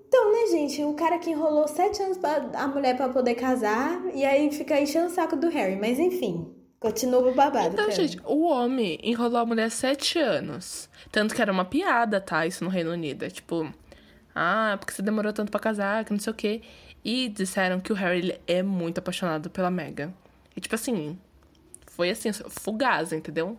Então, 0.07 0.31
né, 0.31 0.47
gente, 0.51 0.85
o 0.85 0.93
cara 0.93 1.19
que 1.19 1.31
enrolou 1.31 1.67
sete 1.67 2.03
anos 2.03 2.19
pra 2.19 2.51
a 2.53 2.69
mulher 2.69 2.99
para 2.99 3.09
poder 3.09 3.35
casar 3.35 3.99
e 4.15 4.27
aí 4.27 4.53
fica 4.53 4.79
enchendo 4.79 5.07
o 5.07 5.11
saco 5.11 5.37
do 5.37 5.49
Harry. 5.49 5.77
Mas 5.77 5.99
enfim, 5.99 6.55
continua 6.79 7.27
o 7.27 7.35
babado. 7.35 7.73
Então, 7.73 7.91
gente, 7.91 8.21
o 8.27 8.43
homem 8.43 8.99
enrolou 9.03 9.41
a 9.41 9.47
mulher 9.47 9.71
sete 9.71 10.19
anos. 10.19 10.91
Tanto 11.11 11.35
que 11.35 11.41
era 11.41 11.51
uma 11.51 11.65
piada, 11.65 12.21
tá? 12.21 12.47
Isso 12.47 12.63
no 12.63 12.69
Reino 12.69 12.91
Unido. 12.91 13.25
É 13.25 13.31
tipo, 13.31 13.73
ah, 14.35 14.77
porque 14.79 14.93
você 14.93 15.01
demorou 15.01 15.33
tanto 15.33 15.51
para 15.51 15.61
casar, 15.61 16.05
que 16.05 16.13
não 16.13 16.21
sei 16.21 16.31
o 16.31 16.37
quê. 16.37 16.61
E 17.03 17.31
disseram 17.31 17.81
que 17.81 17.91
o 17.91 17.97
Harry 17.97 18.39
é 18.47 18.63
muito 18.63 18.99
apaixonado 18.99 19.49
pela 19.49 19.71
Meghan. 19.71 20.13
E 20.55 20.61
tipo 20.61 20.75
assim, 20.75 21.19
foi 21.97 22.11
assim, 22.11 22.33
fugaz, 22.33 23.13
entendeu? 23.13 23.57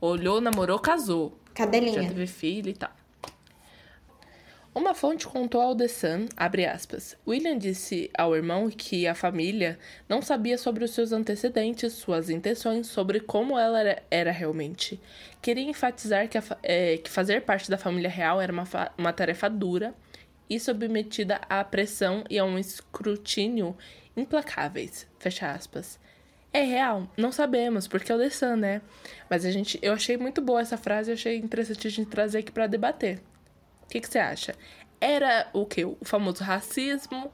Olhou, 0.00 0.40
namorou, 0.40 0.78
casou. 0.78 1.38
Cadelinha. 1.54 2.02
Já 2.02 2.08
teve 2.08 2.26
filho 2.26 2.68
e 2.68 2.74
tal. 2.74 2.90
Uma 4.74 4.92
fonte 4.92 5.26
contou 5.26 5.62
ao 5.62 5.74
The 5.74 5.88
Sun, 5.88 6.26
abre 6.36 6.66
aspas, 6.66 7.16
William 7.26 7.56
disse 7.56 8.10
ao 8.12 8.36
irmão 8.36 8.68
que 8.68 9.06
a 9.06 9.14
família 9.14 9.78
não 10.06 10.20
sabia 10.20 10.58
sobre 10.58 10.84
os 10.84 10.90
seus 10.90 11.12
antecedentes, 11.12 11.94
suas 11.94 12.28
intenções, 12.28 12.86
sobre 12.86 13.20
como 13.20 13.58
ela 13.58 13.80
era, 13.80 14.02
era 14.10 14.30
realmente. 14.30 15.00
Queria 15.40 15.64
enfatizar 15.64 16.28
que, 16.28 16.36
a, 16.36 16.42
é, 16.62 16.98
que, 16.98 17.08
fazer 17.08 17.40
parte 17.40 17.70
da 17.70 17.78
família 17.78 18.10
real 18.10 18.38
era 18.38 18.52
uma, 18.52 18.64
uma 18.98 19.14
tarefa 19.14 19.48
dura 19.48 19.94
e 20.50 20.60
submetida 20.60 21.40
à 21.48 21.64
pressão 21.64 22.22
e 22.28 22.38
a 22.38 22.44
um 22.44 22.58
escrutínio 22.58 23.74
implacáveis, 24.14 25.06
fecha 25.18 25.50
aspas. 25.50 25.98
É 26.56 26.62
real? 26.62 27.06
Não 27.18 27.30
sabemos, 27.30 27.86
porque 27.86 28.10
é 28.10 28.14
o 28.14 28.18
The 28.18 28.30
Sun, 28.30 28.56
né? 28.56 28.80
Mas 29.28 29.44
a 29.44 29.50
gente, 29.50 29.78
eu 29.82 29.92
achei 29.92 30.16
muito 30.16 30.40
boa 30.40 30.62
essa 30.62 30.78
frase 30.78 31.10
e 31.10 31.12
achei 31.12 31.36
interessante 31.36 31.86
a 31.86 31.90
gente 31.90 32.08
trazer 32.08 32.38
aqui 32.38 32.50
para 32.50 32.66
debater. 32.66 33.20
O 33.84 33.88
que, 33.90 34.00
que 34.00 34.08
você 34.08 34.18
acha? 34.18 34.54
Era 34.98 35.50
o 35.52 35.66
que? 35.66 35.84
O 35.84 35.98
famoso 36.00 36.42
racismo? 36.42 37.30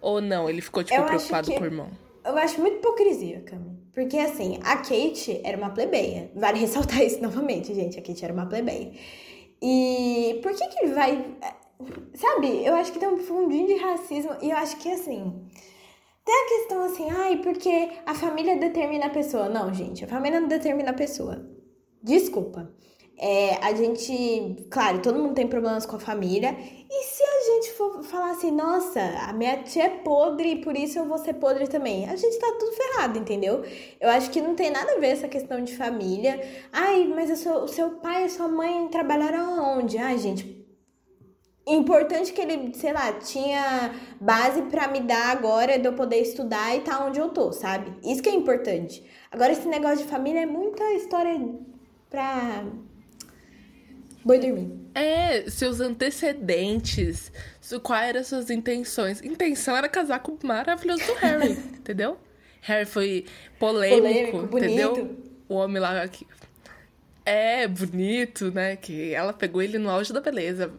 Ou 0.00 0.22
não? 0.22 0.48
Ele 0.48 0.62
ficou, 0.62 0.82
tipo, 0.82 0.98
eu 0.98 1.04
preocupado 1.04 1.50
que... 1.50 1.54
com 1.54 1.62
o 1.62 1.66
irmão? 1.66 1.90
Eu 2.24 2.34
acho 2.38 2.62
muito 2.62 2.78
hipocrisia, 2.78 3.42
Cami. 3.42 3.78
Porque, 3.92 4.16
assim, 4.16 4.58
a 4.62 4.76
Kate 4.78 5.42
era 5.44 5.58
uma 5.58 5.68
plebeia. 5.68 6.30
Vale 6.34 6.56
ressaltar 6.60 7.02
isso 7.02 7.20
novamente, 7.20 7.74
gente. 7.74 7.98
A 7.98 8.02
Kate 8.02 8.24
era 8.24 8.32
uma 8.32 8.46
plebeia. 8.46 8.90
E 9.60 10.40
por 10.42 10.50
que 10.54 10.66
que 10.68 10.82
ele 10.82 10.94
vai... 10.94 11.36
Sabe, 12.14 12.64
eu 12.64 12.74
acho 12.76 12.90
que 12.90 12.98
tem 12.98 13.08
um 13.10 13.18
fundinho 13.18 13.66
de 13.66 13.76
racismo. 13.76 14.34
E 14.40 14.48
eu 14.48 14.56
acho 14.56 14.78
que, 14.78 14.90
assim... 14.90 15.46
Tem 16.24 16.34
a 16.34 16.48
questão 16.48 16.84
assim, 16.84 17.10
ai, 17.10 17.36
porque 17.42 17.90
a 18.06 18.14
família 18.14 18.56
determina 18.56 19.06
a 19.06 19.10
pessoa. 19.10 19.48
Não, 19.48 19.72
gente, 19.74 20.04
a 20.04 20.08
família 20.08 20.40
não 20.40 20.48
determina 20.48 20.90
a 20.90 20.94
pessoa. 20.94 21.44
Desculpa. 22.02 22.72
É, 23.18 23.56
a 23.64 23.74
gente, 23.74 24.66
claro, 24.70 25.00
todo 25.00 25.18
mundo 25.18 25.34
tem 25.34 25.46
problemas 25.46 25.86
com 25.86 25.96
a 25.96 26.00
família. 26.00 26.56
E 26.90 27.04
se 27.04 27.22
a 27.22 27.54
gente 27.54 27.72
for 27.72 28.02
falar 28.02 28.32
assim, 28.32 28.50
nossa, 28.50 29.00
a 29.00 29.32
minha 29.32 29.62
tia 29.62 29.84
é 29.84 29.88
podre 29.88 30.56
por 30.56 30.76
isso 30.76 30.98
eu 30.98 31.06
vou 31.06 31.18
ser 31.18 31.34
podre 31.34 31.68
também? 31.68 32.08
A 32.08 32.16
gente 32.16 32.38
tá 32.38 32.46
tudo 32.58 32.72
ferrado, 32.72 33.18
entendeu? 33.18 33.62
Eu 34.00 34.10
acho 34.10 34.30
que 34.30 34.40
não 34.40 34.54
tem 34.54 34.70
nada 34.70 34.92
a 34.92 34.98
ver 34.98 35.08
essa 35.08 35.28
questão 35.28 35.62
de 35.62 35.76
família. 35.76 36.40
Ai, 36.72 37.04
mas 37.06 37.30
o 37.30 37.36
seu, 37.36 37.54
o 37.62 37.68
seu 37.68 37.90
pai 37.92 38.24
e 38.24 38.28
sua 38.28 38.48
mãe 38.48 38.88
trabalharam 38.88 39.60
aonde? 39.60 39.98
Ai, 39.98 40.18
gente, 40.18 40.61
importante 41.66 42.32
que 42.32 42.40
ele, 42.40 42.74
sei 42.74 42.92
lá, 42.92 43.12
tinha 43.12 43.94
base 44.20 44.62
para 44.62 44.88
me 44.88 45.00
dar 45.00 45.30
agora 45.30 45.78
de 45.78 45.86
eu 45.86 45.92
poder 45.92 46.20
estudar 46.20 46.76
e 46.76 46.80
tá 46.80 47.04
onde 47.04 47.20
eu 47.20 47.28
tô, 47.28 47.52
sabe? 47.52 47.92
Isso 48.04 48.22
que 48.22 48.28
é 48.28 48.34
importante. 48.34 49.04
Agora, 49.30 49.52
esse 49.52 49.66
negócio 49.68 49.98
de 49.98 50.10
família 50.10 50.40
é 50.40 50.46
muita 50.46 50.82
história 50.94 51.38
pra 52.10 52.64
Boi 54.24 54.38
dormir. 54.38 54.70
É, 54.94 55.48
seus 55.50 55.80
antecedentes, 55.80 57.32
quais 57.82 58.08
eram 58.10 58.24
suas 58.24 58.50
intenções. 58.50 59.20
Intenção 59.22 59.76
era 59.76 59.88
casar 59.88 60.20
com 60.20 60.32
o 60.32 60.38
maravilhoso 60.46 61.04
do 61.06 61.14
Harry, 61.14 61.52
entendeu? 61.78 62.18
Harry 62.60 62.86
foi 62.86 63.24
polêmico, 63.58 64.46
polêmico 64.46 64.58
entendeu? 64.58 65.16
O 65.48 65.54
homem 65.54 65.80
lá 65.80 66.06
que 66.06 66.26
é 67.24 67.66
bonito, 67.66 68.52
né? 68.52 68.76
Que 68.76 69.12
ela 69.12 69.32
pegou 69.32 69.60
ele 69.60 69.78
no 69.78 69.90
auge 69.90 70.12
da 70.12 70.20
beleza. 70.20 70.72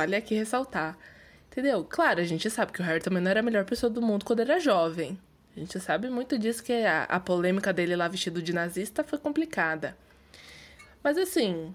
Vale 0.00 0.16
aqui 0.16 0.34
ressaltar. 0.34 0.96
Entendeu? 1.50 1.84
Claro, 1.84 2.20
a 2.20 2.24
gente 2.24 2.48
sabe 2.48 2.72
que 2.72 2.80
o 2.80 2.84
Harry 2.84 3.00
também 3.00 3.22
não 3.22 3.30
era 3.30 3.40
a 3.40 3.42
melhor 3.42 3.64
pessoa 3.64 3.90
do 3.90 4.00
mundo 4.00 4.24
quando 4.24 4.40
era 4.40 4.58
jovem. 4.58 5.18
A 5.54 5.60
gente 5.60 5.78
sabe 5.78 6.08
muito 6.08 6.38
disso 6.38 6.62
que 6.62 6.72
a, 6.72 7.04
a 7.04 7.20
polêmica 7.20 7.72
dele 7.72 7.94
lá 7.94 8.08
vestido 8.08 8.40
de 8.40 8.52
nazista 8.52 9.04
foi 9.04 9.18
complicada. 9.18 9.96
Mas 11.02 11.18
assim, 11.18 11.74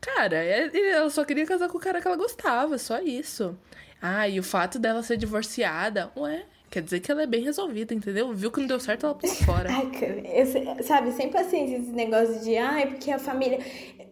Cara, 0.00 0.36
é, 0.36 0.70
ela 0.92 1.10
só 1.10 1.24
queria 1.24 1.44
casar 1.44 1.68
com 1.68 1.76
o 1.76 1.80
cara 1.80 2.00
que 2.00 2.06
ela 2.06 2.16
gostava, 2.16 2.78
só 2.78 3.00
isso. 3.00 3.58
Ah, 4.00 4.28
e 4.28 4.38
o 4.38 4.42
fato 4.42 4.78
dela 4.78 5.02
ser 5.02 5.16
divorciada, 5.16 6.10
ué, 6.16 6.44
quer 6.70 6.82
dizer 6.82 7.00
que 7.00 7.10
ela 7.10 7.22
é 7.22 7.26
bem 7.26 7.42
resolvida, 7.42 7.92
entendeu? 7.92 8.32
Viu 8.32 8.50
que 8.50 8.60
não 8.60 8.68
deu 8.68 8.78
certo, 8.78 9.06
ela 9.06 9.14
pulou 9.14 9.34
fora. 9.34 9.68
Ai, 9.70 9.90
eu, 10.24 10.84
sabe, 10.84 11.10
sempre 11.12 11.38
assim, 11.38 11.74
esse 11.74 11.90
negócio 11.90 12.40
de, 12.40 12.56
ai, 12.56 12.86
porque 12.86 13.10
a 13.10 13.18
família. 13.18 13.58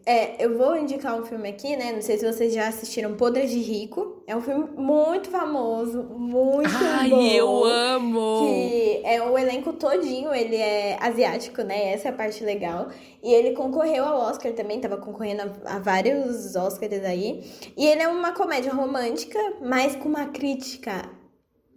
É, 0.09 0.36
eu 0.38 0.57
vou 0.57 0.76
indicar 0.76 1.20
um 1.20 1.24
filme 1.24 1.48
aqui, 1.48 1.74
né? 1.74 1.90
Não 1.90 2.00
sei 2.00 2.16
se 2.16 2.24
vocês 2.24 2.54
já 2.54 2.68
assistiram 2.68 3.16
Podres 3.16 3.50
de 3.50 3.59
Rico. 3.59 4.22
É 4.24 4.36
um 4.36 4.40
filme 4.40 4.70
muito 4.76 5.28
famoso, 5.28 6.04
muito 6.04 6.70
Ai, 6.72 7.11
bom. 7.11 7.16
Ai, 7.16 7.36
eu 7.36 7.64
amo! 7.64 8.46
Que 8.46 9.00
é 9.04 9.20
o 9.20 9.36
elenco 9.36 9.72
todinho, 9.72 10.32
ele 10.32 10.54
é 10.54 10.96
asiático, 11.00 11.61
né? 11.62 11.92
Essa 11.92 12.07
é 12.07 12.11
a 12.12 12.14
parte 12.14 12.44
legal. 12.44 12.86
E 13.20 13.34
ele 13.34 13.50
concorreu 13.57 14.04
ao 14.04 14.20
Oscar 14.30 14.52
também, 14.52 14.80
tava 14.80 14.96
concorrendo 14.96 15.42
a, 15.64 15.74
a 15.74 15.78
vários 15.80 16.54
Oscars 16.54 17.04
aí. 17.04 17.42
E 17.76 17.84
ele 17.84 18.00
é 18.00 18.07
uma 18.07 18.30
comédia 18.30 18.72
romântica, 18.72 19.40
mas 19.61 19.96
com 19.96 20.09
uma 20.09 20.26
crítica 20.26 21.11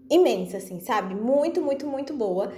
imensa, 0.07 0.57
assim, 0.57 0.80
sabe? 0.80 1.15
Muito, 1.15 1.63
muito, 1.63 1.88
muito 1.88 2.13
boa. 2.13 2.53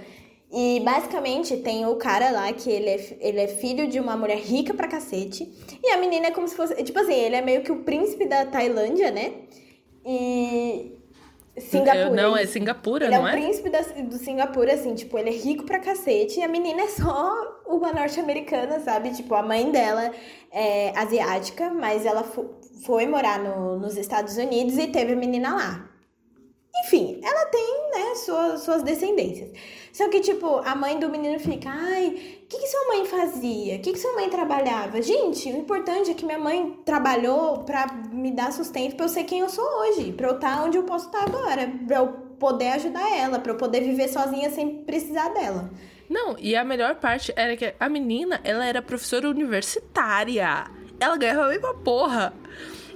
E 0.52 0.80
basicamente 0.80 1.56
tem 1.56 1.86
o 1.86 1.96
cara 1.96 2.30
lá 2.30 2.52
que 2.52 2.70
ele 2.70 2.90
é, 2.90 3.16
ele 3.20 3.40
é 3.40 3.48
filho 3.48 3.88
de 3.88 3.98
uma 3.98 4.14
mulher 4.16 4.36
rica 4.36 4.74
pra 4.74 4.86
cacete. 4.86 5.50
E 5.82 5.90
a 5.90 5.96
menina 5.96 6.26
é 6.26 6.30
como 6.30 6.46
se 6.46 6.54
fosse. 6.54 6.74
Tipo 6.82 6.98
assim, 6.98 7.14
ele 7.14 7.36
é 7.36 7.40
meio 7.40 7.62
que 7.62 7.72
o 7.72 7.82
príncipe 7.82 8.26
da 8.26 8.44
Tailândia, 8.44 9.10
né? 9.10 9.32
E. 10.04 10.98
Singapura. 11.56 12.10
Não, 12.10 12.36
é 12.36 12.46
Singapura, 12.46 13.06
ele 13.06 13.16
não 13.16 13.26
é? 13.26 13.32
Ele 13.32 13.36
é 13.36 13.44
o 13.44 13.44
príncipe 13.44 13.70
da, 13.70 13.80
do 13.80 14.16
Singapura, 14.16 14.74
assim, 14.74 14.94
tipo, 14.94 15.18
ele 15.18 15.30
é 15.30 15.32
rico 15.32 15.64
pra 15.64 15.78
cacete. 15.78 16.40
E 16.40 16.42
a 16.42 16.48
menina 16.48 16.82
é 16.82 16.88
só 16.88 17.62
uma 17.66 17.92
norte-americana, 17.92 18.80
sabe? 18.80 19.10
Tipo, 19.10 19.34
a 19.34 19.42
mãe 19.42 19.70
dela 19.70 20.12
é 20.50 20.92
asiática, 20.98 21.70
mas 21.70 22.04
ela 22.04 22.24
foi 22.84 23.06
morar 23.06 23.38
no, 23.38 23.78
nos 23.78 23.96
Estados 23.96 24.36
Unidos 24.36 24.76
e 24.76 24.86
teve 24.86 25.12
a 25.12 25.16
menina 25.16 25.54
lá. 25.54 25.88
Enfim, 26.84 27.20
ela 27.22 27.46
tem, 27.46 27.90
né, 27.94 28.14
suas, 28.16 28.60
suas 28.62 28.82
descendências. 28.82 29.50
Só 29.92 30.08
que, 30.08 30.20
tipo, 30.20 30.46
a 30.64 30.74
mãe 30.74 30.98
do 30.98 31.10
menino 31.10 31.38
fica, 31.38 31.68
ai, 31.68 32.08
o 32.08 32.46
que, 32.46 32.58
que 32.58 32.66
sua 32.66 32.88
mãe 32.88 33.04
fazia? 33.04 33.76
O 33.76 33.80
que, 33.80 33.92
que 33.92 33.98
sua 33.98 34.14
mãe 34.14 34.30
trabalhava? 34.30 35.02
Gente, 35.02 35.50
o 35.50 35.58
importante 35.58 36.10
é 36.10 36.14
que 36.14 36.24
minha 36.24 36.38
mãe 36.38 36.78
trabalhou 36.84 37.58
pra 37.58 37.86
me 38.10 38.30
dar 38.30 38.52
sustento 38.52 38.96
pra 38.96 39.04
eu 39.04 39.08
ser 39.10 39.24
quem 39.24 39.40
eu 39.40 39.50
sou 39.50 39.64
hoje, 39.80 40.12
pra 40.12 40.28
eu 40.28 40.36
estar 40.36 40.56
tá 40.56 40.64
onde 40.64 40.78
eu 40.78 40.84
posso 40.84 41.06
estar 41.06 41.24
tá 41.24 41.24
agora, 41.24 41.70
pra 41.86 41.98
eu 41.98 42.08
poder 42.38 42.68
ajudar 42.68 43.06
ela, 43.16 43.38
pra 43.38 43.52
eu 43.52 43.56
poder 43.56 43.82
viver 43.82 44.08
sozinha 44.08 44.50
sem 44.50 44.82
precisar 44.82 45.28
dela. 45.28 45.70
Não, 46.08 46.36
e 46.38 46.56
a 46.56 46.64
melhor 46.64 46.96
parte 46.96 47.32
era 47.36 47.56
que 47.56 47.74
a 47.78 47.88
menina, 47.88 48.40
ela 48.44 48.64
era 48.64 48.82
professora 48.82 49.28
universitária. 49.28 50.70
Ela 50.98 51.16
ganhava 51.16 51.46
a 51.46 51.48
mesma 51.48 51.74
porra. 51.74 52.32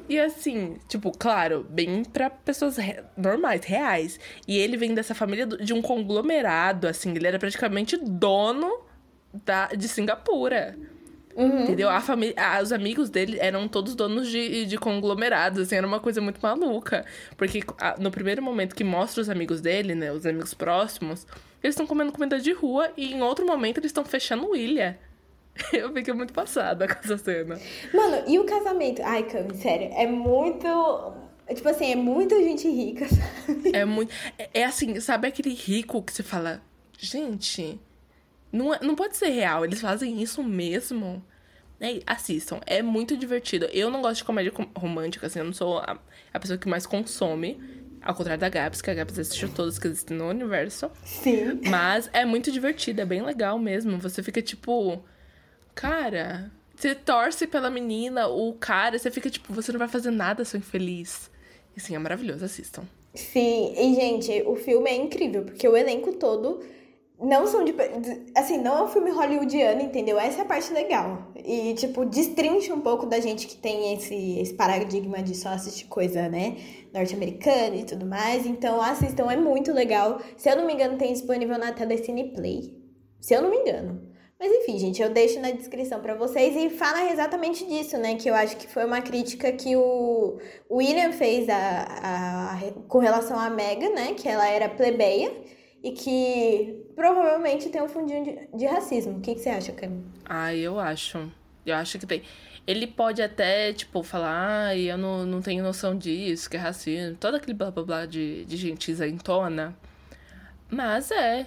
E 0.08 0.18
assim, 0.18 0.76
tipo, 0.88 1.10
claro, 1.10 1.66
bem 1.68 2.04
para 2.04 2.30
pessoas 2.30 2.76
re 2.76 3.02
normais, 3.16 3.64
reais. 3.64 4.20
E 4.46 4.56
ele 4.58 4.76
vem 4.76 4.94
dessa 4.94 5.14
família 5.14 5.46
de 5.46 5.72
um 5.72 5.82
conglomerado, 5.82 6.86
assim, 6.86 7.14
ele 7.14 7.26
era 7.26 7.38
praticamente 7.38 7.96
dono 7.96 8.80
da, 9.44 9.66
de 9.68 9.88
Singapura. 9.88 10.76
Uhum. 11.34 11.64
Entendeu? 11.64 11.90
A 11.90 12.00
família, 12.00 12.34
os 12.62 12.72
amigos 12.72 13.10
dele 13.10 13.36
eram 13.38 13.68
todos 13.68 13.94
donos 13.94 14.28
de, 14.28 14.64
de 14.64 14.78
conglomerados, 14.78 15.60
assim, 15.60 15.76
era 15.76 15.86
uma 15.86 16.00
coisa 16.00 16.20
muito 16.20 16.40
maluca. 16.40 17.04
Porque 17.36 17.62
no 17.98 18.10
primeiro 18.10 18.42
momento 18.42 18.74
que 18.74 18.84
mostra 18.84 19.20
os 19.20 19.28
amigos 19.28 19.60
dele, 19.60 19.94
né, 19.94 20.10
os 20.12 20.24
amigos 20.24 20.54
próximos, 20.54 21.26
eles 21.62 21.74
estão 21.74 21.86
comendo 21.86 22.12
comida 22.12 22.40
de 22.40 22.52
rua 22.52 22.90
e 22.96 23.12
em 23.12 23.22
outro 23.22 23.46
momento 23.46 23.78
eles 23.78 23.90
estão 23.90 24.04
fechando 24.04 24.56
ilha. 24.56 24.98
Eu 25.72 25.92
fiquei 25.92 26.14
muito 26.14 26.32
passada 26.32 26.86
com 26.86 26.94
essa 26.94 27.18
cena. 27.18 27.58
Mano, 27.92 28.24
e 28.26 28.38
o 28.38 28.44
casamento? 28.44 29.02
Ai, 29.04 29.22
Cami, 29.24 29.54
sério, 29.56 29.90
é 29.92 30.06
muito. 30.06 30.66
Tipo 31.54 31.68
assim, 31.68 31.92
é 31.92 31.96
muita 31.96 32.36
gente 32.42 32.68
rica, 32.68 33.06
sabe? 33.46 33.70
É 33.72 33.84
muito. 33.84 34.12
É, 34.38 34.48
é 34.60 34.64
assim, 34.64 34.98
sabe 35.00 35.28
aquele 35.28 35.54
rico 35.54 36.02
que 36.02 36.12
você 36.12 36.22
fala, 36.22 36.60
gente, 36.98 37.80
não, 38.52 38.74
é, 38.74 38.80
não 38.82 38.94
pode 38.94 39.16
ser 39.16 39.28
real, 39.28 39.64
eles 39.64 39.80
fazem 39.80 40.22
isso 40.22 40.42
mesmo. 40.42 41.24
É, 41.78 42.00
assistam, 42.06 42.58
é 42.66 42.80
muito 42.80 43.16
divertido. 43.16 43.66
Eu 43.66 43.90
não 43.90 44.00
gosto 44.00 44.18
de 44.18 44.24
comédia 44.24 44.52
romântica, 44.74 45.26
assim, 45.26 45.40
eu 45.40 45.44
não 45.44 45.52
sou 45.52 45.78
a, 45.78 45.98
a 46.32 46.40
pessoa 46.40 46.58
que 46.58 46.68
mais 46.68 46.86
consome. 46.86 47.60
Ao 48.02 48.14
contrário 48.14 48.40
da 48.40 48.48
Gaps, 48.48 48.80
que 48.80 48.90
a 48.90 48.94
Gaps 48.94 49.18
assistiu 49.18 49.48
todas 49.48 49.78
que 49.78 49.88
existem 49.88 50.16
no 50.16 50.28
universo. 50.28 50.90
Sim. 51.04 51.60
Mas 51.68 52.08
é 52.12 52.24
muito 52.24 52.52
divertido, 52.52 53.00
é 53.00 53.04
bem 53.04 53.20
legal 53.20 53.58
mesmo. 53.58 53.98
Você 53.98 54.22
fica 54.22 54.40
tipo 54.40 55.02
Cara, 55.76 56.50
você 56.74 56.94
torce 56.94 57.46
pela 57.46 57.70
menina, 57.70 58.26
o 58.28 58.54
cara, 58.54 58.98
você 58.98 59.10
fica 59.10 59.28
tipo, 59.28 59.52
você 59.52 59.70
não 59.70 59.78
vai 59.78 59.88
fazer 59.88 60.10
nada, 60.10 60.44
seu 60.44 60.58
infeliz. 60.58 61.30
E 61.76 61.80
assim, 61.80 61.94
é 61.94 61.98
maravilhoso, 61.98 62.44
assistam. 62.44 62.82
Sim, 63.14 63.74
e 63.76 63.94
gente, 63.94 64.42
o 64.46 64.56
filme 64.56 64.90
é 64.90 64.96
incrível, 64.96 65.44
porque 65.44 65.68
o 65.68 65.76
elenco 65.76 66.14
todo 66.14 66.60
não 67.20 67.46
são 67.46 67.62
de. 67.62 67.74
Assim, 68.34 68.58
não 68.58 68.78
é 68.78 68.82
um 68.84 68.88
filme 68.88 69.10
hollywoodiano, 69.10 69.82
entendeu? 69.82 70.18
Essa 70.18 70.38
é 70.38 70.42
a 70.42 70.46
parte 70.46 70.72
legal. 70.72 71.30
E, 71.36 71.74
tipo, 71.74 72.06
destrincha 72.06 72.74
um 72.74 72.80
pouco 72.80 73.06
da 73.06 73.20
gente 73.20 73.46
que 73.46 73.56
tem 73.56 73.94
esse, 73.94 74.38
esse 74.38 74.54
paradigma 74.54 75.22
de 75.22 75.34
só 75.34 75.50
assistir 75.50 75.86
coisa, 75.86 76.28
né? 76.28 76.56
Norte-americana 76.92 77.76
e 77.76 77.84
tudo 77.84 78.06
mais. 78.06 78.46
Então, 78.46 78.80
assistam, 78.82 79.30
é 79.30 79.36
muito 79.36 79.72
legal. 79.72 80.20
Se 80.36 80.50
eu 80.50 80.56
não 80.56 80.66
me 80.66 80.74
engano, 80.74 80.98
tem 80.98 81.12
disponível 81.12 81.58
na 81.58 81.72
Telecine 81.72 82.32
Play. 82.32 82.74
Se 83.20 83.34
eu 83.34 83.42
não 83.42 83.50
me 83.50 83.56
engano. 83.58 84.05
Mas 84.38 84.52
enfim, 84.52 84.78
gente, 84.78 85.00
eu 85.00 85.10
deixo 85.10 85.40
na 85.40 85.50
descrição 85.50 86.00
para 86.00 86.14
vocês 86.14 86.54
e 86.54 86.68
fala 86.68 87.10
exatamente 87.10 87.66
disso, 87.66 87.96
né? 87.96 88.16
Que 88.16 88.28
eu 88.28 88.34
acho 88.34 88.56
que 88.56 88.66
foi 88.68 88.84
uma 88.84 89.00
crítica 89.00 89.50
que 89.52 89.74
o 89.74 90.38
William 90.70 91.12
fez 91.12 91.48
a, 91.48 91.56
a, 91.56 92.54
a 92.54 92.72
com 92.86 92.98
relação 92.98 93.38
à 93.38 93.48
Megan, 93.48 93.90
né? 93.90 94.12
Que 94.14 94.28
ela 94.28 94.46
era 94.46 94.68
plebeia 94.68 95.32
e 95.82 95.92
que 95.92 96.84
provavelmente 96.94 97.70
tem 97.70 97.82
um 97.82 97.88
fundinho 97.88 98.24
de, 98.24 98.58
de 98.58 98.66
racismo. 98.66 99.18
O 99.18 99.20
que, 99.20 99.34
que 99.34 99.40
você 99.40 99.48
acha, 99.48 99.72
Camila? 99.72 100.04
Ah, 100.24 100.54
eu 100.54 100.78
acho. 100.78 101.32
Eu 101.64 101.74
acho 101.74 101.98
que 101.98 102.06
tem. 102.06 102.22
Ele 102.66 102.86
pode 102.86 103.22
até, 103.22 103.72
tipo, 103.72 104.02
falar, 104.02 104.66
ah, 104.68 104.76
eu 104.76 104.98
não, 104.98 105.24
não 105.24 105.40
tenho 105.40 105.62
noção 105.62 105.96
disso, 105.96 106.50
que 106.50 106.56
é 106.56 106.60
racismo, 106.60 107.16
todo 107.16 107.36
aquele 107.36 107.54
blá 107.54 107.70
blá 107.70 107.84
blá 107.84 108.06
de, 108.06 108.44
de 108.44 108.56
gentis 108.56 108.98
tona. 109.22 109.76
Mas 110.68 111.10
é. 111.10 111.46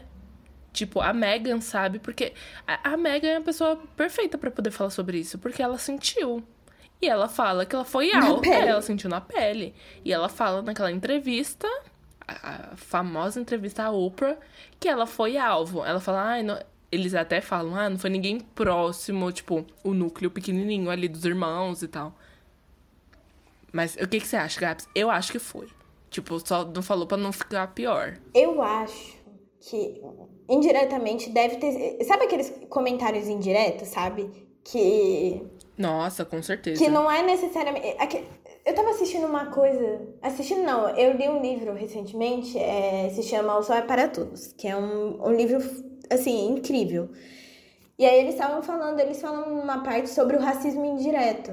Tipo, 0.71 1.01
a 1.01 1.11
Megan 1.13 1.61
sabe, 1.61 1.99
porque 1.99 2.33
a, 2.67 2.93
a 2.93 2.97
Megan 2.97 3.27
é 3.27 3.35
a 3.37 3.41
pessoa 3.41 3.75
perfeita 3.95 4.37
para 4.37 4.51
poder 4.51 4.71
falar 4.71 4.91
sobre 4.91 5.19
isso, 5.19 5.39
porque 5.39 5.61
ela 5.61 5.77
sentiu. 5.77 6.43
E 7.01 7.07
ela 7.07 7.27
fala 7.27 7.65
que 7.65 7.75
ela 7.75 7.85
foi 7.85 8.13
alta, 8.13 8.47
ela 8.49 8.81
sentiu 8.81 9.09
na 9.09 9.21
pele. 9.21 9.73
E 10.03 10.11
ela 10.11 10.29
fala 10.29 10.61
naquela 10.61 10.91
entrevista, 10.91 11.67
a, 12.27 12.71
a 12.73 12.75
famosa 12.75 13.39
entrevista 13.39 13.83
à 13.83 13.91
Oprah, 13.91 14.37
que 14.79 14.87
ela 14.87 15.05
foi 15.05 15.37
alvo. 15.37 15.83
Ela 15.83 15.99
fala, 15.99 16.21
ai, 16.23 16.47
ah, 16.47 16.65
eles 16.91 17.13
até 17.13 17.41
falam, 17.41 17.75
ah, 17.75 17.89
não 17.89 17.97
foi 17.97 18.09
ninguém 18.09 18.39
próximo, 18.39 19.31
tipo, 19.31 19.65
o 19.83 19.93
núcleo 19.93 20.29
pequenininho 20.29 20.89
ali 20.89 21.07
dos 21.07 21.23
irmãos 21.25 21.81
e 21.81 21.87
tal. 21.87 22.15
Mas 23.71 23.95
o 23.95 24.07
que, 24.07 24.19
que 24.19 24.27
você 24.27 24.35
acha, 24.35 24.59
Gabs? 24.59 24.87
Eu 24.95 25.09
acho 25.09 25.31
que 25.31 25.39
foi. 25.39 25.67
Tipo, 26.09 26.39
só 26.45 26.65
não 26.65 26.81
falou 26.81 27.05
pra 27.05 27.17
não 27.17 27.31
ficar 27.31 27.67
pior. 27.67 28.17
Eu 28.33 28.61
acho 28.63 29.18
que 29.59 30.01
indiretamente 30.47 31.29
deve 31.29 31.57
ter. 31.57 32.03
Sabe 32.05 32.25
aqueles 32.25 32.51
comentários 32.69 33.27
indiretos, 33.27 33.89
sabe? 33.89 34.29
Que. 34.63 35.45
Nossa, 35.77 36.25
com 36.25 36.41
certeza. 36.41 36.81
Que 36.81 36.89
não 36.89 37.09
é 37.09 37.21
necessariamente. 37.21 37.95
Eu 38.65 38.75
tava 38.75 38.91
assistindo 38.91 39.25
uma 39.25 39.47
coisa. 39.47 40.01
Assistindo 40.21 40.61
não, 40.61 40.89
eu 40.89 41.13
li 41.13 41.27
um 41.27 41.41
livro 41.41 41.73
recentemente, 41.73 42.57
é, 42.57 43.09
se 43.09 43.23
chama 43.23 43.57
O 43.57 43.63
Sol 43.63 43.77
é 43.77 43.81
para 43.81 44.07
Todos, 44.07 44.53
que 44.53 44.67
é 44.67 44.75
um, 44.75 45.27
um 45.27 45.33
livro, 45.33 45.59
assim, 46.09 46.49
incrível. 46.49 47.09
E 47.97 48.05
aí 48.05 48.19
eles 48.19 48.35
estavam 48.35 48.61
falando, 48.61 48.99
eles 48.99 49.19
falam 49.19 49.59
uma 49.59 49.83
parte 49.83 50.09
sobre 50.09 50.37
o 50.37 50.39
racismo 50.39 50.85
indireto. 50.85 51.51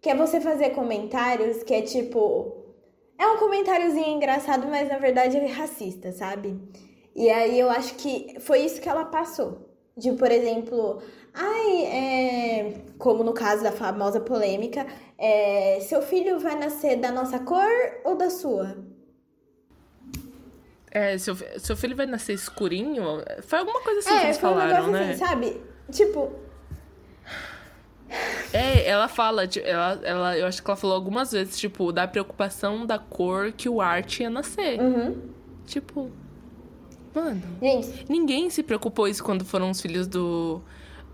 Que 0.00 0.10
é 0.10 0.16
você 0.16 0.40
fazer 0.40 0.70
comentários 0.70 1.62
que 1.62 1.74
é 1.74 1.82
tipo. 1.82 2.56
É 3.18 3.26
um 3.26 3.36
comentáriozinho 3.36 4.08
engraçado, 4.08 4.66
mas 4.66 4.88
na 4.88 4.96
verdade 4.96 5.36
é 5.36 5.46
racista, 5.46 6.10
sabe? 6.10 6.58
E 7.14 7.28
aí 7.28 7.58
eu 7.58 7.70
acho 7.70 7.94
que 7.94 8.38
foi 8.40 8.60
isso 8.60 8.80
que 8.80 8.88
ela 8.88 9.04
passou. 9.04 9.68
De, 9.96 10.12
por 10.12 10.30
exemplo, 10.30 11.02
ai, 11.34 11.82
é, 11.84 12.74
como 12.98 13.22
no 13.22 13.32
caso 13.32 13.62
da 13.62 13.72
famosa 13.72 14.20
polêmica, 14.20 14.86
é, 15.18 15.78
seu 15.80 16.00
filho 16.00 16.38
vai 16.38 16.54
nascer 16.54 16.96
da 16.96 17.10
nossa 17.10 17.38
cor 17.40 17.68
ou 18.04 18.16
da 18.16 18.30
sua? 18.30 18.78
É, 20.90 21.16
seu, 21.18 21.36
seu 21.58 21.76
filho 21.76 21.94
vai 21.94 22.06
nascer 22.06 22.32
escurinho? 22.32 23.22
Foi 23.42 23.58
alguma 23.58 23.80
coisa 23.80 24.00
assim 24.00 24.14
é, 24.14 24.20
que 24.20 24.26
eles 24.26 24.38
falaram, 24.38 24.88
um 24.88 24.90
né? 24.90 25.10
Assim, 25.10 25.24
sabe? 25.24 25.60
Tipo. 25.90 26.32
É, 28.52 28.88
ela 28.88 29.06
fala, 29.06 29.48
ela, 29.62 30.00
ela, 30.02 30.38
eu 30.38 30.46
acho 30.46 30.60
que 30.60 30.68
ela 30.68 30.76
falou 30.76 30.96
algumas 30.96 31.30
vezes, 31.30 31.58
tipo, 31.58 31.92
da 31.92 32.08
preocupação 32.08 32.84
da 32.84 32.98
cor 32.98 33.52
que 33.52 33.68
o 33.68 33.80
Art 33.80 34.18
ia 34.18 34.28
nascer. 34.28 34.80
Uhum. 34.80 35.30
Tipo, 35.64 36.10
Mano. 37.14 37.42
Gente. 37.60 38.06
Ninguém 38.08 38.50
se 38.50 38.62
preocupou 38.62 39.08
isso 39.08 39.22
quando 39.22 39.44
foram 39.44 39.70
os 39.70 39.80
filhos 39.80 40.06
do. 40.06 40.62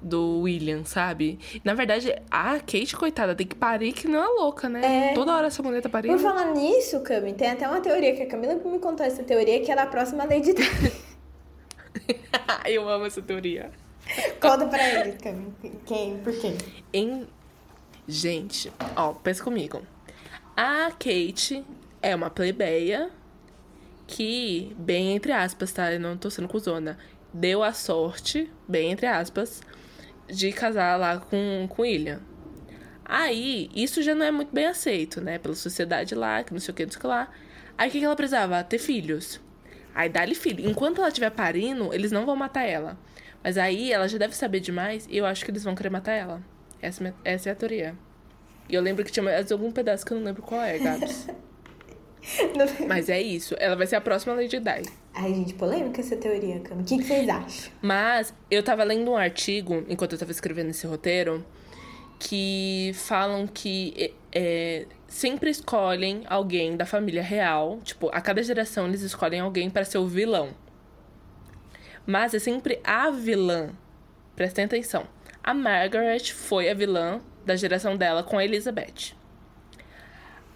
Do 0.01 0.41
William, 0.43 0.85
sabe? 0.85 1.39
Na 1.65 1.73
verdade, 1.73 2.15
a 2.31 2.61
Kate, 2.61 2.95
coitada, 2.95 3.35
tem 3.35 3.47
que 3.47 3.57
parir 3.57 3.93
que 3.93 4.07
não 4.07 4.23
é 4.23 4.27
louca, 4.27 4.69
né? 4.69 5.11
É... 5.11 5.15
Toda 5.15 5.35
hora 5.35 5.47
essa 5.47 5.63
mulher 5.63 5.81
tá 5.81 5.89
parindo. 5.89 6.15
Por 6.15 6.23
falar 6.23 6.53
nisso, 6.53 7.01
Cami, 7.01 7.33
tem 7.33 7.51
até 7.51 7.67
uma 7.67 7.81
teoria 7.81 8.15
que 8.15 8.23
a 8.23 8.27
Camila 8.27 8.55
me 8.55 8.79
contou 8.79 9.05
essa 9.05 9.25
teoria 9.25 9.59
que 9.65 9.73
ela 9.73 9.81
é 9.81 9.85
a 9.85 9.87
próxima 9.89 10.25
Lady 10.25 10.53
Di. 10.55 10.93
Eu 12.67 12.89
amo 12.89 13.07
essa 13.07 13.23
teoria. 13.23 13.71
Conta 14.39 14.67
pra 14.67 15.01
eles, 15.01 15.17
Cami. 15.21 15.53
Quem? 15.87 16.19
Por 16.19 16.33
quê? 16.39 16.53
Em... 16.93 17.27
Gente, 18.07 18.71
ó, 18.95 19.13
pensa 19.15 19.43
comigo. 19.43 19.83
A 20.57 20.91
Kate 20.91 21.65
é 22.03 22.15
uma 22.15 22.31
plebeia 22.31 23.11
que, 24.07 24.75
bem 24.79 25.15
entre 25.15 25.33
aspas, 25.33 25.73
tá? 25.73 25.93
Eu 25.93 26.01
não 26.01 26.17
tô 26.17 26.31
sendo 26.31 26.49
cuzona. 26.49 26.99
Deu 27.33 27.63
a 27.63 27.73
sorte, 27.73 28.51
bem 28.69 28.93
entre 28.93 29.07
aspas, 29.07 29.63
de 30.29 30.53
casar 30.53 30.99
lá 30.99 31.19
com, 31.19 31.67
com 31.69 31.83
William. 31.83 32.21
Aí, 33.05 33.71
isso 33.75 34.03
já 34.03 34.15
não 34.15 34.27
é 34.27 34.31
muito 34.31 34.53
bem 34.53 34.67
aceito, 34.67 35.21
né? 35.21 35.39
Pela 35.39 35.55
sociedade 35.55 36.15
lá, 36.15 36.43
que 36.43 36.53
não 36.53 36.61
sei 36.61 36.73
o 36.73 36.75
que, 36.75 36.85
não 36.85 36.91
sei 36.91 36.99
o 36.99 37.01
que 37.01 37.07
lá. 37.07 37.31
Aí, 37.79 37.89
o 37.89 37.93
que, 37.93 37.99
que 38.01 38.05
ela 38.05 38.17
precisava? 38.17 38.63
Ter 38.65 38.79
filhos. 38.79 39.41
Aí, 39.95 40.09
dá-lhe 40.09 40.35
filho. 40.35 40.69
Enquanto 40.69 40.99
ela 40.99 41.09
estiver 41.09 41.31
parindo, 41.31 41.93
eles 41.95 42.11
não 42.11 42.27
vão 42.27 42.35
matar 42.35 42.65
ela. 42.65 42.99
Mas 43.45 43.57
aí, 43.59 43.93
ela 43.93 44.09
já 44.09 44.19
deve 44.19 44.35
saber 44.35 44.61
demais 44.61 45.07
e 45.09 45.17
eu 45.17 45.27
acho 45.27 45.45
que 45.45 45.51
eles 45.51 45.63
vão 45.63 45.75
querer 45.75 45.91
matar 45.91 46.13
ela. 46.13 46.43
Essa, 46.83 47.15
essa 47.25 47.49
é 47.49 47.53
a 47.53 47.55
teoria. 47.55 47.97
E 48.69 48.75
eu 48.75 48.83
lembro 48.83 49.05
que 49.05 49.13
tinha 49.13 49.23
mais 49.23 49.53
algum 49.53 49.71
pedaço 49.71 50.05
que 50.05 50.13
eu 50.13 50.19
não 50.19 50.25
lembro 50.25 50.43
qual 50.43 50.61
é, 50.61 50.79
Gabs. 50.79 51.29
Mas 52.87 53.09
é 53.09 53.21
isso. 53.21 53.55
Ela 53.59 53.77
vai 53.77 53.87
ser 53.87 53.97
a 53.97 54.01
próxima 54.01 54.35
Lady 54.35 54.59
Di. 54.59 54.91
Ai, 55.15 55.35
gente, 55.35 55.55
polêmica 55.55 56.01
essa 56.01 56.17
teoria, 56.17 56.61
Cami. 56.61 56.83
O 56.83 56.85
que, 56.85 56.99
que 56.99 57.05
vocês 57.05 57.29
acham? 57.29 57.73
Mas 57.81 58.35
eu 58.51 58.63
tava 58.63 58.85
lendo 58.85 59.11
um 59.11 59.17
artigo, 59.17 59.85
enquanto 59.89 60.13
eu 60.13 60.19
tava 60.19 60.31
escrevendo 60.31 60.71
esse 60.71 60.87
roteiro, 60.87 61.45
que 62.19 62.93
falam 62.95 63.47
que 63.47 64.15
é, 64.33 64.87
sempre 65.09 65.51
escolhem 65.51 66.23
alguém 66.27 66.77
da 66.77 66.85
família 66.85 67.23
real. 67.23 67.81
Tipo, 67.83 68.09
a 68.13 68.21
cada 68.21 68.43
geração 68.43 68.87
eles 68.87 69.03
escolhem 69.03 69.41
alguém 69.41 69.71
para 69.71 69.85
ser 69.85 69.99
o 69.99 70.07
vilão. 70.07 70.51
Mas 72.07 72.35
é 72.35 72.39
sempre 72.39 72.81
a 72.85 73.11
vilã. 73.11 73.71
Prestem 74.35 74.65
atenção. 74.65 75.07
A 75.43 75.55
Margaret 75.55 76.33
foi 76.33 76.69
a 76.69 76.75
vilã 76.75 77.21
da 77.45 77.57
geração 77.57 77.97
dela 77.97 78.23
com 78.23 78.39
a 78.39 78.45
Elizabeth. 78.45 79.16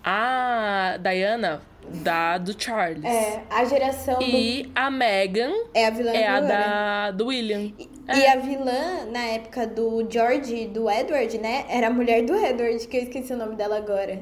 A 0.03 0.97
Diana 0.99 1.63
da 1.89 2.39
do 2.39 2.55
Charles. 2.61 3.05
É, 3.05 3.43
a 3.51 3.65
geração 3.65 4.21
E 4.21 4.65
do... 4.65 4.73
a 4.75 4.91
Megan 4.91 5.53
é 5.75 5.87
a 5.87 5.91
vilã 5.91 6.13
é 6.13 6.23
do 6.23 6.37
a 6.37 6.41
da 6.41 7.11
do 7.11 7.27
William. 7.27 7.73
E, 7.79 7.89
é. 8.07 8.19
e, 8.19 8.27
a 8.27 8.37
vilã 8.37 9.07
na 9.11 9.23
época 9.25 9.67
do 9.67 10.07
George 10.09 10.55
e 10.55 10.67
do 10.67 10.91
Edward, 10.91 11.37
né? 11.39 11.65
Era 11.69 11.89
a 11.89 11.91
mulher 11.91 12.25
do 12.25 12.35
Edward, 12.35 12.87
que 12.87 12.97
eu 12.97 13.03
esqueci 13.03 13.33
o 13.33 13.37
nome 13.37 13.57
dela 13.57 13.77
agora. 13.77 14.21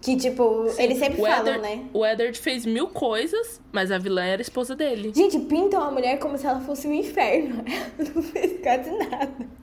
Que, 0.00 0.16
tipo, 0.16 0.66
Sim, 0.70 0.82
eles 0.82 0.98
sempre 0.98 1.20
falam, 1.20 1.40
Edward, 1.40 1.60
né? 1.60 1.84
O 1.92 2.06
Edward 2.06 2.38
fez 2.38 2.64
mil 2.64 2.88
coisas, 2.88 3.60
mas 3.70 3.92
a 3.92 3.98
vilã 3.98 4.24
era 4.24 4.40
a 4.40 4.42
esposa 4.42 4.74
dele. 4.74 5.12
Gente, 5.14 5.38
pintam 5.40 5.82
a 5.82 5.90
mulher 5.90 6.18
como 6.18 6.38
se 6.38 6.46
ela 6.46 6.60
fosse 6.60 6.88
um 6.88 6.94
inferno. 6.94 7.62
Ela 7.98 8.10
não 8.14 8.22
fez 8.22 8.62
quase 8.62 8.90
nada. 8.90 9.60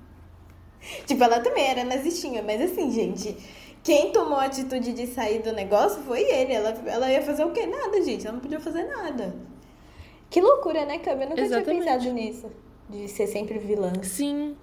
Tipo, 1.05 1.23
ela 1.23 1.39
também 1.41 1.65
era 1.65 1.83
nazistinha, 1.83 2.41
mas 2.43 2.61
assim, 2.61 2.91
gente 2.91 3.35
quem 3.83 4.11
tomou 4.11 4.37
a 4.37 4.45
atitude 4.45 4.93
de 4.93 5.07
sair 5.07 5.41
do 5.41 5.51
negócio 5.53 6.01
foi 6.03 6.21
ele. 6.21 6.53
Ela, 6.53 6.69
ela 6.85 7.11
ia 7.11 7.21
fazer 7.21 7.45
o 7.45 7.51
quê? 7.51 7.65
Nada, 7.65 8.01
gente. 8.03 8.25
Ela 8.25 8.33
não 8.33 8.41
podia 8.41 8.59
fazer 8.59 8.83
nada. 8.83 9.35
Que 10.29 10.41
loucura, 10.41 10.85
né, 10.85 10.99
Cami? 10.99 11.23
Eu 11.23 11.29
nunca 11.29 11.41
Exatamente. 11.41 11.81
tinha 11.83 11.95
pensado 11.95 12.13
nisso. 12.13 12.51
De 12.89 13.07
ser 13.07 13.27
sempre 13.27 13.57
vilã. 13.59 13.93
Sim. 14.03 14.55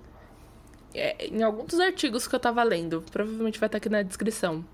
É, 0.95 1.27
em 1.27 1.43
alguns 1.43 1.67
dos 1.67 1.81
artigos 1.81 2.29
que 2.29 2.35
eu 2.35 2.41
tava 2.41 2.63
lendo, 2.63 3.03
provavelmente 3.11 3.59
vai 3.59 3.67
estar 3.67 3.79
aqui 3.79 3.89
na 3.89 4.03
descrição. 4.03 4.65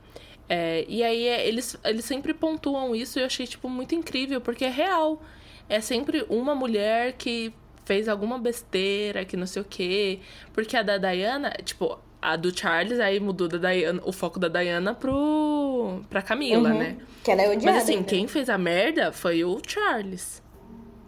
É, 0.48 0.84
e 0.88 1.02
aí 1.02 1.26
é, 1.26 1.46
eles, 1.46 1.76
eles 1.84 2.04
sempre 2.04 2.34
pontuam 2.34 2.94
isso 2.94 3.18
e 3.18 3.22
eu 3.22 3.26
achei, 3.26 3.46
tipo, 3.46 3.68
muito 3.68 3.94
incrível, 3.94 4.40
porque 4.40 4.64
é 4.64 4.68
real. 4.68 5.22
É 5.68 5.80
sempre 5.80 6.26
uma 6.28 6.54
mulher 6.54 7.12
que 7.12 7.52
fez 7.84 8.08
alguma 8.08 8.38
besteira, 8.38 9.24
que 9.24 9.36
não 9.36 9.46
sei 9.46 9.62
o 9.62 9.64
quê. 9.64 10.18
Porque 10.52 10.76
a 10.76 10.82
da 10.82 10.98
Diana, 10.98 11.50
tipo, 11.64 11.98
a 12.20 12.36
do 12.36 12.56
Charles, 12.56 13.00
aí 13.00 13.18
mudou 13.18 13.48
da 13.48 13.58
Diana, 13.58 14.00
o 14.04 14.12
foco 14.12 14.38
da 14.38 14.48
Diana 14.48 14.94
pro, 14.94 16.00
pra 16.08 16.22
Camila, 16.22 16.70
uhum. 16.70 16.78
né? 16.78 16.96
Que 17.24 17.30
ela 17.30 17.42
é 17.42 17.48
odiada. 17.48 17.72
Mas 17.72 17.82
assim, 17.82 18.02
quem 18.02 18.26
fez 18.26 18.48
a 18.48 18.58
merda 18.58 19.12
foi 19.12 19.44
o 19.44 19.60
Charles. 19.66 20.42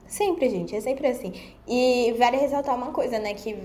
Sempre, 0.07 0.51
gente, 0.51 0.77
é 0.77 0.81
sempre 0.81 1.07
assim. 1.07 1.33
E 1.67 2.15
vale 2.19 2.37
ressaltar 2.37 2.77
uma 2.77 2.91
coisa, 2.91 3.19
né, 3.19 3.33
que 3.33 3.57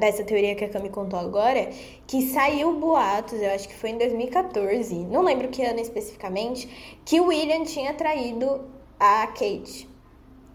dessa 0.00 0.24
teoria 0.24 0.54
que 0.56 0.64
a 0.64 0.68
Cami 0.68 0.90
contou 0.90 1.16
agora, 1.16 1.70
que 2.08 2.22
saiu 2.22 2.72
boatos, 2.80 3.40
eu 3.40 3.50
acho 3.52 3.68
que 3.68 3.74
foi 3.76 3.90
em 3.90 3.98
2014, 3.98 4.96
não 5.06 5.22
lembro 5.22 5.46
que 5.46 5.62
ano 5.62 5.78
especificamente, 5.78 6.68
que 7.04 7.20
o 7.20 7.26
William 7.26 7.62
tinha 7.62 7.94
traído 7.94 8.62
a 8.98 9.28
Kate. 9.28 9.88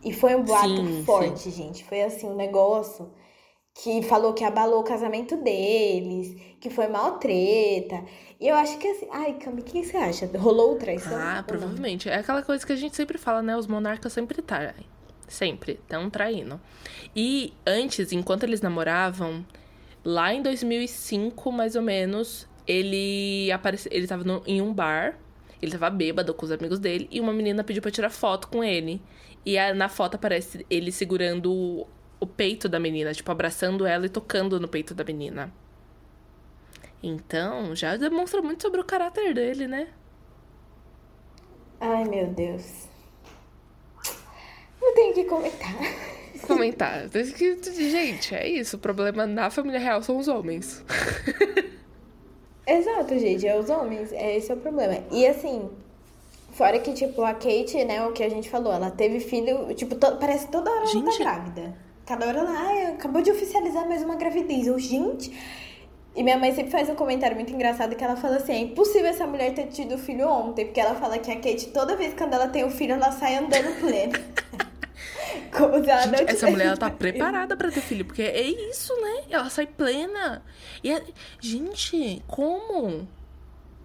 E 0.04 0.12
foi 0.12 0.36
um 0.36 0.44
boato 0.44 0.68
sim, 0.68 1.04
forte, 1.06 1.44
sim. 1.44 1.52
gente. 1.52 1.84
Foi 1.86 2.02
assim, 2.02 2.28
um 2.28 2.36
negócio 2.36 3.10
que 3.84 4.02
falou 4.04 4.34
que 4.34 4.44
abalou 4.44 4.82
o 4.82 4.84
casamento 4.84 5.38
deles, 5.38 6.36
que 6.60 6.70
foi 6.70 6.88
mal 6.88 7.20
treta. 7.20 8.04
E 8.40 8.48
eu 8.48 8.56
acho 8.56 8.78
que 8.78 8.88
assim. 8.88 9.08
Ai, 9.12 9.34
Cami, 9.34 9.62
o 9.62 9.64
que 9.64 9.84
você 9.84 9.98
acha? 9.98 10.30
Rolou 10.38 10.76
traição? 10.76 11.16
Ah, 11.16 11.44
provavelmente. 11.46 12.10
É 12.10 12.16
aquela 12.16 12.42
coisa 12.42 12.66
que 12.66 12.74
a 12.74 12.76
gente 12.76 12.96
sempre 12.96 13.18
fala, 13.18 13.42
né? 13.42 13.56
Os 13.56 13.68
monarcas 13.68 14.14
sempre 14.14 14.42
traem. 14.42 14.86
Sempre. 15.28 15.74
Estão 15.74 16.10
traindo. 16.10 16.60
E 17.16 17.54
antes, 17.66 18.12
enquanto 18.12 18.44
eles 18.44 18.62
namoravam, 18.62 19.46
lá 20.04 20.34
em 20.34 20.42
2005, 20.42 21.52
mais 21.52 21.76
ou 21.76 21.82
menos, 21.82 22.48
ele 22.66 23.52
apareceu. 23.52 23.92
Ele 23.94 24.08
tava 24.08 24.24
no, 24.24 24.42
em 24.48 24.62
um 24.62 24.74
bar. 24.74 25.20
Ele 25.62 25.72
tava 25.72 25.90
bêbado 25.90 26.34
com 26.34 26.46
os 26.46 26.52
amigos 26.52 26.80
dele. 26.80 27.08
E 27.12 27.20
uma 27.20 27.34
menina 27.34 27.64
pediu 27.64 27.82
pra 27.82 27.92
tirar 27.92 28.10
foto 28.10 28.48
com 28.48 28.64
ele. 28.64 29.02
E 29.46 29.58
a, 29.58 29.74
na 29.74 29.88
foto 29.88 30.16
aparece 30.16 30.66
ele 30.70 30.92
segurando 30.92 31.88
o, 32.20 32.28
peito 32.28 32.68
da 32.68 32.80
menina, 32.80 33.14
tipo, 33.14 33.32
abraçando 33.32 33.86
ela 33.86 34.06
e 34.06 34.10
tocando 34.10 34.60
no 34.60 34.68
peito 34.68 34.94
da 34.94 35.04
menina. 35.04 35.52
Então, 37.02 37.76
já 37.76 37.96
demonstra 37.96 38.42
muito 38.42 38.64
sobre 38.64 38.82
o 38.82 38.84
caráter 38.84 39.34
dele, 39.34 39.68
né? 39.68 39.88
Ai, 41.80 42.06
meu 42.06 42.28
Deus. 42.28 42.88
Não 44.82 44.96
tenho 44.96 45.14
que 45.14 45.24
comentar. 45.26 45.76
Comentar. 46.46 47.10
Gente, 47.10 48.36
é 48.36 48.48
isso. 48.48 48.78
O 48.78 48.80
problema 48.80 49.28
na 49.28 49.50
família 49.50 49.80
real 49.80 50.02
são 50.02 50.18
os 50.18 50.28
homens. 50.28 50.84
Exato, 52.66 53.18
gente. 53.18 53.48
É 53.48 53.58
os 53.58 53.70
homens. 53.70 54.12
É 54.12 54.38
esse 54.38 54.52
é 54.52 54.56
o 54.56 54.58
problema. 54.58 54.98
E 55.12 55.26
assim, 55.26 55.70
fora 56.52 56.80
que, 56.80 56.94
tipo, 56.94 57.22
a 57.24 57.34
Kate, 57.34 57.86
né, 57.86 58.06
o 58.06 58.12
que 58.12 58.24
a 58.24 58.30
gente 58.30 58.50
falou, 58.50 58.74
ela 58.74 58.90
teve 58.90 59.20
filho, 59.20 59.74
tipo, 59.76 59.96
to... 59.96 60.18
parece 60.18 60.48
toda 60.50 60.72
hora 60.72 60.86
gente... 60.88 61.04
ela 61.04 61.12
tá 61.12 61.18
grávida. 61.18 61.87
Cada 62.08 62.26
hora 62.26 62.40
ela, 62.40 62.52
ai, 62.52 62.86
acabou 62.86 63.22
de 63.22 63.30
oficializar 63.30 63.86
mais 63.86 64.02
uma 64.02 64.16
gravidez. 64.16 64.66
Eu, 64.66 64.80
gente. 64.80 65.30
E 66.16 66.24
minha 66.24 66.38
mãe 66.38 66.56
sempre 66.56 66.72
faz 66.72 66.90
um 66.90 66.96
comentário 66.96 67.36
muito 67.36 67.52
engraçado 67.52 67.98
que 67.98 68.04
ela 68.04 68.16
fala 68.16 68.38
assim: 68.38 68.54
é 68.54 68.60
impossível 68.60 69.08
essa 69.08 69.28
mulher 69.28 69.54
ter 69.54 69.68
tido 69.68 69.98
filho 69.98 70.26
ontem, 70.26 70.66
porque 70.66 70.80
ela 70.80 70.96
fala 70.96 71.20
que 71.20 71.30
a 71.30 71.36
Kate, 71.36 71.68
toda 71.68 71.98
vez 71.98 72.14
que 72.14 72.24
ela 72.24 72.48
tem 72.48 72.64
o 72.64 72.68
um 72.68 72.72
filho, 72.72 72.94
ela 72.94 73.12
sai 73.12 73.36
andando 73.36 73.78
plena. 73.82 74.18
Como 75.52 75.84
se 75.84 75.90
ela 75.90 76.04
Gente, 76.04 76.22
não 76.22 76.30
essa 76.30 76.50
mulher 76.50 76.68
ela 76.68 76.78
tá 76.78 76.90
preparada 76.90 77.58
para 77.58 77.70
ter 77.70 77.82
filho, 77.82 78.06
porque 78.06 78.22
é 78.22 78.42
isso, 78.42 78.94
né? 79.02 79.24
Ela 79.30 79.50
sai 79.50 79.68
plena. 79.68 80.42
E 80.82 80.94
a... 80.94 81.02
Gente, 81.42 82.24
como? 82.26 83.08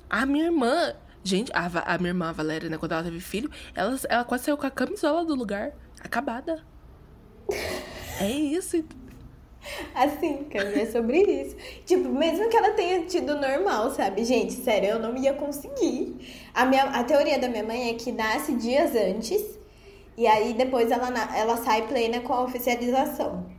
A 0.08 0.24
minha 0.24 0.44
irmã. 0.44 0.94
Gente, 1.24 1.50
a, 1.52 1.94
a 1.94 1.98
minha 1.98 2.10
irmã, 2.10 2.28
a 2.28 2.32
Valéria, 2.32 2.68
né, 2.68 2.78
quando 2.78 2.92
ela 2.92 3.02
teve 3.02 3.20
filho, 3.20 3.50
ela, 3.74 3.98
ela 4.08 4.24
quase 4.24 4.44
saiu 4.44 4.56
com 4.56 4.66
a 4.66 4.70
camisola 4.70 5.24
do 5.24 5.34
lugar. 5.34 5.72
Acabada. 6.00 6.71
É 8.20 8.30
isso. 8.30 8.84
Assim, 9.94 10.44
Cami, 10.44 10.80
é 10.80 10.86
sobre 10.86 11.18
isso. 11.18 11.56
Tipo, 11.86 12.08
mesmo 12.08 12.48
que 12.48 12.56
ela 12.56 12.70
tenha 12.70 13.04
tido 13.06 13.34
normal, 13.36 13.90
sabe? 13.90 14.24
Gente, 14.24 14.52
sério, 14.52 14.90
eu 14.90 14.98
não 14.98 15.16
ia 15.16 15.32
conseguir. 15.34 16.16
A, 16.52 16.64
minha, 16.66 16.84
a 16.84 17.04
teoria 17.04 17.38
da 17.38 17.48
minha 17.48 17.64
mãe 17.64 17.90
é 17.90 17.94
que 17.94 18.10
nasce 18.10 18.54
dias 18.54 18.94
antes 18.94 19.42
e 20.16 20.26
aí 20.26 20.52
depois 20.52 20.90
ela, 20.90 21.08
ela 21.34 21.56
sai 21.56 21.86
plena 21.86 22.20
com 22.20 22.32
a 22.32 22.42
oficialização. 22.42 23.50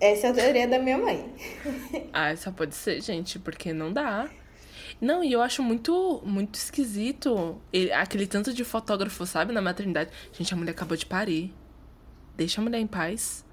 Essa 0.00 0.28
é 0.28 0.30
a 0.30 0.34
teoria 0.34 0.68
da 0.68 0.78
minha 0.78 0.98
mãe. 0.98 1.32
ah, 2.12 2.34
só 2.36 2.50
pode 2.50 2.74
ser, 2.74 3.00
gente, 3.00 3.38
porque 3.38 3.72
não 3.72 3.92
dá. 3.92 4.28
Não, 5.00 5.22
e 5.22 5.32
eu 5.32 5.42
acho 5.42 5.62
muito, 5.62 6.22
muito 6.24 6.54
esquisito 6.54 7.60
ele, 7.72 7.92
aquele 7.92 8.26
tanto 8.26 8.52
de 8.52 8.64
fotógrafo, 8.64 9.26
sabe, 9.26 9.52
na 9.52 9.60
maternidade. 9.60 10.10
Gente, 10.32 10.52
a 10.54 10.56
mulher 10.56 10.72
acabou 10.72 10.96
de 10.96 11.06
parir. 11.06 11.52
Deixa 12.36 12.60
a 12.60 12.64
mulher 12.64 12.80
em 12.80 12.86
paz. 12.86 13.44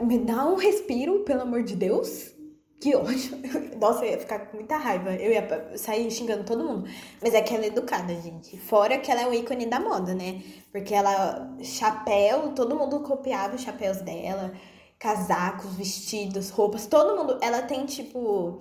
Me 0.00 0.18
dá 0.18 0.46
um 0.46 0.56
respiro, 0.56 1.20
pelo 1.20 1.42
amor 1.42 1.62
de 1.62 1.74
Deus. 1.74 2.32
Que 2.80 2.94
ódio. 2.94 3.40
Nossa, 3.80 4.04
eu 4.04 4.10
ia 4.10 4.18
ficar 4.18 4.40
com 4.40 4.58
muita 4.58 4.76
raiva. 4.76 5.14
Eu 5.14 5.32
ia 5.32 5.72
sair 5.76 6.10
xingando 6.10 6.44
todo 6.44 6.62
mundo. 6.62 6.88
Mas 7.22 7.32
é 7.32 7.40
que 7.40 7.54
ela 7.54 7.64
é 7.64 7.68
educada, 7.68 8.14
gente. 8.20 8.58
Fora 8.58 8.98
que 8.98 9.10
ela 9.10 9.22
é 9.22 9.26
um 9.26 9.32
ícone 9.32 9.66
da 9.66 9.80
moda, 9.80 10.14
né? 10.14 10.42
Porque 10.70 10.94
ela, 10.94 11.56
chapéu, 11.62 12.52
todo 12.52 12.76
mundo 12.76 13.00
copiava 13.00 13.56
os 13.56 13.62
chapéus 13.62 14.02
dela. 14.02 14.52
Casacos, 14.98 15.74
vestidos, 15.74 16.50
roupas, 16.50 16.86
todo 16.86 17.16
mundo. 17.16 17.38
Ela 17.40 17.62
tem, 17.62 17.86
tipo 17.86 18.60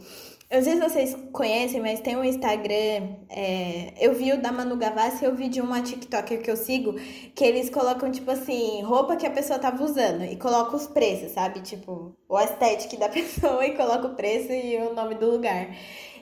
sei 0.61 0.73
se 0.73 0.79
vocês 0.79 1.17
conhecem, 1.31 1.81
mas 1.81 1.99
tem 1.99 2.15
um 2.15 2.23
Instagram. 2.23 3.15
É, 3.29 3.93
eu 3.99 4.13
vi 4.13 4.33
o 4.33 4.41
da 4.41 4.51
Manu 4.51 4.75
Gavassi 4.75 5.23
e 5.23 5.27
eu 5.27 5.35
vi 5.35 5.49
de 5.49 5.59
uma 5.59 5.81
TikToker 5.81 6.43
que 6.43 6.51
eu 6.51 6.55
sigo, 6.55 6.93
que 7.33 7.43
eles 7.43 7.69
colocam, 7.69 8.11
tipo 8.11 8.29
assim, 8.29 8.83
roupa 8.83 9.15
que 9.15 9.25
a 9.25 9.31
pessoa 9.31 9.57
tava 9.57 9.83
usando 9.83 10.23
e 10.23 10.35
colocam 10.35 10.75
os 10.75 10.85
preços, 10.85 11.31
sabe? 11.31 11.61
Tipo, 11.61 12.15
o 12.29 12.39
estético 12.39 12.97
da 12.97 13.09
pessoa 13.09 13.65
e 13.65 13.75
coloca 13.75 14.07
o 14.07 14.15
preço 14.15 14.51
e 14.51 14.77
o 14.77 14.93
nome 14.93 15.15
do 15.15 15.31
lugar. 15.31 15.75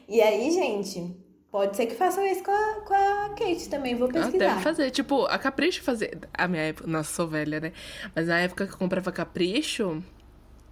E 0.08 0.22
aí, 0.22 0.50
gente, 0.52 1.20
Pode 1.52 1.76
ser 1.76 1.86
que 1.86 1.96
façam 1.96 2.26
isso 2.26 2.42
com 2.46 2.52
a, 2.52 2.82
com 2.86 2.94
a 2.94 3.30
Kate 3.38 3.68
também, 3.68 3.94
vou 3.94 4.08
pesquisar. 4.08 4.46
Ah, 4.46 4.50
deve 4.52 4.62
fazer, 4.62 4.90
tipo, 4.90 5.26
a 5.26 5.38
Capricho 5.38 5.84
fazer. 5.84 6.18
A 6.34 6.48
minha 6.48 6.64
época, 6.64 6.88
nossa, 6.88 7.14
sou 7.14 7.28
velha, 7.28 7.60
né? 7.60 7.74
Mas 8.16 8.28
na 8.28 8.40
época 8.40 8.66
que 8.66 8.74
eu 8.74 8.78
comprava 8.78 9.12
Capricho, 9.12 10.02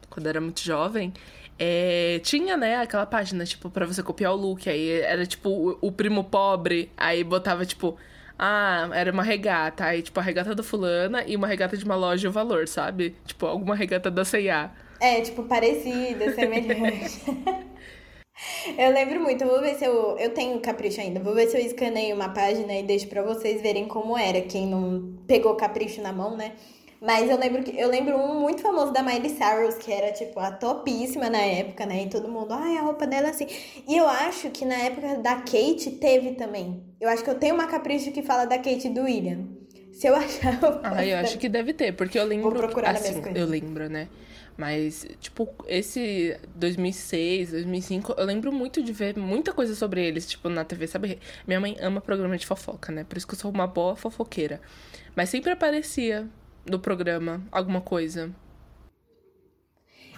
quando 0.09 0.27
eu 0.27 0.29
era 0.29 0.39
muito 0.39 0.61
jovem, 0.61 1.13
é, 1.59 2.19
tinha, 2.23 2.55
né, 2.55 2.77
aquela 2.77 3.05
página, 3.05 3.45
tipo, 3.45 3.69
pra 3.69 3.85
você 3.85 4.01
copiar 4.01 4.31
o 4.33 4.35
look. 4.35 4.69
Aí 4.69 5.01
era, 5.01 5.25
tipo, 5.25 5.49
o, 5.49 5.77
o, 5.81 5.91
primo 5.91 6.23
pobre. 6.23 6.89
Aí 6.95 7.21
botava, 7.21 7.65
tipo, 7.65 7.97
ah, 8.37 8.89
era 8.93 9.11
uma 9.11 9.23
regata. 9.23 9.83
Aí, 9.83 10.01
tipo, 10.01 10.17
a 10.19 10.23
regata 10.23 10.55
da 10.55 10.63
fulana 10.63 11.23
e 11.27 11.35
uma 11.35 11.47
regata 11.47 11.75
de 11.75 11.83
uma 11.83 11.95
loja 11.95 12.29
o 12.29 12.31
valor, 12.31 12.65
sabe? 12.67 13.13
Tipo, 13.25 13.45
alguma 13.45 13.75
regata 13.75 14.09
da 14.09 14.23
C&A. 14.23 14.71
É, 15.01 15.19
tipo, 15.19 15.43
parecida, 15.43 16.33
semelhante. 16.33 17.21
eu 18.77 18.91
lembro 18.91 19.19
muito, 19.19 19.45
vou 19.45 19.59
ver 19.59 19.75
se 19.75 19.83
eu. 19.83 20.17
Eu 20.17 20.29
tenho 20.33 20.57
capricho 20.61 21.01
ainda. 21.01 21.19
Vou 21.19 21.35
ver 21.35 21.47
se 21.47 21.57
eu 21.57 21.65
escaneio 21.65 22.15
uma 22.15 22.29
página 22.29 22.73
e 22.73 22.83
deixo 22.83 23.07
pra 23.07 23.21
vocês 23.21 23.61
verem 23.61 23.85
como 23.85 24.17
era. 24.17 24.39
Quem 24.41 24.65
não 24.65 25.13
pegou 25.27 25.55
capricho 25.55 26.01
na 26.01 26.13
mão, 26.13 26.37
né? 26.37 26.53
Mas 27.01 27.29
eu 27.29 27.37
lembro 27.37 27.63
que 27.63 27.79
eu 27.79 27.87
lembro 27.87 28.17
um 28.17 28.41
muito 28.41 28.61
famoso 28.61 28.91
da 28.91 29.01
Miley 29.01 29.29
Cyrus, 29.29 29.75
que 29.75 29.91
era 29.91 30.11
tipo 30.11 30.37
a 30.39 30.51
topíssima 30.51 31.29
na 31.29 31.39
época, 31.39 31.85
né? 31.85 32.03
E 32.03 32.09
todo 32.09 32.27
mundo, 32.27 32.53
ai, 32.53 32.77
a 32.77 32.81
roupa 32.81 33.07
dela 33.07 33.27
é 33.27 33.29
assim. 33.29 33.47
E 33.87 33.95
eu 33.95 34.07
acho 34.07 34.49
que 34.49 34.65
na 34.65 34.75
época 34.75 35.15
da 35.17 35.35
Kate 35.35 35.91
teve 35.91 36.31
também. 36.31 36.83
Eu 36.99 37.07
acho 37.07 37.23
que 37.23 37.29
eu 37.29 37.35
tenho 37.35 37.55
uma 37.55 37.67
capricho 37.67 38.11
que 38.11 38.21
fala 38.21 38.45
da 38.45 38.57
Kate 38.57 38.87
e 38.87 38.93
do 38.93 39.03
William. 39.03 39.47
Se 39.93 40.07
eu 40.07 40.15
achar, 40.17 40.61
eu 40.61 40.79
Ah, 40.83 41.05
eu 41.05 41.17
acho 41.19 41.37
que 41.37 41.47
deve 41.47 41.73
ter, 41.73 41.93
porque 41.93 42.19
eu 42.19 42.25
lembro. 42.25 42.49
Vou 42.49 42.59
procurar 42.59 42.91
assim, 42.91 43.21
na 43.21 43.31
minha 43.31 43.37
Eu 43.37 43.47
lembro, 43.47 43.89
né? 43.89 44.09
Mas, 44.57 45.07
tipo, 45.21 45.47
esse 45.69 46.37
2006, 46.53 47.51
2005, 47.51 48.15
eu 48.17 48.25
lembro 48.25 48.51
muito 48.51 48.83
de 48.83 48.91
ver 48.91 49.17
muita 49.17 49.53
coisa 49.53 49.73
sobre 49.73 50.05
eles, 50.05 50.27
tipo, 50.27 50.49
na 50.49 50.65
TV, 50.65 50.85
sabe? 50.85 51.17
Minha 51.47 51.61
mãe 51.61 51.77
ama 51.79 52.01
programa 52.01 52.37
de 52.37 52.45
fofoca, 52.45 52.91
né? 52.91 53.05
Por 53.05 53.17
isso 53.17 53.25
que 53.25 53.35
eu 53.35 53.39
sou 53.39 53.51
uma 53.51 53.65
boa 53.65 53.95
fofoqueira. 53.95 54.59
Mas 55.15 55.29
sempre 55.29 55.53
aparecia 55.53 56.27
do 56.65 56.79
programa 56.79 57.41
alguma 57.51 57.81
coisa. 57.81 58.33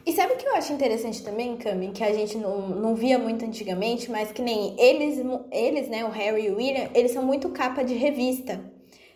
E 0.05 0.11
sabe 0.13 0.33
o 0.33 0.37
que 0.37 0.47
eu 0.47 0.55
acho 0.55 0.73
interessante 0.73 1.23
também, 1.23 1.57
Cami? 1.57 1.91
Que 1.91 2.03
a 2.03 2.11
gente 2.11 2.37
não, 2.37 2.69
não 2.69 2.95
via 2.95 3.19
muito 3.19 3.45
antigamente, 3.45 4.09
mas 4.09 4.31
que 4.31 4.41
nem 4.41 4.75
eles, 4.79 5.23
eles, 5.51 5.87
né, 5.89 6.03
o 6.03 6.09
Harry 6.09 6.47
e 6.47 6.49
o 6.49 6.57
William, 6.57 6.89
eles 6.95 7.11
são 7.11 7.23
muito 7.23 7.49
capa 7.49 7.83
de 7.83 7.93
revista. 7.93 8.59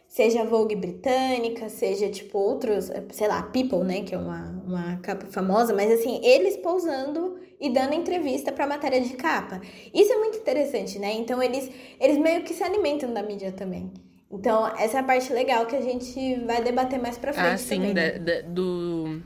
Seja 0.07 0.45
Vogue 0.45 0.75
britânica, 0.75 1.67
seja 1.69 2.07
tipo 2.09 2.37
outros, 2.37 2.91
sei 3.11 3.27
lá, 3.27 3.41
People, 3.41 3.83
né, 3.83 4.03
que 4.03 4.13
é 4.13 4.17
uma, 4.17 4.63
uma 4.65 4.97
capa 4.97 5.25
famosa, 5.25 5.73
mas 5.73 5.91
assim, 5.91 6.23
eles 6.23 6.55
pousando 6.57 7.39
e 7.59 7.69
dando 7.69 7.95
entrevista 7.95 8.51
para 8.51 8.67
matéria 8.67 9.01
de 9.01 9.15
capa. 9.15 9.59
Isso 9.93 10.13
é 10.13 10.17
muito 10.17 10.37
interessante, 10.37 10.99
né? 10.99 11.13
Então 11.13 11.41
eles, 11.41 11.69
eles 11.99 12.17
meio 12.17 12.43
que 12.43 12.53
se 12.53 12.63
alimentam 12.63 13.11
da 13.11 13.23
mídia 13.23 13.51
também. 13.51 13.91
Então, 14.35 14.67
essa 14.77 14.97
é 14.97 14.99
a 14.99 15.03
parte 15.03 15.31
legal 15.31 15.65
que 15.65 15.75
a 15.75 15.81
gente 15.81 16.35
vai 16.41 16.61
debater 16.61 17.01
mais 17.01 17.17
pra 17.17 17.31
frente. 17.31 17.47
Ah, 17.47 17.57
sim, 17.57 17.75
também, 17.77 17.93
né? 17.93 18.11
de, 18.11 18.19
de, 18.19 18.41
do, 18.43 19.21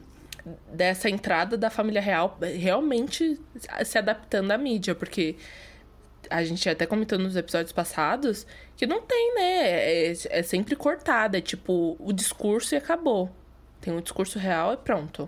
dessa 0.71 1.09
entrada 1.09 1.57
da 1.57 1.69
família 1.69 2.01
real 2.01 2.37
realmente 2.39 3.39
se 3.83 3.97
adaptando 3.97 4.51
à 4.51 4.57
mídia, 4.57 4.93
porque 4.93 5.35
a 6.29 6.43
gente 6.43 6.69
até 6.69 6.85
comentou 6.85 7.17
nos 7.17 7.35
episódios 7.35 7.71
passados 7.71 8.45
que 8.77 8.85
não 8.85 9.01
tem, 9.01 9.35
né? 9.35 9.69
É, 9.69 10.13
é 10.29 10.43
sempre 10.43 10.75
cortada, 10.75 11.39
é 11.39 11.41
tipo 11.41 11.97
o 11.99 12.13
discurso 12.13 12.75
e 12.75 12.77
acabou. 12.77 13.31
Tem 13.81 13.91
um 13.91 14.01
discurso 14.01 14.37
real 14.37 14.73
e 14.73 14.77
pronto. 14.77 15.27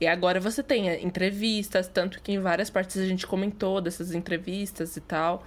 E 0.00 0.06
agora 0.06 0.40
você 0.40 0.62
tem 0.62 0.88
entrevistas, 1.04 1.86
tanto 1.86 2.20
que 2.20 2.32
em 2.32 2.40
várias 2.40 2.68
partes 2.68 2.96
a 2.96 3.06
gente 3.06 3.26
comentou 3.26 3.80
dessas 3.80 4.12
entrevistas 4.12 4.96
e 4.96 5.00
tal. 5.00 5.44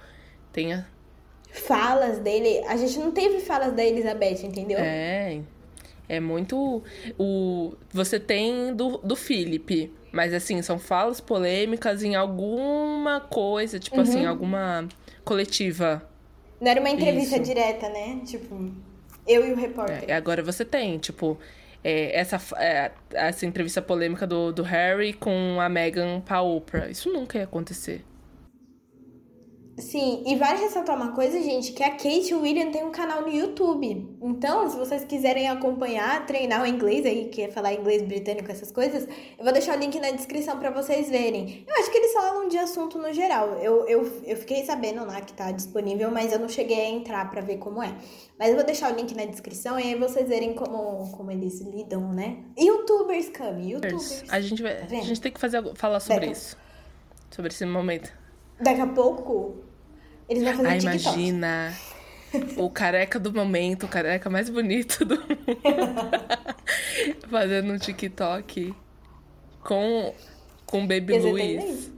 Tem 0.52 0.72
a, 0.72 0.86
falas 1.54 2.18
dele. 2.18 2.62
A 2.66 2.76
gente 2.76 2.98
não 2.98 3.12
teve 3.12 3.40
falas 3.40 3.72
da 3.72 3.84
Elizabeth, 3.84 4.44
entendeu? 4.44 4.78
É. 4.78 5.40
É 6.06 6.20
muito. 6.20 6.82
O, 7.18 7.74
você 7.90 8.20
tem 8.20 8.74
do, 8.74 8.98
do 8.98 9.16
Philip. 9.16 9.90
Mas 10.12 10.32
assim, 10.32 10.62
são 10.62 10.78
falas 10.78 11.20
polêmicas 11.20 12.02
em 12.02 12.14
alguma 12.14 13.20
coisa, 13.20 13.80
tipo 13.80 14.00
assim, 14.00 14.12
uhum. 14.12 14.18
assim, 14.18 14.26
alguma 14.26 14.88
coletiva. 15.24 16.08
Não 16.60 16.70
era 16.70 16.78
uma 16.78 16.90
entrevista 16.90 17.36
Isso. 17.36 17.44
direta, 17.44 17.88
né? 17.88 18.20
Tipo, 18.24 18.70
eu 19.26 19.48
e 19.48 19.52
o 19.52 19.56
repórter. 19.56 20.04
É, 20.06 20.14
agora 20.14 20.40
você 20.40 20.64
tem, 20.64 20.98
tipo, 20.98 21.36
é, 21.82 22.16
essa, 22.16 22.40
é, 22.58 22.92
essa 23.12 23.44
entrevista 23.44 23.82
polêmica 23.82 24.24
do, 24.24 24.52
do 24.52 24.62
Harry 24.62 25.14
com 25.14 25.60
a 25.60 25.68
Meghan 25.68 26.20
pra 26.20 26.42
Oprah. 26.42 26.88
Isso 26.88 27.12
nunca 27.12 27.38
ia 27.38 27.44
acontecer. 27.44 28.04
Sim, 29.76 30.22
e 30.24 30.36
vale 30.36 30.60
ressaltar 30.60 30.94
uma 30.94 31.12
coisa, 31.12 31.42
gente, 31.42 31.72
que 31.72 31.82
a 31.82 31.90
Kate 31.90 32.30
e 32.30 32.34
o 32.34 32.42
William 32.42 32.70
tem 32.70 32.84
um 32.84 32.92
canal 32.92 33.22
no 33.22 33.28
YouTube. 33.28 34.16
Então, 34.22 34.70
se 34.70 34.76
vocês 34.76 35.04
quiserem 35.04 35.48
acompanhar, 35.48 36.24
treinar 36.26 36.62
o 36.62 36.66
inglês 36.66 37.04
aí, 37.04 37.28
que 37.28 37.42
é 37.42 37.48
falar 37.50 37.74
inglês 37.74 38.02
britânico, 38.02 38.50
essas 38.52 38.70
coisas, 38.70 39.08
eu 39.36 39.42
vou 39.42 39.52
deixar 39.52 39.76
o 39.76 39.80
link 39.80 39.98
na 39.98 40.12
descrição 40.12 40.58
para 40.60 40.70
vocês 40.70 41.08
verem. 41.10 41.64
Eu 41.66 41.74
acho 41.80 41.90
que 41.90 41.98
eles 41.98 42.12
falam 42.12 42.48
de 42.48 42.56
assunto 42.56 42.98
no 42.98 43.12
geral. 43.12 43.54
Eu, 43.58 43.84
eu, 43.88 44.22
eu 44.24 44.36
fiquei 44.36 44.64
sabendo 44.64 45.04
lá 45.04 45.20
que 45.20 45.32
tá 45.32 45.50
disponível, 45.50 46.08
mas 46.10 46.32
eu 46.32 46.38
não 46.38 46.48
cheguei 46.48 46.80
a 46.80 46.90
entrar 46.90 47.28
para 47.30 47.40
ver 47.40 47.58
como 47.58 47.82
é. 47.82 47.96
Mas 48.38 48.50
eu 48.50 48.54
vou 48.56 48.64
deixar 48.64 48.92
o 48.92 48.96
link 48.96 49.12
na 49.14 49.24
descrição 49.24 49.78
e 49.78 49.82
aí 49.82 49.94
vocês 49.96 50.28
verem 50.28 50.54
como, 50.54 51.10
como 51.16 51.32
eles 51.32 51.60
lidam, 51.60 52.12
né? 52.12 52.44
Youtubers, 52.56 53.28
Cami, 53.28 53.72
youtubers. 53.72 54.22
A 54.28 54.40
gente, 54.40 54.62
vai, 54.62 54.76
Tá 54.86 54.96
a 54.98 55.00
gente 55.00 55.20
tem 55.20 55.32
que 55.32 55.40
fazer, 55.40 55.60
falar 55.74 55.98
sobre 55.98 56.20
Daqui- 56.20 56.32
isso. 56.32 56.56
Sobre 57.30 57.50
esse 57.50 57.66
momento. 57.66 58.12
Daqui 58.60 58.80
a 58.80 58.86
pouco, 58.86 59.63
eles 60.28 60.42
vão 60.42 60.54
fazer 60.54 60.68
Ah, 60.68 60.78
TikTok. 60.78 61.14
imagina. 61.18 61.74
O 62.56 62.68
careca 62.70 63.18
do 63.20 63.32
momento, 63.32 63.86
o 63.86 63.88
careca 63.88 64.28
mais 64.28 64.48
bonito 64.50 65.04
do 65.04 65.16
mundo. 65.16 65.60
Fazendo 67.30 67.72
um 67.72 67.78
TikTok 67.78 68.74
com, 69.62 70.14
com 70.66 70.86
Baby 70.86 71.18
Luiz. 71.18 71.92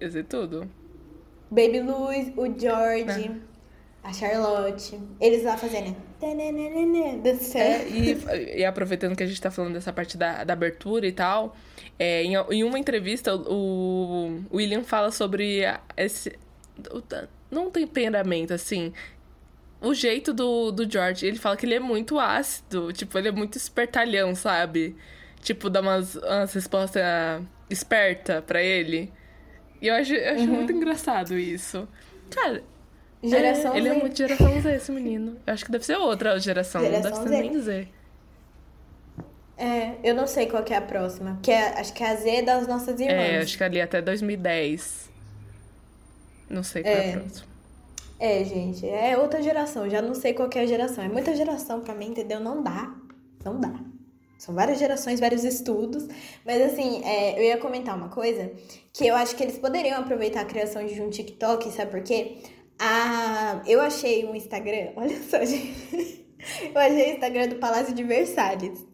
Ia 0.00 0.10
ser 0.10 0.24
tudo. 0.24 0.70
Baby 1.50 1.80
Luiz, 1.80 2.32
o 2.36 2.46
É. 2.46 2.58
George, 2.58 3.40
a 4.02 4.12
Charlotte. 4.12 4.98
Eles 5.20 5.42
lá 5.44 5.56
fazendo. 5.56 5.96
É, 7.54 7.88
e, 7.88 8.16
e 8.60 8.64
aproveitando 8.64 9.16
que 9.16 9.22
a 9.22 9.26
gente 9.26 9.40
tá 9.40 9.50
falando 9.50 9.74
dessa 9.74 9.92
parte 9.92 10.16
da, 10.16 10.44
da 10.44 10.52
abertura 10.52 11.06
e 11.06 11.12
tal, 11.12 11.56
é, 11.98 12.22
em, 12.22 12.34
em 12.50 12.64
uma 12.64 12.78
entrevista, 12.78 13.34
o, 13.34 14.42
o 14.50 14.56
William 14.56 14.84
fala 14.84 15.10
sobre 15.10 15.62
esse. 15.96 16.38
Não 17.50 17.70
temperamento, 17.70 18.52
assim. 18.54 18.92
O 19.80 19.94
jeito 19.94 20.32
do, 20.32 20.70
do 20.70 20.90
George. 20.90 21.26
Ele 21.26 21.38
fala 21.38 21.56
que 21.56 21.66
ele 21.66 21.74
é 21.74 21.80
muito 21.80 22.18
ácido. 22.18 22.92
Tipo, 22.92 23.18
ele 23.18 23.28
é 23.28 23.32
muito 23.32 23.56
espertalhão, 23.56 24.34
sabe? 24.34 24.96
Tipo, 25.42 25.70
dá 25.70 25.80
umas, 25.80 26.16
umas 26.16 26.52
respostas 26.52 27.02
esperta 27.70 28.42
pra 28.42 28.62
ele. 28.62 29.12
E 29.80 29.88
eu 29.88 29.94
acho, 29.94 30.12
eu 30.12 30.34
acho 30.34 30.46
muito 30.46 30.72
engraçado 30.72 31.38
isso. 31.38 31.88
Cara, 32.30 32.62
Geração 33.22 33.74
é, 33.74 33.78
ele 33.78 33.88
é 33.88 33.94
muito 33.94 34.16
geração 34.16 34.60
Z, 34.60 34.74
esse 34.74 34.92
menino. 34.92 35.36
Eu 35.46 35.52
acho 35.52 35.64
que 35.64 35.70
deve 35.70 35.84
ser 35.84 35.96
outra 35.96 36.38
geração, 36.38 36.82
Geração 36.82 37.10
não 37.10 37.24
deve 37.24 37.36
ser 37.36 37.42
nem 37.42 37.60
Z. 37.60 37.88
É, 39.58 39.96
eu 40.02 40.14
não 40.14 40.26
sei 40.26 40.46
qual 40.46 40.64
é 40.70 40.74
a 40.74 40.80
próxima. 40.80 41.38
Que 41.42 41.50
é, 41.50 41.78
acho 41.78 41.92
que 41.92 42.02
é 42.02 42.10
a 42.10 42.16
Z 42.16 42.42
das 42.42 42.66
nossas 42.66 42.98
irmãs. 42.98 43.14
É, 43.14 43.38
acho 43.40 43.58
que 43.58 43.64
ali 43.64 43.80
até 43.80 44.00
2010. 44.00 45.09
Não 46.50 46.62
sei 46.62 46.82
qual 46.82 46.94
é, 46.94 47.06
É. 47.10 47.14
a 47.14 47.20
próxima. 47.20 47.46
É, 48.18 48.44
gente, 48.44 48.86
é 48.86 49.16
outra 49.16 49.40
geração. 49.40 49.88
Já 49.88 50.02
não 50.02 50.14
sei 50.14 50.34
qual 50.34 50.50
é 50.54 50.60
a 50.60 50.66
geração. 50.66 51.02
É 51.02 51.08
muita 51.08 51.34
geração 51.34 51.80
pra 51.80 51.94
mim, 51.94 52.08
entendeu? 52.08 52.38
Não 52.40 52.62
dá. 52.62 52.94
Não 53.44 53.58
dá. 53.58 53.72
São 54.36 54.54
várias 54.54 54.78
gerações, 54.78 55.20
vários 55.20 55.44
estudos. 55.44 56.06
Mas 56.44 56.60
assim, 56.62 57.02
é, 57.04 57.38
eu 57.38 57.44
ia 57.44 57.56
comentar 57.58 57.96
uma 57.96 58.08
coisa 58.08 58.50
que 58.92 59.06
eu 59.06 59.14
acho 59.14 59.36
que 59.36 59.42
eles 59.42 59.58
poderiam 59.58 59.98
aproveitar 60.00 60.40
a 60.42 60.44
criação 60.44 60.84
de 60.86 61.00
um 61.00 61.08
TikTok, 61.08 61.70
sabe 61.70 61.90
por 61.90 62.02
quê? 62.02 62.38
Ah, 62.78 63.62
eu 63.66 63.80
achei 63.80 64.24
um 64.24 64.34
Instagram, 64.34 64.92
olha 64.96 65.16
só, 65.22 65.44
gente. 65.44 66.24
Eu 66.74 66.80
achei 66.80 67.10
o 67.12 67.14
Instagram 67.14 67.48
do 67.48 67.56
Palácio 67.56 67.94
de 67.94 68.02
Versalhes. 68.02 68.86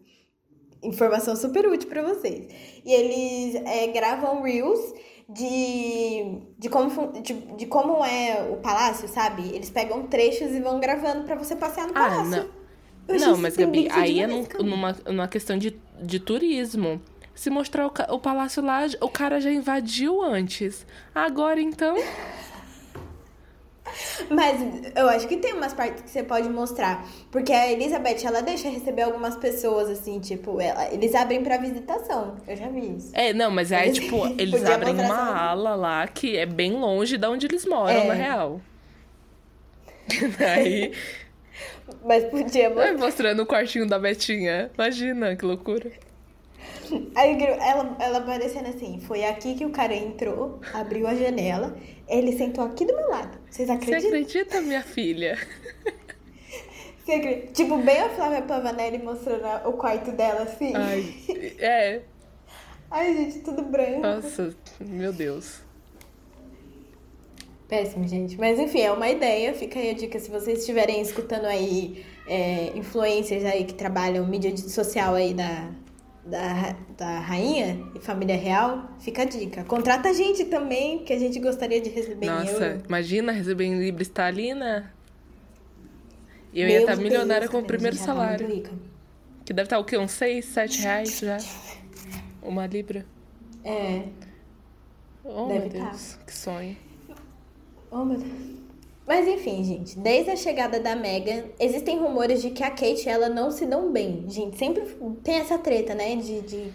Informação 0.82 1.34
super 1.36 1.66
útil 1.66 1.88
pra 1.88 2.02
vocês. 2.02 2.46
E 2.84 2.92
eles 2.92 3.54
é, 3.64 3.86
gravam 3.88 4.42
reels 4.42 4.80
de, 5.29 6.39
de, 6.59 6.68
como, 6.68 7.12
de, 7.20 7.33
de 7.35 7.66
como 7.66 8.05
é 8.05 8.49
o 8.51 8.57
palácio, 8.57 9.09
sabe? 9.09 9.49
Eles 9.55 9.70
pegam 9.70 10.05
trechos 10.07 10.51
e 10.53 10.61
vão 10.61 10.79
gravando 10.81 11.24
pra 11.24 11.35
você 11.35 11.57
passear 11.57 11.87
no 11.87 11.93
Ah, 11.97 12.09
palácio. 12.09 12.51
não. 13.09 13.18
Não, 13.18 13.37
mas 13.37 13.57
Gabi, 13.57 13.89
aí 13.93 14.20
é 14.20 14.27
num- 14.27 14.45
numa, 14.64 14.97
numa 15.07 15.29
questão 15.29 15.57
de, 15.57 15.79
de 16.03 16.18
turismo. 16.18 17.01
Se 17.35 17.51
mostrar 17.51 17.87
o, 17.87 17.93
o 18.14 18.18
palácio 18.18 18.62
lá, 18.64 18.81
o 19.01 19.09
cara 19.09 19.41
já 19.41 19.51
invadiu 19.53 20.22
antes. 20.22 20.85
Agora 21.14 21.61
então. 21.61 21.97
Mas 24.30 24.61
eu 24.95 25.09
acho 25.09 25.28
que 25.28 25.37
tem 25.37 25.53
umas 25.55 25.72
partes 25.72 26.03
que 26.03 26.11
você 26.11 26.22
pode 26.22 26.49
mostrar. 26.49 27.07
Porque 27.30 27.53
a 27.53 27.70
Elizabeth, 27.70 28.24
ela 28.24 28.41
deixa 28.43 28.68
receber 28.68 29.03
algumas 29.03 29.37
pessoas, 29.37 29.89
assim, 29.89 30.20
tipo, 30.20 30.61
ela, 30.61 30.93
eles 30.93 31.14
abrem 31.14 31.43
pra 31.43 31.57
visitação. 31.59 32.37
Eu 32.47 32.57
já 32.57 32.68
vi 32.68 32.97
isso. 32.97 33.11
É, 33.12 33.32
não, 33.32 33.51
mas 33.51 33.72
aí, 33.72 33.93
tipo, 33.93 34.26
eles 34.39 34.64
abrem 34.64 34.95
uma 34.95 35.37
ala 35.39 35.74
lá 35.74 36.07
que 36.09 36.37
é 36.37 36.47
bem 36.47 36.72
longe 36.72 37.16
de 37.16 37.26
onde 37.26 37.47
eles 37.47 37.64
moram, 37.64 37.91
É. 37.91 38.05
na 38.07 38.14
real. 38.14 38.61
aí, 40.39 40.93
Mas 42.05 42.24
podia 42.24 42.68
mostrar. 42.68 42.84
vai 42.93 42.97
mostrando 42.97 43.43
o 43.43 43.47
quartinho 43.47 43.87
da 43.89 43.99
Betinha. 43.99 44.70
Imagina, 44.74 45.34
que 45.37 45.45
loucura. 45.45 45.91
Aí 47.14 47.43
ela, 47.43 47.97
ela 47.99 48.19
aparecendo 48.19 48.69
assim, 48.69 49.01
foi 49.01 49.25
aqui 49.25 49.55
que 49.55 49.64
o 49.64 49.71
cara 49.71 49.95
entrou, 49.95 50.61
abriu 50.73 51.07
a 51.07 51.14
janela, 51.14 51.77
ele 52.09 52.37
sentou 52.37 52.64
aqui 52.64 52.85
do 52.85 52.95
meu 52.95 53.09
lado. 53.09 53.39
Vocês 53.51 53.69
Você 53.69 53.75
acreditam? 53.75 54.09
acredita, 54.09 54.61
minha 54.61 54.83
filha? 54.85 55.39
Você 57.05 57.12
acredita? 57.12 57.53
Tipo, 57.53 57.79
bem 57.79 58.01
a 58.01 58.11
Flávia 58.11 58.43
Pavanelli 58.43 58.99
mostrando 58.99 59.69
o 59.69 59.73
quarto 59.73 60.12
dela 60.12 60.43
assim. 60.43 60.73
Ai, 60.75 61.14
é. 61.59 62.03
Ai, 62.91 63.17
gente, 63.17 63.41
tudo 63.41 63.62
branco. 63.62 64.01
Nossa, 64.01 64.55
meu 64.81 65.12
Deus. 65.12 65.61
Péssimo, 67.69 68.07
gente. 68.07 68.39
Mas 68.39 68.61
enfim, 68.61 68.81
é 68.81 68.93
uma 68.93 69.09
ideia. 69.09 69.53
Fica 69.53 69.79
aí 69.81 69.91
a 69.91 69.95
dica 69.95 70.21
se 70.21 70.31
vocês 70.31 70.61
estiverem 70.61 71.01
escutando 71.01 71.47
aí 71.47 72.05
é, 72.29 72.71
influencers 72.77 73.45
aí 73.45 73.64
que 73.64 73.75
trabalham 73.75 74.25
mídia 74.25 74.57
social 74.57 75.14
aí 75.14 75.35
da, 75.35 75.69
da, 76.27 76.77
da 76.97 77.20
rainha 77.20 77.79
e 77.95 78.01
família 78.01 78.37
real, 78.37 78.91
fica 78.99 79.22
a 79.22 79.24
dica. 79.24 79.64
Contrata 79.64 80.09
a 80.09 80.12
gente 80.12 80.45
também, 80.47 81.05
que 81.05 81.12
a 81.12 81.18
gente 81.18 81.39
gostaria 81.39 81.81
de 81.81 81.89
receber 81.89 82.27
em 82.27 82.31
Nossa, 82.31 82.83
imagina 82.87 83.33
receber 83.33 83.64
em 83.64 83.79
Libra 83.79 84.03
estalina. 84.03 84.93
E 86.53 86.61
eu 86.61 86.68
ia 86.68 86.81
estar 86.81 86.97
milionária 86.97 87.49
com 87.49 87.59
o 87.59 87.64
primeiro 87.64 87.97
tá 87.97 88.05
salário. 88.05 88.47
Que 89.45 89.53
deve 89.53 89.66
estar 89.66 89.79
o 89.79 89.85
quê? 89.85 89.97
Uns 89.97 90.12
6, 90.12 90.45
7 90.45 90.81
reais 90.83 91.18
já? 91.20 91.39
Uma 92.43 92.66
Libra. 92.66 93.07
É. 93.62 94.03
Oh, 95.22 95.47
Deve 95.47 95.68
meu 95.68 95.83
tá. 95.83 95.91
Deus, 95.91 96.18
que 96.27 96.35
sonho. 96.35 96.77
Oh, 97.91 98.05
meu 98.05 98.18
Deus. 98.18 98.66
Mas 99.07 99.28
enfim, 99.28 99.62
gente, 99.62 99.98
desde 99.98 100.30
a 100.32 100.36
chegada 100.36 100.80
da 100.80 100.96
Megan, 100.96 101.44
existem 101.61 101.98
rumores 101.98 102.42
de 102.42 102.50
que 102.50 102.64
a 102.64 102.70
Kate 102.70 103.04
e 103.07 103.09
ela 103.09 103.28
não 103.28 103.50
se 103.52 103.64
dão 103.64 103.92
bem. 103.92 104.24
Gente, 104.28 104.59
sempre 104.59 104.84
tem 105.22 105.36
essa 105.36 105.57
treta, 105.59 105.94
né? 105.94 106.16
De, 106.16 106.40
de 106.40 106.72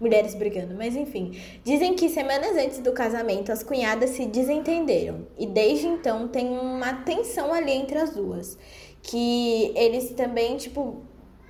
mulheres 0.00 0.34
brigando. 0.34 0.74
Mas 0.76 0.94
enfim. 0.94 1.36
Dizem 1.64 1.94
que 1.94 2.08
semanas 2.08 2.56
antes 2.56 2.78
do 2.78 2.92
casamento, 2.92 3.50
as 3.50 3.62
cunhadas 3.64 4.10
se 4.10 4.26
desentenderam. 4.26 5.26
E 5.36 5.44
desde 5.46 5.86
então 5.88 6.28
tem 6.28 6.50
uma 6.56 6.94
tensão 7.02 7.52
ali 7.52 7.72
entre 7.72 7.98
as 7.98 8.10
duas. 8.14 8.56
Que 9.02 9.72
eles 9.74 10.10
também, 10.10 10.56
tipo. 10.56 11.02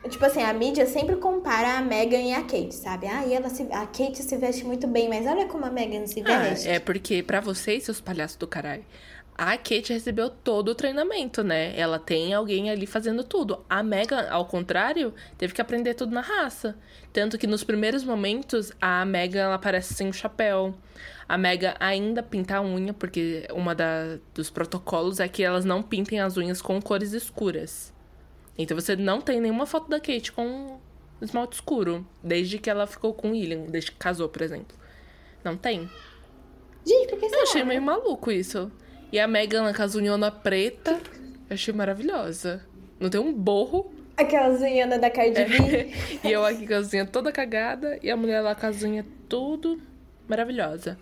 Tipo 0.09 0.25
assim, 0.25 0.43
a 0.43 0.53
mídia 0.53 0.85
sempre 0.85 1.15
compara 1.15 1.79
a 1.79 1.81
Megan 1.81 2.19
e 2.23 2.33
a 2.33 2.41
Kate, 2.41 2.75
sabe? 2.75 3.07
Ah, 3.07 3.25
e 3.25 3.35
ela 3.35 3.49
se, 3.49 3.63
a 3.71 3.87
Kate 3.87 4.21
se 4.21 4.37
veste 4.37 4.65
muito 4.65 4.89
bem, 4.89 5.09
mas 5.09 5.25
olha 5.29 5.47
como 5.47 5.65
a 5.65 5.71
Megan 5.71 6.07
se 6.09 6.21
Ah, 6.27 6.41
veste. 6.41 6.69
é 6.69 6.81
porque 6.81 7.23
pra 7.23 7.41
vocês, 7.41 7.85
seus 7.85 8.01
palhaços 8.01 8.37
do 8.37 8.49
caralho, 8.49 8.85
a 9.37 9.57
Kate 9.57 9.93
recebeu 9.93 10.29
todo 10.29 10.69
o 10.71 10.75
treinamento, 10.75 11.43
né? 11.43 11.79
Ela 11.79 11.99
tem 11.99 12.35
alguém 12.35 12.71
ali 12.71 12.87
fazendo 12.87 13.25
tudo. 13.25 13.65
A 13.69 13.83
Megan, 13.83 14.29
ao 14.31 14.45
contrário, 14.47 15.13
teve 15.39 15.55
que 15.55 15.61
aprender 15.61 15.95
tudo 15.95 16.13
na 16.13 16.21
raça. 16.21 16.77
Tanto 17.13 17.39
que 17.39 17.47
nos 17.47 17.65
primeiros 17.65 18.05
momentos, 18.05 18.73
a 18.81 19.05
Megan 19.05 19.41
ela 19.41 19.55
aparece 19.55 19.95
sem 19.95 20.09
o 20.09 20.13
chapéu. 20.13 20.75
A 21.29 21.39
Megan 21.39 21.75
ainda 21.81 22.23
pinta 22.23 22.57
a 22.57 22.63
unha, 22.63 22.93
porque 22.93 23.47
uma 23.53 23.75
da, 23.75 24.19
dos 24.35 24.51
protocolos 24.51 25.19
é 25.19 25.27
que 25.29 25.43
elas 25.43 25.65
não 25.65 25.83
pintem 25.83 26.21
as 26.21 26.37
unhas 26.37 26.61
com 26.61 26.81
cores 26.81 27.13
escuras. 27.13 27.93
Então 28.59 28.79
você 28.79 28.95
não 28.95 29.21
tem 29.21 29.41
nenhuma 29.41 29.65
foto 29.67 29.89
da 29.89 29.99
Kate 29.99 30.31
com 30.31 30.79
esmalte 31.23 31.55
escuro, 31.55 32.07
desde 32.23 32.59
que 32.59 32.69
ela 32.69 32.87
ficou 32.87 33.15
com 33.15 33.29
o 33.29 33.33
William, 33.33 33.63
desde 33.63 33.93
que 33.93 33.97
casou, 33.97 34.29
por 34.29 34.43
exemplo. 34.43 34.77
Não 35.43 35.57
tem. 35.57 35.89
Gente, 36.85 37.09
por 37.09 37.19
que 37.19 37.25
Eu 37.25 37.31
será? 37.31 37.43
achei 37.45 37.65
meio 37.65 37.81
maluco 37.81 38.31
isso. 38.31 38.71
E 39.13 39.21
a 39.21 39.29
Megan 39.29 39.71
com 39.75 39.83
as 39.83 39.95
unhona 39.95 40.31
preta, 40.31 40.93
eu 41.51 41.55
achei 41.55 41.75
maravilhosa. 41.75 42.65
Não 42.99 43.11
tem 43.11 43.21
um 43.21 43.31
borro. 43.31 43.93
Aquelas 44.17 44.63
unhas 44.63 44.99
da 44.99 45.11
Cardi 45.11 45.45
B. 45.45 45.93
e 46.25 46.33
eu 46.33 46.45
aqui 46.47 46.67
com 46.67 46.75
as 46.75 46.91
unhas 46.95 47.11
toda 47.11 47.31
cagada. 47.31 47.99
E 48.03 48.11
a 48.11 48.17
mulher 48.17 48.41
lá 48.41 48.55
com 48.55 48.67
as 48.67 48.83
unhas 48.83 49.05
tudo 49.29 49.79
maravilhosa. 50.27 50.99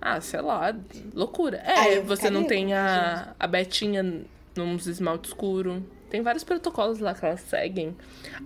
Ah, 0.00 0.20
sei 0.22 0.40
lá, 0.40 0.74
loucura. 1.12 1.62
É, 1.66 1.98
eu 1.98 2.04
você 2.04 2.30
não 2.30 2.44
tem 2.44 2.72
a, 2.72 3.34
a 3.38 3.46
Betinha 3.46 4.24
nos 4.56 4.86
esmalte 4.86 5.28
escuro. 5.28 5.84
Tem 6.08 6.22
vários 6.22 6.44
protocolos 6.44 6.98
lá 6.98 7.12
que 7.12 7.26
elas 7.26 7.40
seguem. 7.40 7.94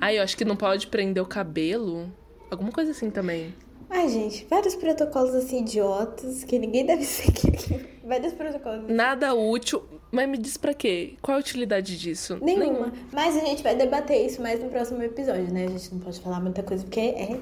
Ah, 0.00 0.12
eu 0.12 0.24
acho 0.24 0.36
que 0.36 0.44
não 0.44 0.56
pode 0.56 0.88
prender 0.88 1.22
o 1.22 1.26
cabelo. 1.26 2.12
Alguma 2.50 2.72
coisa 2.72 2.90
assim 2.90 3.10
também. 3.10 3.54
Ai, 3.94 4.08
gente, 4.08 4.46
vários 4.48 4.74
protocolos 4.74 5.34
assim 5.34 5.60
idiotas 5.60 6.44
que 6.44 6.58
ninguém 6.58 6.86
deve 6.86 7.04
seguir. 7.06 8.00
vários 8.02 8.32
protocolos. 8.32 8.88
Nada 8.88 9.34
útil. 9.34 9.82
Mas 10.10 10.28
me 10.28 10.38
diz 10.38 10.56
pra 10.56 10.72
quê? 10.74 11.14
Qual 11.20 11.36
a 11.36 11.40
utilidade 11.40 11.98
disso? 11.98 12.38
Nenhuma. 12.42 12.64
Nenhuma. 12.64 12.92
Mas 13.12 13.36
a 13.36 13.40
gente 13.40 13.62
vai 13.62 13.76
debater 13.76 14.24
isso 14.26 14.40
mais 14.42 14.62
no 14.62 14.68
próximo 14.70 15.02
episódio, 15.02 15.52
né? 15.52 15.66
A 15.66 15.68
gente 15.68 15.92
não 15.92 16.00
pode 16.00 16.20
falar 16.20 16.40
muita 16.40 16.62
coisa 16.62 16.84
porque 16.84 17.00
é. 17.00 17.38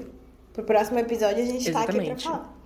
Pro 0.53 0.63
próximo 0.65 0.99
episódio 0.99 1.41
a 1.41 1.45
gente 1.45 1.69
Exatamente. 1.69 2.07
tá 2.07 2.13
aqui 2.13 2.23
pra 2.23 2.31
falar. 2.31 2.57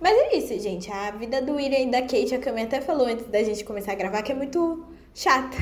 Mas 0.00 0.12
é 0.12 0.36
isso, 0.36 0.58
gente. 0.60 0.90
A 0.90 1.10
vida 1.12 1.42
do 1.42 1.54
William 1.54 1.78
e 1.78 1.90
da 1.90 2.02
Kate, 2.02 2.34
a 2.34 2.38
Cami 2.38 2.62
até 2.62 2.80
falou 2.80 3.06
antes 3.06 3.26
da 3.26 3.42
gente 3.42 3.64
começar 3.64 3.92
a 3.92 3.94
gravar 3.96 4.22
que 4.22 4.30
é 4.30 4.34
muito 4.34 4.84
chata. 5.14 5.56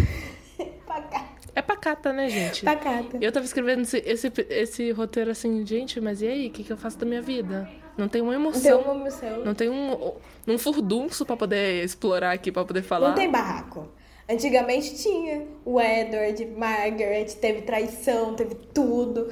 Pacata. 0.86 1.31
É 1.54 1.60
pacata, 1.60 2.12
né, 2.12 2.28
gente? 2.28 2.64
Pacata. 2.64 3.18
Eu 3.20 3.30
tava 3.30 3.44
escrevendo 3.44 3.82
esse, 3.82 3.98
esse, 3.98 4.32
esse 4.48 4.90
roteiro 4.92 5.30
assim, 5.30 5.64
gente, 5.66 6.00
mas 6.00 6.22
e 6.22 6.26
aí? 6.26 6.46
O 6.48 6.50
que, 6.50 6.64
que 6.64 6.72
eu 6.72 6.76
faço 6.76 6.98
da 6.98 7.04
minha 7.04 7.20
vida? 7.20 7.68
Não 7.96 8.08
tem 8.08 8.22
uma 8.22 8.34
emoção. 8.34 8.78
Não 8.78 8.82
tem 8.82 8.90
uma 8.90 9.00
emoção. 9.00 9.44
Não 9.44 9.54
tem 9.54 9.68
um, 9.68 10.12
um 10.48 10.58
furdunço 10.58 11.26
pra 11.26 11.36
poder 11.36 11.84
explorar 11.84 12.32
aqui, 12.32 12.50
pra 12.50 12.64
poder 12.64 12.82
falar. 12.82 13.08
Não 13.08 13.14
tem 13.14 13.30
barraco. 13.30 13.88
Antigamente 14.28 14.96
tinha 14.96 15.46
o 15.64 15.78
Edward, 15.80 16.46
Margaret, 16.46 17.26
teve 17.40 17.62
traição, 17.62 18.34
teve 18.34 18.54
tudo. 18.54 19.28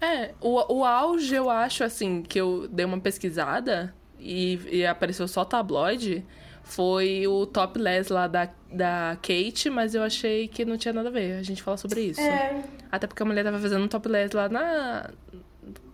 É, 0.00 0.34
o, 0.40 0.80
o 0.80 0.84
auge 0.84 1.34
eu 1.34 1.48
acho, 1.48 1.82
assim, 1.82 2.22
que 2.22 2.38
eu 2.38 2.68
dei 2.68 2.84
uma 2.84 3.00
pesquisada 3.00 3.94
e, 4.18 4.60
e 4.70 4.86
apareceu 4.86 5.26
só 5.26 5.44
tabloide, 5.44 6.26
foi 6.72 7.26
o 7.26 7.46
topless 7.46 8.12
lá 8.12 8.26
da, 8.26 8.48
da 8.72 9.16
Kate, 9.22 9.68
mas 9.70 9.94
eu 9.94 10.02
achei 10.02 10.48
que 10.48 10.64
não 10.64 10.76
tinha 10.76 10.92
nada 10.92 11.08
a 11.08 11.12
ver 11.12 11.38
a 11.38 11.42
gente 11.42 11.62
falar 11.62 11.76
sobre 11.76 12.00
isso. 12.02 12.20
É. 12.20 12.62
Até 12.90 13.06
porque 13.06 13.22
a 13.22 13.26
mulher 13.26 13.44
tava 13.44 13.58
fazendo 13.58 13.84
um 13.84 13.88
topless 13.88 14.34
lá 14.34 14.48
na... 14.48 15.10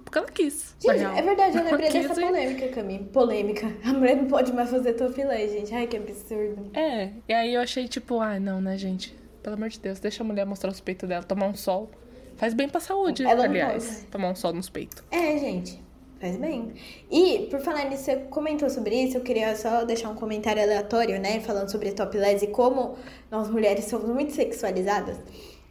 Porque 0.04 0.18
ela 0.18 0.28
quis. 0.28 0.76
Gente, 0.80 1.02
é 1.02 1.22
verdade, 1.22 1.58
eu 1.58 1.64
lembrei 1.64 1.90
dessa 1.90 2.14
polêmica, 2.14 2.68
Cami. 2.68 2.98
Polêmica. 3.12 3.72
A 3.84 3.92
mulher 3.92 4.16
não 4.16 4.26
pode 4.26 4.52
mais 4.52 4.70
fazer 4.70 4.92
topless, 4.92 5.52
gente. 5.52 5.74
Ai, 5.74 5.86
que 5.86 5.96
absurdo. 5.96 6.70
É, 6.74 7.10
e 7.28 7.32
aí 7.32 7.54
eu 7.54 7.60
achei 7.60 7.88
tipo, 7.88 8.20
ai, 8.20 8.38
não, 8.38 8.60
né, 8.60 8.78
gente? 8.78 9.14
Pelo 9.42 9.56
amor 9.56 9.68
de 9.68 9.80
Deus, 9.80 9.98
deixa 9.98 10.22
a 10.22 10.26
mulher 10.26 10.46
mostrar 10.46 10.70
os 10.70 10.80
peitos 10.80 11.08
dela, 11.08 11.24
tomar 11.24 11.46
um 11.46 11.54
sol. 11.54 11.90
Faz 12.36 12.52
bem 12.52 12.68
pra 12.68 12.80
saúde, 12.80 13.24
Ela 13.24 13.34
não 13.34 13.44
aliás. 13.44 14.06
Tomar 14.10 14.30
um 14.30 14.34
sol 14.34 14.52
nos 14.52 14.68
peitos. 14.68 15.02
É, 15.10 15.38
gente. 15.38 15.85
Faz 16.18 16.36
bem. 16.36 16.72
E, 17.10 17.46
por 17.50 17.60
falar 17.60 17.84
nisso, 17.90 18.04
você 18.04 18.16
comentou 18.30 18.70
sobre 18.70 18.96
isso, 18.96 19.18
eu 19.18 19.20
queria 19.20 19.54
só 19.54 19.84
deixar 19.84 20.08
um 20.08 20.14
comentário 20.14 20.62
aleatório, 20.62 21.20
né? 21.20 21.40
Falando 21.40 21.70
sobre 21.70 21.92
topless 21.92 22.42
e 22.42 22.48
como 22.48 22.96
nós 23.30 23.50
mulheres 23.50 23.84
somos 23.84 24.08
muito 24.08 24.32
sexualizadas. 24.32 25.18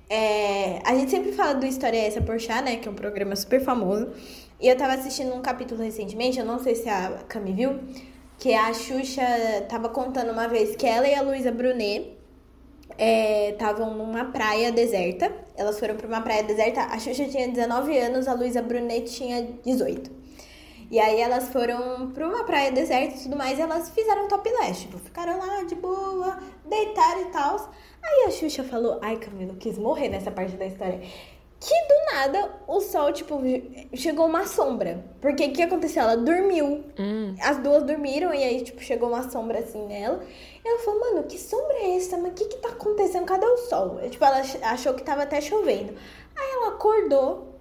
É, 0.08 0.82
a 0.86 0.94
gente 0.94 1.10
sempre 1.10 1.32
fala 1.32 1.54
do 1.56 1.66
História 1.66 1.98
Essa 1.98 2.22
Porchat, 2.22 2.62
né? 2.62 2.76
Que 2.76 2.88
é 2.88 2.92
um 2.92 2.96
programa 2.96 3.36
super 3.36 3.60
famoso. 3.60 4.12
E 4.62 4.68
eu 4.68 4.78
tava 4.78 4.94
assistindo 4.94 5.34
um 5.34 5.42
capítulo 5.42 5.82
recentemente, 5.82 6.38
eu 6.38 6.46
não 6.46 6.60
sei 6.60 6.76
se 6.76 6.88
a 6.88 7.24
Cami 7.28 7.52
viu, 7.54 7.80
que 8.38 8.54
a 8.54 8.72
Xuxa 8.72 9.26
tava 9.68 9.90
contando 9.90 10.32
uma 10.32 10.48
vez 10.48 10.76
que 10.76 10.86
ela 10.86 11.08
e 11.08 11.16
a 11.16 11.24
Luísa 11.24 11.52
Brunet 11.52 12.16
estavam 13.50 13.96
numa 13.96 14.26
praia 14.26 14.72
deserta. 14.72 15.34
Elas 15.58 15.80
foram 15.80 15.96
pra 15.96 16.08
uma 16.08 16.22
praia 16.22 16.44
deserta. 16.44 16.82
A 16.82 17.00
Xuxa 17.00 17.26
tinha 17.26 17.48
19 17.48 17.98
anos, 17.98 18.28
a 18.28 18.34
Luísa 18.36 18.62
Brunet 18.62 19.12
tinha 19.12 19.42
18. 19.64 20.25
E 20.90 21.00
aí 21.00 21.20
elas 21.20 21.50
foram 21.50 22.12
pra 22.12 22.28
uma 22.28 22.44
praia 22.44 22.72
deserta 22.72 23.16
e 23.16 23.24
tudo 23.24 23.36
mais, 23.36 23.58
e 23.58 23.62
elas 23.62 23.90
fizeram 23.90 24.28
topless, 24.28 24.82
tipo, 24.82 24.98
ficaram 25.00 25.38
lá 25.38 25.64
de 25.64 25.76
boa, 25.76 26.38
deitaram 26.64 27.22
e 27.22 27.26
tal. 27.26 27.72
Aí 28.04 28.26
a 28.28 28.32
Xuxa 28.32 28.64
falou, 28.64 29.00
ai 29.02 29.18
Camila, 29.18 29.54
eu 29.54 29.58
quis 29.58 29.78
morrer 29.78 30.10
nessa 30.10 30.30
parte 30.30 30.56
da 30.56 30.66
história. 30.66 31.02
Que 31.58 31.74
do 31.88 32.14
nada 32.14 32.62
o 32.68 32.80
sol, 32.80 33.12
tipo, 33.12 33.42
chegou 33.96 34.28
uma 34.28 34.46
sombra. 34.46 35.04
Porque 35.20 35.46
o 35.46 35.54
que 35.54 35.64
aconteceu? 35.64 36.04
Ela 36.04 36.18
dormiu. 36.18 36.84
As 37.42 37.58
duas 37.58 37.82
dormiram 37.84 38.32
e 38.34 38.44
aí, 38.44 38.62
tipo, 38.62 38.82
chegou 38.84 39.10
uma 39.10 39.28
sombra 39.32 39.60
assim 39.60 39.84
nela. 39.88 40.24
E 40.64 40.68
ela 40.68 40.80
falou, 40.80 41.00
mano, 41.00 41.24
que 41.24 41.40
sombra 41.40 41.78
é 41.78 41.96
essa? 41.98 42.18
Mas 42.18 42.34
o 42.34 42.36
que 42.36 42.46
que 42.46 42.58
tá 42.58 42.70
acontecendo? 42.70 43.26
Cadê 43.26 43.46
o 43.46 43.58
sol? 43.58 44.00
E, 44.04 44.10
tipo, 44.10 44.24
ela 44.24 44.44
achou 44.64 44.94
que 44.94 45.04
tava 45.04 45.24
até 45.24 45.42
chovendo. 45.42 45.96
Aí 46.36 46.52
ela 46.54 46.68
acordou, 46.68 47.56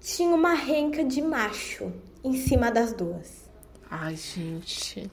tinha 0.00 0.34
uma 0.34 0.54
renca 0.54 1.04
de 1.04 1.22
macho 1.22 1.92
em 2.24 2.34
cima 2.34 2.70
das 2.70 2.92
duas. 2.92 3.50
Ai, 3.90 4.16
gente. 4.16 5.10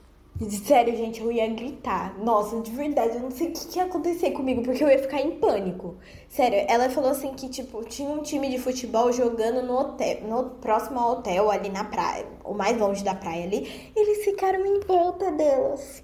Sério, 0.48 0.96
gente, 0.96 1.20
eu 1.20 1.30
ia 1.30 1.46
gritar. 1.48 2.18
Nossa, 2.18 2.60
de 2.62 2.70
verdade, 2.70 3.16
eu 3.16 3.20
não 3.20 3.30
sei 3.30 3.48
o 3.48 3.52
que, 3.52 3.66
que 3.66 3.78
ia 3.78 3.84
acontecer 3.84 4.30
comigo, 4.30 4.62
porque 4.62 4.82
eu 4.82 4.88
ia 4.88 4.98
ficar 4.98 5.20
em 5.20 5.32
pânico. 5.32 5.96
Sério, 6.30 6.64
ela 6.66 6.88
falou 6.88 7.10
assim 7.10 7.34
que, 7.34 7.48
tipo, 7.50 7.84
tinha 7.84 8.08
um 8.08 8.22
time 8.22 8.48
de 8.48 8.58
futebol 8.58 9.12
jogando 9.12 9.62
no 9.66 9.78
hotel, 9.78 10.22
no 10.22 10.44
próximo 10.50 10.98
ao 10.98 11.12
hotel, 11.12 11.50
ali 11.50 11.68
na 11.68 11.84
praia, 11.84 12.26
o 12.42 12.54
mais 12.54 12.78
longe 12.78 13.04
da 13.04 13.14
praia 13.14 13.44
ali. 13.44 13.92
Eles 13.94 14.24
ficaram 14.24 14.64
em 14.64 14.80
volta 14.80 15.30
delas. 15.30 16.02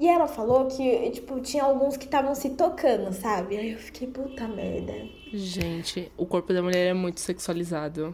E 0.00 0.08
ela 0.08 0.26
falou 0.26 0.66
que, 0.66 1.10
tipo, 1.10 1.38
tinha 1.40 1.62
alguns 1.62 1.96
que 1.96 2.06
estavam 2.06 2.34
se 2.34 2.50
tocando, 2.50 3.12
sabe? 3.12 3.56
Aí 3.56 3.72
eu 3.72 3.78
fiquei, 3.78 4.08
puta 4.08 4.48
merda. 4.48 4.94
Gente, 5.32 6.10
o 6.16 6.26
corpo 6.26 6.52
da 6.52 6.60
mulher 6.60 6.88
é 6.88 6.94
muito 6.94 7.20
sexualizado. 7.20 8.12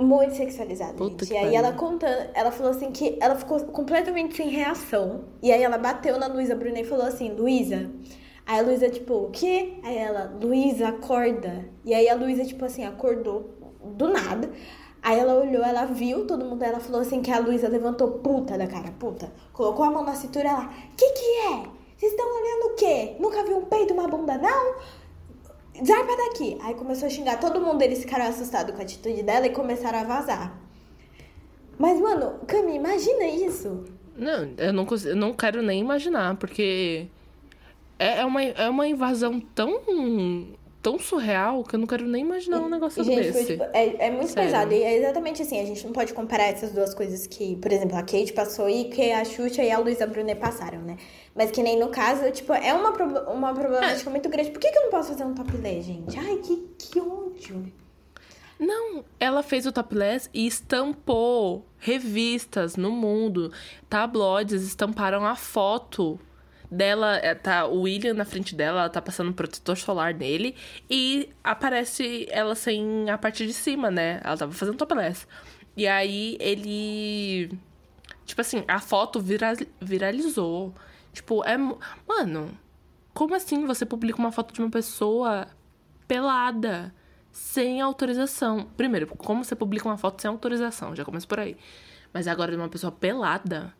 Muito 0.00 0.34
sexualizado, 0.34 0.94
Puta 0.94 1.24
gente. 1.24 1.34
E 1.34 1.36
aí 1.36 1.44
pariu. 1.44 1.58
ela 1.58 1.72
contando, 1.72 2.30
ela 2.34 2.50
falou 2.50 2.72
assim 2.72 2.90
que 2.90 3.18
ela 3.20 3.36
ficou 3.36 3.60
completamente 3.66 4.36
sem 4.36 4.48
reação. 4.48 5.24
E 5.42 5.52
aí 5.52 5.62
ela 5.62 5.78
bateu 5.78 6.18
na 6.18 6.26
Luísa 6.26 6.54
Brunet 6.54 6.82
e 6.82 6.88
falou 6.88 7.06
assim, 7.06 7.32
Luísa. 7.32 7.90
Aí 8.46 8.60
a 8.60 8.62
Luísa, 8.62 8.88
tipo, 8.88 9.14
o 9.14 9.30
quê? 9.30 9.74
Aí 9.82 9.96
ela, 9.96 10.34
Luísa, 10.40 10.88
acorda. 10.88 11.68
E 11.84 11.92
aí 11.92 12.08
a 12.08 12.14
Luísa, 12.14 12.44
tipo 12.44 12.64
assim, 12.64 12.84
acordou 12.84 13.50
do 13.84 14.08
nada. 14.08 14.50
Aí 15.02 15.18
ela 15.18 15.34
olhou, 15.34 15.62
ela 15.64 15.84
viu 15.84 16.26
todo 16.26 16.44
mundo, 16.44 16.62
ela 16.62 16.80
falou 16.80 17.00
assim 17.00 17.22
que 17.22 17.30
a 17.30 17.38
Luísa 17.38 17.68
levantou 17.68 18.10
puta 18.18 18.58
da 18.58 18.66
cara, 18.66 18.92
puta. 18.98 19.32
Colocou 19.52 19.84
a 19.84 19.90
mão 19.90 20.04
na 20.04 20.14
cintura, 20.14 20.48
ela, 20.48 20.68
que 20.96 21.12
que 21.12 21.24
é? 21.52 21.78
Vocês 21.96 22.12
estão 22.12 22.26
olhando 22.26 22.72
o 22.72 22.74
quê? 22.74 23.16
Nunca 23.18 23.42
viu 23.42 23.58
um 23.58 23.64
peito, 23.64 23.92
uma 23.92 24.06
bunda, 24.08 24.38
não? 24.38 24.76
Zarpa 25.84 26.16
daqui. 26.16 26.58
Aí 26.62 26.74
começou 26.74 27.06
a 27.06 27.10
xingar 27.10 27.38
todo 27.38 27.60
mundo, 27.60 27.82
eles 27.82 28.00
ficaram 28.00 28.26
assustados 28.26 28.74
com 28.74 28.80
a 28.80 28.84
atitude 28.84 29.22
dela 29.22 29.46
e 29.46 29.50
começaram 29.50 29.98
a 29.98 30.04
vazar. 30.04 30.58
Mas, 31.78 32.00
mano, 32.00 32.40
Cami, 32.46 32.74
imagina 32.74 33.24
isso. 33.26 33.84
Não, 34.16 34.50
eu 34.56 34.72
não, 34.72 34.84
consigo, 34.84 35.10
eu 35.10 35.16
não 35.16 35.32
quero 35.32 35.62
nem 35.62 35.80
imaginar, 35.80 36.36
porque 36.36 37.06
é, 37.98 38.18
é, 38.18 38.24
uma, 38.24 38.42
é 38.42 38.68
uma 38.68 38.86
invasão 38.88 39.40
tão, 39.40 39.80
tão 40.88 40.98
surreal 40.98 41.62
que 41.62 41.74
eu 41.74 41.80
não 41.80 41.86
quero 41.86 42.06
nem 42.06 42.22
imaginar 42.22 42.60
um 42.60 42.68
negócio 42.68 43.04
Gente, 43.04 43.16
desse. 43.16 43.32
foi, 43.32 43.44
tipo, 43.44 43.64
é, 43.74 44.06
é 44.06 44.10
muito 44.10 44.28
Sério. 44.28 44.50
pesado. 44.50 44.72
E 44.72 44.82
é 44.82 44.96
exatamente 44.96 45.42
assim, 45.42 45.60
a 45.60 45.66
gente 45.66 45.84
não 45.84 45.92
pode 45.92 46.14
comparar 46.14 46.44
essas 46.44 46.72
duas 46.72 46.94
coisas 46.94 47.26
que, 47.26 47.56
por 47.56 47.70
exemplo, 47.70 47.94
a 47.94 48.00
Kate 48.00 48.32
passou 48.32 48.70
e 48.70 48.84
que 48.84 49.12
a 49.12 49.22
Xuxa 49.22 49.62
e 49.62 49.70
a 49.70 49.78
Luísa 49.78 50.06
Brunet 50.06 50.40
passaram, 50.40 50.80
né? 50.80 50.96
Mas 51.34 51.50
que 51.50 51.62
nem 51.62 51.78
no 51.78 51.88
caso, 51.88 52.30
tipo, 52.30 52.54
é 52.54 52.72
uma, 52.72 52.90
uma 53.30 53.52
problemática 53.52 54.08
muito 54.08 54.30
grande. 54.30 54.50
Por 54.50 54.60
que, 54.60 54.70
que 54.70 54.78
eu 54.78 54.84
não 54.84 54.90
posso 54.90 55.10
fazer 55.10 55.24
um 55.24 55.34
topless, 55.34 55.82
gente? 55.82 56.18
Ai, 56.18 56.36
que, 56.38 56.56
que 56.78 57.00
ódio. 57.00 57.70
Não, 58.58 59.04
ela 59.20 59.42
fez 59.42 59.66
o 59.66 59.72
topless 59.72 60.30
e 60.32 60.46
estampou 60.46 61.66
revistas 61.78 62.76
no 62.76 62.90
mundo. 62.90 63.52
Tabloides 63.90 64.62
estamparam 64.62 65.26
a 65.26 65.36
foto 65.36 66.18
dela, 66.70 67.16
é, 67.16 67.34
tá 67.34 67.66
o 67.66 67.82
William 67.82 68.14
na 68.14 68.24
frente 68.24 68.54
dela, 68.54 68.80
ela 68.80 68.90
tá 68.90 69.00
passando 69.02 69.32
protetor 69.32 69.76
solar 69.76 70.14
nele 70.14 70.54
e 70.90 71.28
aparece 71.42 72.26
ela 72.30 72.54
sem 72.54 73.08
a 73.10 73.16
parte 73.18 73.46
de 73.46 73.52
cima, 73.52 73.90
né? 73.90 74.20
Ela 74.24 74.36
tava 74.36 74.52
fazendo 74.52 74.76
topless. 74.76 75.26
E 75.76 75.86
aí 75.86 76.36
ele 76.40 77.50
tipo 78.26 78.40
assim, 78.40 78.64
a 78.68 78.78
foto 78.80 79.20
vira- 79.20 79.54
viralizou. 79.80 80.74
Tipo, 81.12 81.42
é, 81.44 81.56
mano, 82.06 82.56
como 83.14 83.34
assim 83.34 83.66
você 83.66 83.86
publica 83.86 84.18
uma 84.18 84.30
foto 84.30 84.52
de 84.54 84.60
uma 84.60 84.70
pessoa 84.70 85.48
pelada, 86.06 86.94
sem 87.32 87.80
autorização? 87.80 88.68
Primeiro, 88.76 89.06
como 89.06 89.44
você 89.44 89.56
publica 89.56 89.88
uma 89.88 89.96
foto 89.96 90.20
sem 90.20 90.28
autorização? 90.30 90.94
Já 90.94 91.04
começa 91.04 91.26
por 91.26 91.40
aí. 91.40 91.56
Mas 92.12 92.28
agora 92.28 92.52
de 92.52 92.58
uma 92.58 92.68
pessoa 92.68 92.92
pelada. 92.92 93.74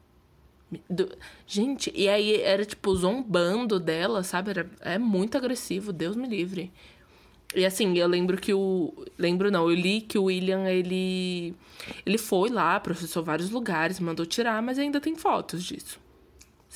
Do- 0.89 1.11
Gente, 1.47 1.93
e 1.95 2.09
aí 2.09 2.41
era 2.43 2.65
tipo 2.65 2.95
zombando 2.95 3.79
dela, 3.81 4.23
sabe? 4.23 4.51
Era, 4.51 4.71
é 4.81 4.99
muito 4.99 5.37
agressivo, 5.37 5.93
Deus 5.93 6.17
me 6.17 6.27
livre. 6.29 6.71
E 7.55 7.65
assim, 7.65 7.97
eu 7.97 8.07
lembro 8.07 8.37
que 8.37 8.53
o. 8.53 8.93
Lembro 9.17 9.51
não, 9.51 9.71
eu 9.71 9.75
li 9.75 10.03
que 10.03 10.19
o 10.19 10.25
William, 10.25 10.69
ele. 10.69 11.55
Ele 12.05 12.19
foi 12.19 12.51
lá, 12.51 12.79
processou 12.79 13.23
vários 13.25 13.51
lugares, 13.51 13.99
mandou 14.01 14.27
tirar, 14.27 14.61
mas 14.63 14.79
ainda 14.79 15.01
tem 15.01 15.17
fotos 15.17 15.65
disso. 15.65 15.99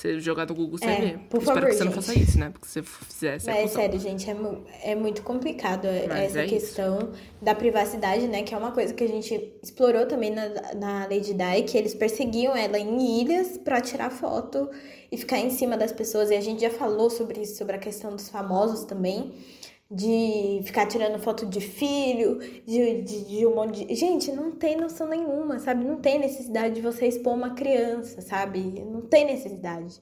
Você 0.03 0.19
jogar 0.19 0.45
no 0.45 0.53
Google, 0.53 0.77
você 0.77 0.85
É, 0.85 0.99
vê. 0.99 1.17
por 1.29 1.37
Espero 1.39 1.45
favor, 1.61 1.65
que 1.69 1.75
você 1.77 1.83
não 1.85 1.93
gente. 1.93 2.05
faça 2.05 2.19
isso, 2.19 2.37
né? 2.37 2.49
Porque 2.49 2.67
se 2.67 2.81
você 2.81 2.83
fizesse. 2.83 3.45
Mas 3.45 3.57
é 3.57 3.67
sério, 3.69 3.97
gente, 4.01 4.29
é, 4.29 4.33
mu- 4.33 4.61
é 4.83 4.95
muito 4.95 5.21
complicado 5.23 5.87
Mas 6.09 6.25
essa 6.31 6.41
é 6.41 6.45
isso. 6.45 6.53
questão 6.55 7.09
da 7.41 7.55
privacidade, 7.55 8.27
né? 8.27 8.43
Que 8.43 8.53
é 8.53 8.57
uma 8.57 8.71
coisa 8.73 8.93
que 8.93 9.01
a 9.01 9.07
gente 9.07 9.53
explorou 9.63 10.05
também 10.05 10.29
na, 10.29 10.49
na 10.75 10.99
Lady 11.05 11.33
Di, 11.33 11.63
que 11.65 11.77
eles 11.77 11.93
perseguiam 11.93 12.53
ela 12.53 12.77
em 12.77 13.21
ilhas 13.21 13.57
pra 13.57 13.79
tirar 13.79 14.09
foto 14.09 14.69
e 15.09 15.15
ficar 15.15 15.37
em 15.39 15.49
cima 15.49 15.77
das 15.77 15.93
pessoas. 15.93 16.29
E 16.31 16.35
a 16.35 16.41
gente 16.41 16.59
já 16.61 16.69
falou 16.69 17.09
sobre 17.09 17.39
isso, 17.41 17.55
sobre 17.55 17.77
a 17.77 17.79
questão 17.79 18.13
dos 18.13 18.27
famosos 18.27 18.83
também. 18.83 19.31
De 19.93 20.61
ficar 20.63 20.87
tirando 20.87 21.19
foto 21.19 21.45
de 21.45 21.61
filho, 21.61 22.39
de, 22.65 23.03
de, 23.03 23.25
de, 23.25 23.45
um 23.45 23.53
monte 23.53 23.85
de. 23.85 23.95
Gente, 23.95 24.31
não 24.31 24.51
tem 24.51 24.75
noção 24.75 25.07
nenhuma, 25.07 25.59
sabe? 25.59 25.85
Não 25.85 25.97
tem 25.97 26.17
necessidade 26.17 26.73
de 26.73 26.81
você 26.81 27.05
expor 27.05 27.33
uma 27.33 27.51
criança, 27.53 28.19
sabe? 28.21 28.83
Não 28.85 29.01
tem 29.01 29.25
necessidade. 29.25 30.01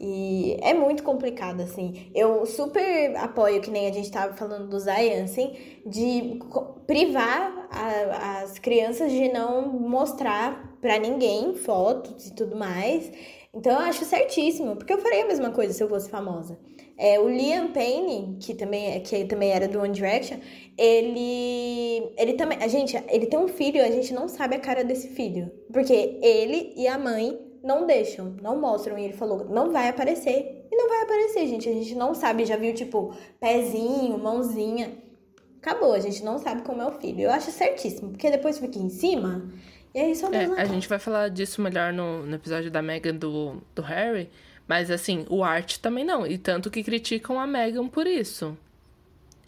E 0.00 0.56
é 0.62 0.74
muito 0.74 1.02
complicado, 1.02 1.60
assim. 1.60 2.10
Eu 2.14 2.44
super 2.44 3.14
apoio, 3.16 3.60
que 3.60 3.70
nem 3.70 3.86
a 3.86 3.92
gente 3.92 4.10
tava 4.10 4.34
falando 4.34 4.68
do 4.68 4.80
Zayan, 4.80 5.24
assim, 5.24 5.54
de 5.86 6.38
privar 6.86 7.68
a, 7.70 8.40
as 8.40 8.58
crianças 8.58 9.12
de 9.12 9.28
não 9.30 9.70
mostrar 9.70 10.76
para 10.80 10.98
ninguém 10.98 11.54
fotos 11.54 12.26
e 12.26 12.34
tudo 12.34 12.56
mais. 12.56 13.12
Então 13.52 13.72
eu 13.72 13.78
acho 13.80 14.04
certíssimo, 14.04 14.74
porque 14.76 14.92
eu 14.92 14.98
faria 14.98 15.24
a 15.24 15.26
mesma 15.26 15.50
coisa 15.50 15.72
se 15.72 15.82
eu 15.82 15.88
fosse 15.88 16.08
famosa. 16.08 16.58
É, 17.02 17.18
o 17.18 17.30
Liam 17.30 17.72
Payne, 17.72 18.36
que 18.38 18.52
também, 18.52 18.92
é, 18.92 19.00
que 19.00 19.24
também 19.24 19.50
era 19.52 19.66
do 19.66 19.80
One 19.80 19.94
Direction, 19.94 20.36
ele, 20.76 22.12
ele 22.18 22.34
também. 22.34 22.58
A 22.60 22.68
gente, 22.68 22.94
ele 23.08 23.24
tem 23.24 23.38
um 23.38 23.48
filho, 23.48 23.82
a 23.82 23.90
gente 23.90 24.12
não 24.12 24.28
sabe 24.28 24.56
a 24.56 24.60
cara 24.60 24.84
desse 24.84 25.08
filho. 25.08 25.50
Porque 25.72 26.18
ele 26.20 26.74
e 26.76 26.86
a 26.86 26.98
mãe 26.98 27.40
não 27.64 27.86
deixam, 27.86 28.36
não 28.42 28.60
mostram. 28.60 28.98
E 28.98 29.04
ele 29.04 29.14
falou, 29.14 29.46
não 29.48 29.72
vai 29.72 29.88
aparecer. 29.88 30.66
E 30.70 30.76
não 30.76 30.90
vai 30.90 31.00
aparecer, 31.00 31.46
gente. 31.46 31.70
A 31.70 31.72
gente 31.72 31.94
não 31.94 32.14
sabe, 32.14 32.44
já 32.44 32.56
viu, 32.56 32.74
tipo, 32.74 33.14
pezinho, 33.40 34.18
mãozinha. 34.18 34.92
Acabou, 35.56 35.94
a 35.94 36.00
gente 36.00 36.22
não 36.22 36.38
sabe 36.38 36.60
como 36.60 36.82
é 36.82 36.86
o 36.86 36.92
filho. 36.92 37.22
Eu 37.22 37.30
acho 37.30 37.50
certíssimo, 37.50 38.10
porque 38.10 38.30
depois 38.30 38.58
fica 38.58 38.78
em 38.78 38.90
cima. 38.90 39.50
E 39.94 40.00
aí 40.00 40.14
só 40.14 40.30
é, 40.30 40.44
A 40.60 40.66
gente 40.66 40.86
vai 40.86 40.98
falar 40.98 41.30
disso 41.30 41.62
melhor 41.62 41.94
no, 41.94 42.26
no 42.26 42.36
episódio 42.36 42.70
da 42.70 42.82
Megan 42.82 43.14
do, 43.14 43.62
do 43.74 43.80
Harry. 43.80 44.28
Mas 44.70 44.88
assim, 44.88 45.26
o 45.28 45.42
Art 45.42 45.78
também 45.78 46.04
não. 46.04 46.24
E 46.24 46.38
tanto 46.38 46.70
que 46.70 46.84
criticam 46.84 47.40
a 47.40 47.44
Megan 47.44 47.88
por 47.88 48.06
isso. 48.06 48.56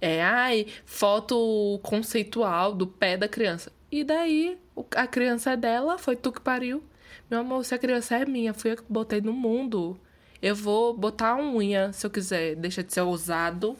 É, 0.01 0.20
ai, 0.20 0.66
foto 0.85 1.79
conceitual 1.81 2.75
do 2.75 2.89
pé 2.89 3.16
da 3.16 3.29
criança. 3.29 3.70
E 3.89 4.03
daí, 4.03 4.59
a 4.97 5.07
criança 5.07 5.53
é 5.53 5.57
dela, 5.57 5.97
foi 5.97 6.16
tu 6.16 6.33
que 6.33 6.41
pariu. 6.41 6.83
Meu 7.31 7.39
amor, 7.39 7.64
se 7.64 7.73
a 7.73 7.79
criança 7.79 8.16
é 8.16 8.27
minha, 8.27 8.53
fui 8.53 8.73
eu 8.73 8.77
que 8.79 8.83
botei 8.89 9.20
no 9.20 9.33
mundo. 9.33 9.97
Eu 10.43 10.57
vou 10.57 10.93
botar 10.93 11.37
uma 11.37 11.53
unha, 11.53 11.93
se 11.93 12.05
eu 12.05 12.11
quiser. 12.11 12.57
Deixa 12.57 12.83
de 12.83 12.93
ser 12.93 13.03
ousado. 13.03 13.77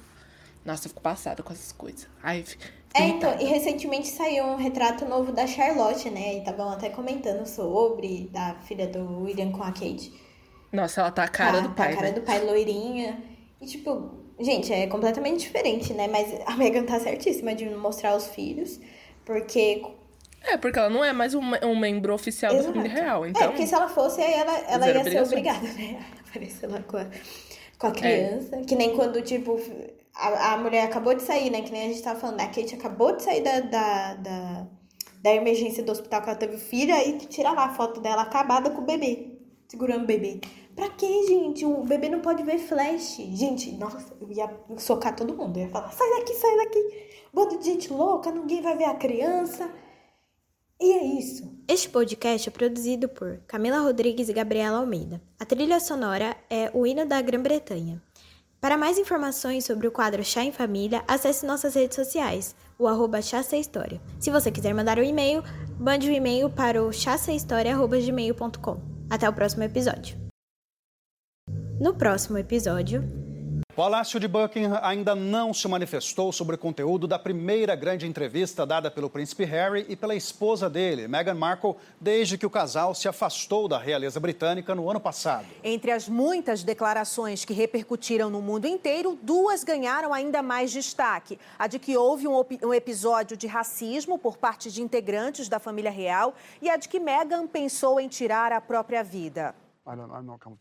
Nossa, 0.65 0.87
eu 0.87 0.91
fico 0.91 1.03
passada 1.03 1.43
com 1.43 1.53
essas 1.53 1.73
coisas. 1.73 2.07
Ai, 2.23 2.45
é, 2.95 3.09
então, 3.09 3.37
e 3.41 3.47
recentemente 3.47 4.07
saiu 4.07 4.45
um 4.45 4.55
retrato 4.55 5.05
novo 5.07 5.33
da 5.33 5.45
Charlotte, 5.49 6.09
né? 6.09 6.37
E 6.37 6.39
estavam 6.39 6.71
até 6.71 6.89
comentando 6.89 7.45
sobre, 7.47 8.29
da 8.31 8.55
filha 8.61 8.87
do 8.87 9.25
William 9.25 9.51
com 9.51 9.65
a 9.65 9.73
Kate. 9.73 10.22
Nossa, 10.73 11.03
ela 11.03 11.11
tá 11.11 11.25
a 11.25 11.29
cara 11.29 11.59
tá, 11.59 11.69
do 11.69 11.75
pai. 11.75 11.89
Tá 11.89 11.93
a 11.93 11.97
cara 11.97 12.09
né? 12.09 12.15
do 12.15 12.23
pai 12.23 12.45
loirinha. 12.45 13.23
E, 13.61 13.67
tipo, 13.67 14.11
gente, 14.41 14.73
é 14.73 14.87
completamente 14.87 15.41
diferente, 15.41 15.93
né? 15.93 16.09
Mas 16.09 16.41
a 16.47 16.57
Megan 16.57 16.85
tá 16.85 16.99
certíssima 16.99 17.55
de 17.55 17.69
mostrar 17.71 18.17
os 18.17 18.27
filhos, 18.29 18.81
porque 19.25 19.83
é, 20.45 20.57
porque 20.57 20.79
ela 20.79 20.91
não 20.91 21.05
é 21.05 21.13
mais 21.13 21.35
um, 21.35 21.43
um 21.65 21.79
membro 21.79 22.13
oficial 22.13 22.53
Exato. 22.53 22.69
da 22.69 22.75
família 22.75 23.03
real. 23.03 23.25
É, 23.25 23.29
então... 23.29 23.43
É, 23.43 23.49
porque 23.49 23.67
se 23.67 23.75
ela 23.75 23.89
fosse, 23.89 24.21
aí 24.21 24.33
ela, 24.33 24.59
ela 24.69 24.91
ia 24.91 25.05
ser 25.05 25.23
obrigada, 25.23 25.67
né? 25.69 26.05
Aparecer 26.29 26.67
lá 26.67 26.83
com 26.83 26.97
a, 26.97 27.07
com 27.79 27.87
a 27.87 27.91
é. 27.91 27.93
criança. 27.93 28.57
É. 28.57 28.65
Que 28.65 28.75
nem 28.75 28.97
quando, 28.97 29.23
tipo, 29.23 29.61
a, 30.15 30.55
a 30.55 30.57
mulher 30.59 30.85
acabou 30.85 31.15
de 31.15 31.23
sair, 31.23 31.51
né? 31.51 31.63
Que 31.63 31.71
nem 31.71 31.83
a 31.83 31.89
gente 31.89 32.03
tava 32.03 32.19
falando, 32.19 32.41
a 32.41 32.47
Kate 32.47 32.75
acabou 32.75 33.15
de 33.15 33.23
sair 33.23 33.43
da, 33.43 33.61
da, 33.61 34.15
da, 34.15 34.67
da 35.23 35.35
emergência 35.35 35.83
do 35.83 35.93
hospital 35.93 36.23
que 36.23 36.31
ela 36.31 36.39
teve 36.39 36.57
filha 36.57 37.07
e 37.07 37.19
tira 37.19 37.53
lá 37.53 37.67
a 37.67 37.75
foto 37.75 38.01
dela 38.01 38.23
acabada 38.23 38.71
com 38.71 38.83
o 38.83 38.85
bebê, 38.85 39.39
segurando 39.69 40.03
o 40.03 40.07
bebê. 40.07 40.41
Pra 40.75 40.89
quê, 40.91 41.27
gente? 41.27 41.65
O 41.65 41.85
bebê 41.85 42.09
não 42.09 42.21
pode 42.21 42.43
ver 42.43 42.59
flash. 42.59 43.17
Gente, 43.33 43.73
nossa, 43.73 44.17
eu 44.21 44.31
ia 44.33 44.51
socar 44.79 45.15
todo 45.15 45.37
mundo. 45.37 45.57
Eu 45.59 45.65
ia 45.65 45.71
falar, 45.71 45.93
sai 45.93 46.09
daqui, 46.19 46.35
sai 46.35 46.57
daqui. 46.57 46.79
Bando 47.33 47.59
de 47.59 47.65
gente 47.65 47.93
louca, 47.93 48.31
ninguém 48.31 48.63
vai 48.63 48.77
ver 48.77 48.85
a 48.85 48.95
criança. 48.95 49.71
E 50.81 50.93
é 50.93 51.05
isso. 51.05 51.53
Este 51.69 51.89
podcast 51.89 52.49
é 52.49 52.53
produzido 52.53 53.09
por 53.09 53.39
Camila 53.47 53.79
Rodrigues 53.79 54.29
e 54.29 54.33
Gabriela 54.33 54.79
Almeida. 54.79 55.23
A 55.39 55.45
trilha 55.45 55.79
sonora 55.79 56.37
é 56.51 56.71
o 56.75 56.87
hino 56.87 57.07
da 57.07 57.21
Grã-Bretanha. 57.21 58.03
Para 58.61 58.79
mais 58.79 58.99
informações 58.99 59.65
sobre 59.65 59.89
o 59.89 59.93
quadro 59.93 60.25
Chá 60.25 60.45
em 60.45 60.53
Família, 60.53 61.03
acesse 61.07 61.45
nossas 61.45 61.75
redes 61.75 61.97
sociais, 61.97 62.55
o 62.79 62.87
arroba 62.87 63.19
História. 63.19 64.01
Se 64.21 64.31
você 64.31 64.51
quiser 64.51 64.73
mandar 64.73 64.99
um 64.99 65.03
e-mail, 65.03 65.43
mande 65.79 66.09
um 66.09 66.13
e-mail 66.13 66.49
para 66.49 66.83
o 66.83 66.93
chassahistoria.gmail.com. 66.93 68.81
Até 69.11 69.29
o 69.29 69.33
próximo 69.33 69.65
episódio. 69.65 70.22
No 71.81 71.95
próximo 71.95 72.39
episódio, 72.39 73.03
o 73.73 73.75
Palácio 73.75 74.21
de 74.21 74.29
Buckingham 74.29 74.79
ainda 74.83 75.15
não 75.15 75.55
se 75.55 75.67
manifestou 75.67 76.31
sobre 76.31 76.57
o 76.57 76.59
conteúdo 76.59 77.09
da 77.09 77.19
primeira 77.19 77.75
grande 77.75 78.07
entrevista 78.07 78.67
dada 78.67 78.91
pelo 78.91 79.09
príncipe 79.09 79.45
Harry 79.45 79.87
e 79.89 79.97
pela 79.97 80.15
esposa 80.15 80.69
dele, 80.69 81.09
Meghan 81.09 81.35
Markle, 81.35 81.77
desde 81.99 82.37
que 82.37 82.45
o 82.45 82.51
casal 82.51 82.95
se 82.95 83.09
afastou 83.09 83.67
da 83.67 83.79
realeza 83.79 84.21
britânica 84.21 84.75
no 84.75 84.91
ano 84.91 85.01
passado. 85.01 85.47
Entre 85.65 85.91
as 85.91 86.07
muitas 86.07 86.63
declarações 86.63 87.47
que 87.47 87.55
repercutiram 87.55 88.29
no 88.29 88.43
mundo 88.43 88.67
inteiro, 88.67 89.19
duas 89.23 89.65
ganharam 89.65 90.13
ainda 90.13 90.43
mais 90.43 90.71
destaque. 90.71 91.39
A 91.59 91.67
de 91.67 91.79
que 91.79 91.97
houve 91.97 92.29
um, 92.29 92.45
um 92.63 92.75
episódio 92.75 93.37
de 93.37 93.47
racismo 93.47 94.19
por 94.19 94.37
parte 94.37 94.71
de 94.71 94.83
integrantes 94.83 95.49
da 95.49 95.59
família 95.59 95.91
real 95.91 96.35
e 96.61 96.69
a 96.69 96.77
de 96.77 96.87
que 96.87 97.01
Meghan 97.01 97.47
pensou 97.47 97.99
em 97.99 98.07
tirar 98.07 98.53
a 98.53 98.61
própria 98.61 99.03
vida. 99.03 99.55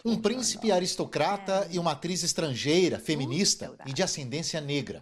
Um 0.04 0.18
príncipe 0.20 0.72
aristocrata 0.72 1.68
e 1.70 1.78
uma 1.78 1.92
atriz 1.92 2.24
estrangeira, 2.24 2.98
feminista 2.98 3.72
e 3.86 3.94
de 3.94 4.02
ascendência 4.02 4.60
negra. 4.60 5.00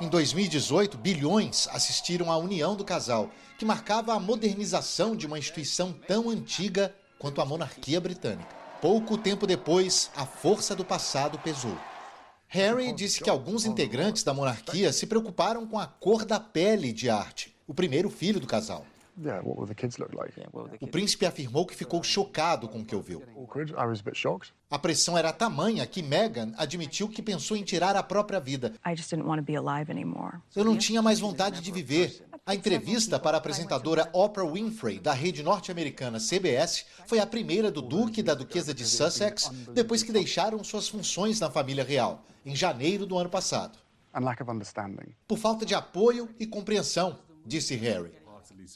Em 0.00 0.08
2018, 0.08 0.98
bilhões 0.98 1.68
assistiram 1.68 2.32
à 2.32 2.36
união 2.36 2.74
do 2.74 2.84
casal, 2.84 3.30
que 3.56 3.64
marcava 3.64 4.14
a 4.14 4.18
modernização 4.18 5.14
de 5.14 5.28
uma 5.28 5.38
instituição 5.38 5.92
tão 5.92 6.28
antiga 6.28 6.92
quanto 7.20 7.40
a 7.40 7.44
monarquia 7.44 8.00
britânica. 8.00 8.52
Pouco 8.80 9.16
tempo 9.16 9.46
depois, 9.46 10.10
a 10.16 10.26
força 10.26 10.74
do 10.74 10.84
passado 10.84 11.38
pesou. 11.38 11.78
Harry 12.48 12.92
disse 12.92 13.22
que 13.22 13.30
alguns 13.30 13.64
integrantes 13.64 14.24
da 14.24 14.34
monarquia 14.34 14.92
se 14.92 15.06
preocuparam 15.06 15.64
com 15.68 15.78
a 15.78 15.86
cor 15.86 16.24
da 16.24 16.40
pele 16.40 16.92
de 16.92 17.08
Art, 17.08 17.46
o 17.64 17.72
primeiro 17.72 18.10
filho 18.10 18.40
do 18.40 18.46
casal. 18.46 18.84
O 20.80 20.86
príncipe 20.86 21.26
afirmou 21.26 21.66
que 21.66 21.74
ficou 21.74 22.02
chocado 22.02 22.68
com 22.68 22.80
o 22.80 22.84
que 22.84 22.94
ouviu. 22.94 23.22
A 24.70 24.78
pressão 24.78 25.18
era 25.18 25.32
tamanha 25.32 25.86
que 25.86 26.02
Meghan 26.02 26.52
admitiu 26.56 27.08
que 27.08 27.22
pensou 27.22 27.56
em 27.56 27.62
tirar 27.62 27.94
a 27.94 28.02
própria 28.02 28.40
vida. 28.40 28.72
Eu 30.56 30.64
não 30.64 30.76
tinha 30.76 31.02
mais 31.02 31.20
vontade 31.20 31.60
de 31.60 31.70
viver. 31.70 32.24
A 32.44 32.54
entrevista 32.54 33.18
para 33.20 33.36
a 33.36 33.38
apresentadora 33.38 34.08
Oprah 34.12 34.44
Winfrey, 34.50 34.98
da 34.98 35.12
rede 35.12 35.42
norte-americana 35.42 36.18
CBS, 36.18 36.86
foi 37.06 37.20
a 37.20 37.26
primeira 37.26 37.70
do 37.70 37.80
Duque 37.80 38.20
e 38.20 38.22
da 38.22 38.34
Duquesa 38.34 38.74
de 38.74 38.84
Sussex 38.84 39.48
depois 39.72 40.02
que 40.02 40.10
deixaram 40.10 40.64
suas 40.64 40.88
funções 40.88 41.38
na 41.38 41.50
família 41.50 41.84
real, 41.84 42.24
em 42.44 42.56
janeiro 42.56 43.06
do 43.06 43.16
ano 43.16 43.30
passado. 43.30 43.78
Por 45.28 45.38
falta 45.38 45.64
de 45.64 45.74
apoio 45.74 46.28
e 46.38 46.46
compreensão, 46.46 47.18
disse 47.46 47.76
Harry. 47.76 48.10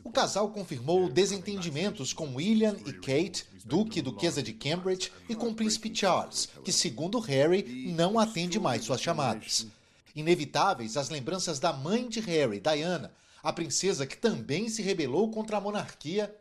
O 0.05 0.11
casal 0.11 0.51
confirmou 0.51 1.09
desentendimentos 1.09 2.13
com 2.13 2.35
William 2.35 2.77
e 2.87 2.93
Kate, 2.93 3.47
duque 3.65 3.99
e 3.99 4.03
duquesa 4.03 4.43
de 4.43 4.53
Cambridge, 4.53 5.13
e 5.29 5.35
com 5.35 5.49
o 5.49 5.55
príncipe 5.55 5.95
Charles, 5.95 6.49
que, 6.65 6.73
segundo 6.73 7.19
Harry, 7.21 7.93
não 7.93 8.19
atende 8.19 8.59
mais 8.59 8.85
suas 8.85 9.01
chamadas. 9.01 9.67
Inevitáveis 10.15 10.97
as 10.97 11.11
lembranças 11.11 11.59
da 11.59 11.73
mãe 11.73 12.09
de 12.09 12.21
Harry, 12.21 12.61
Diana, 12.61 13.13
a 13.43 13.53
princesa 13.53 14.07
que 14.07 14.17
também 14.17 14.69
se 14.69 14.83
rebelou 14.83 15.31
contra 15.31 15.59
a 15.59 15.61
monarquia 15.61 16.35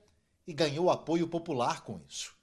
e 0.48 0.54
ganhou 0.54 0.90
apoio 0.90 1.28
popular 1.28 1.82
com 1.82 2.00
isso. 2.08 2.35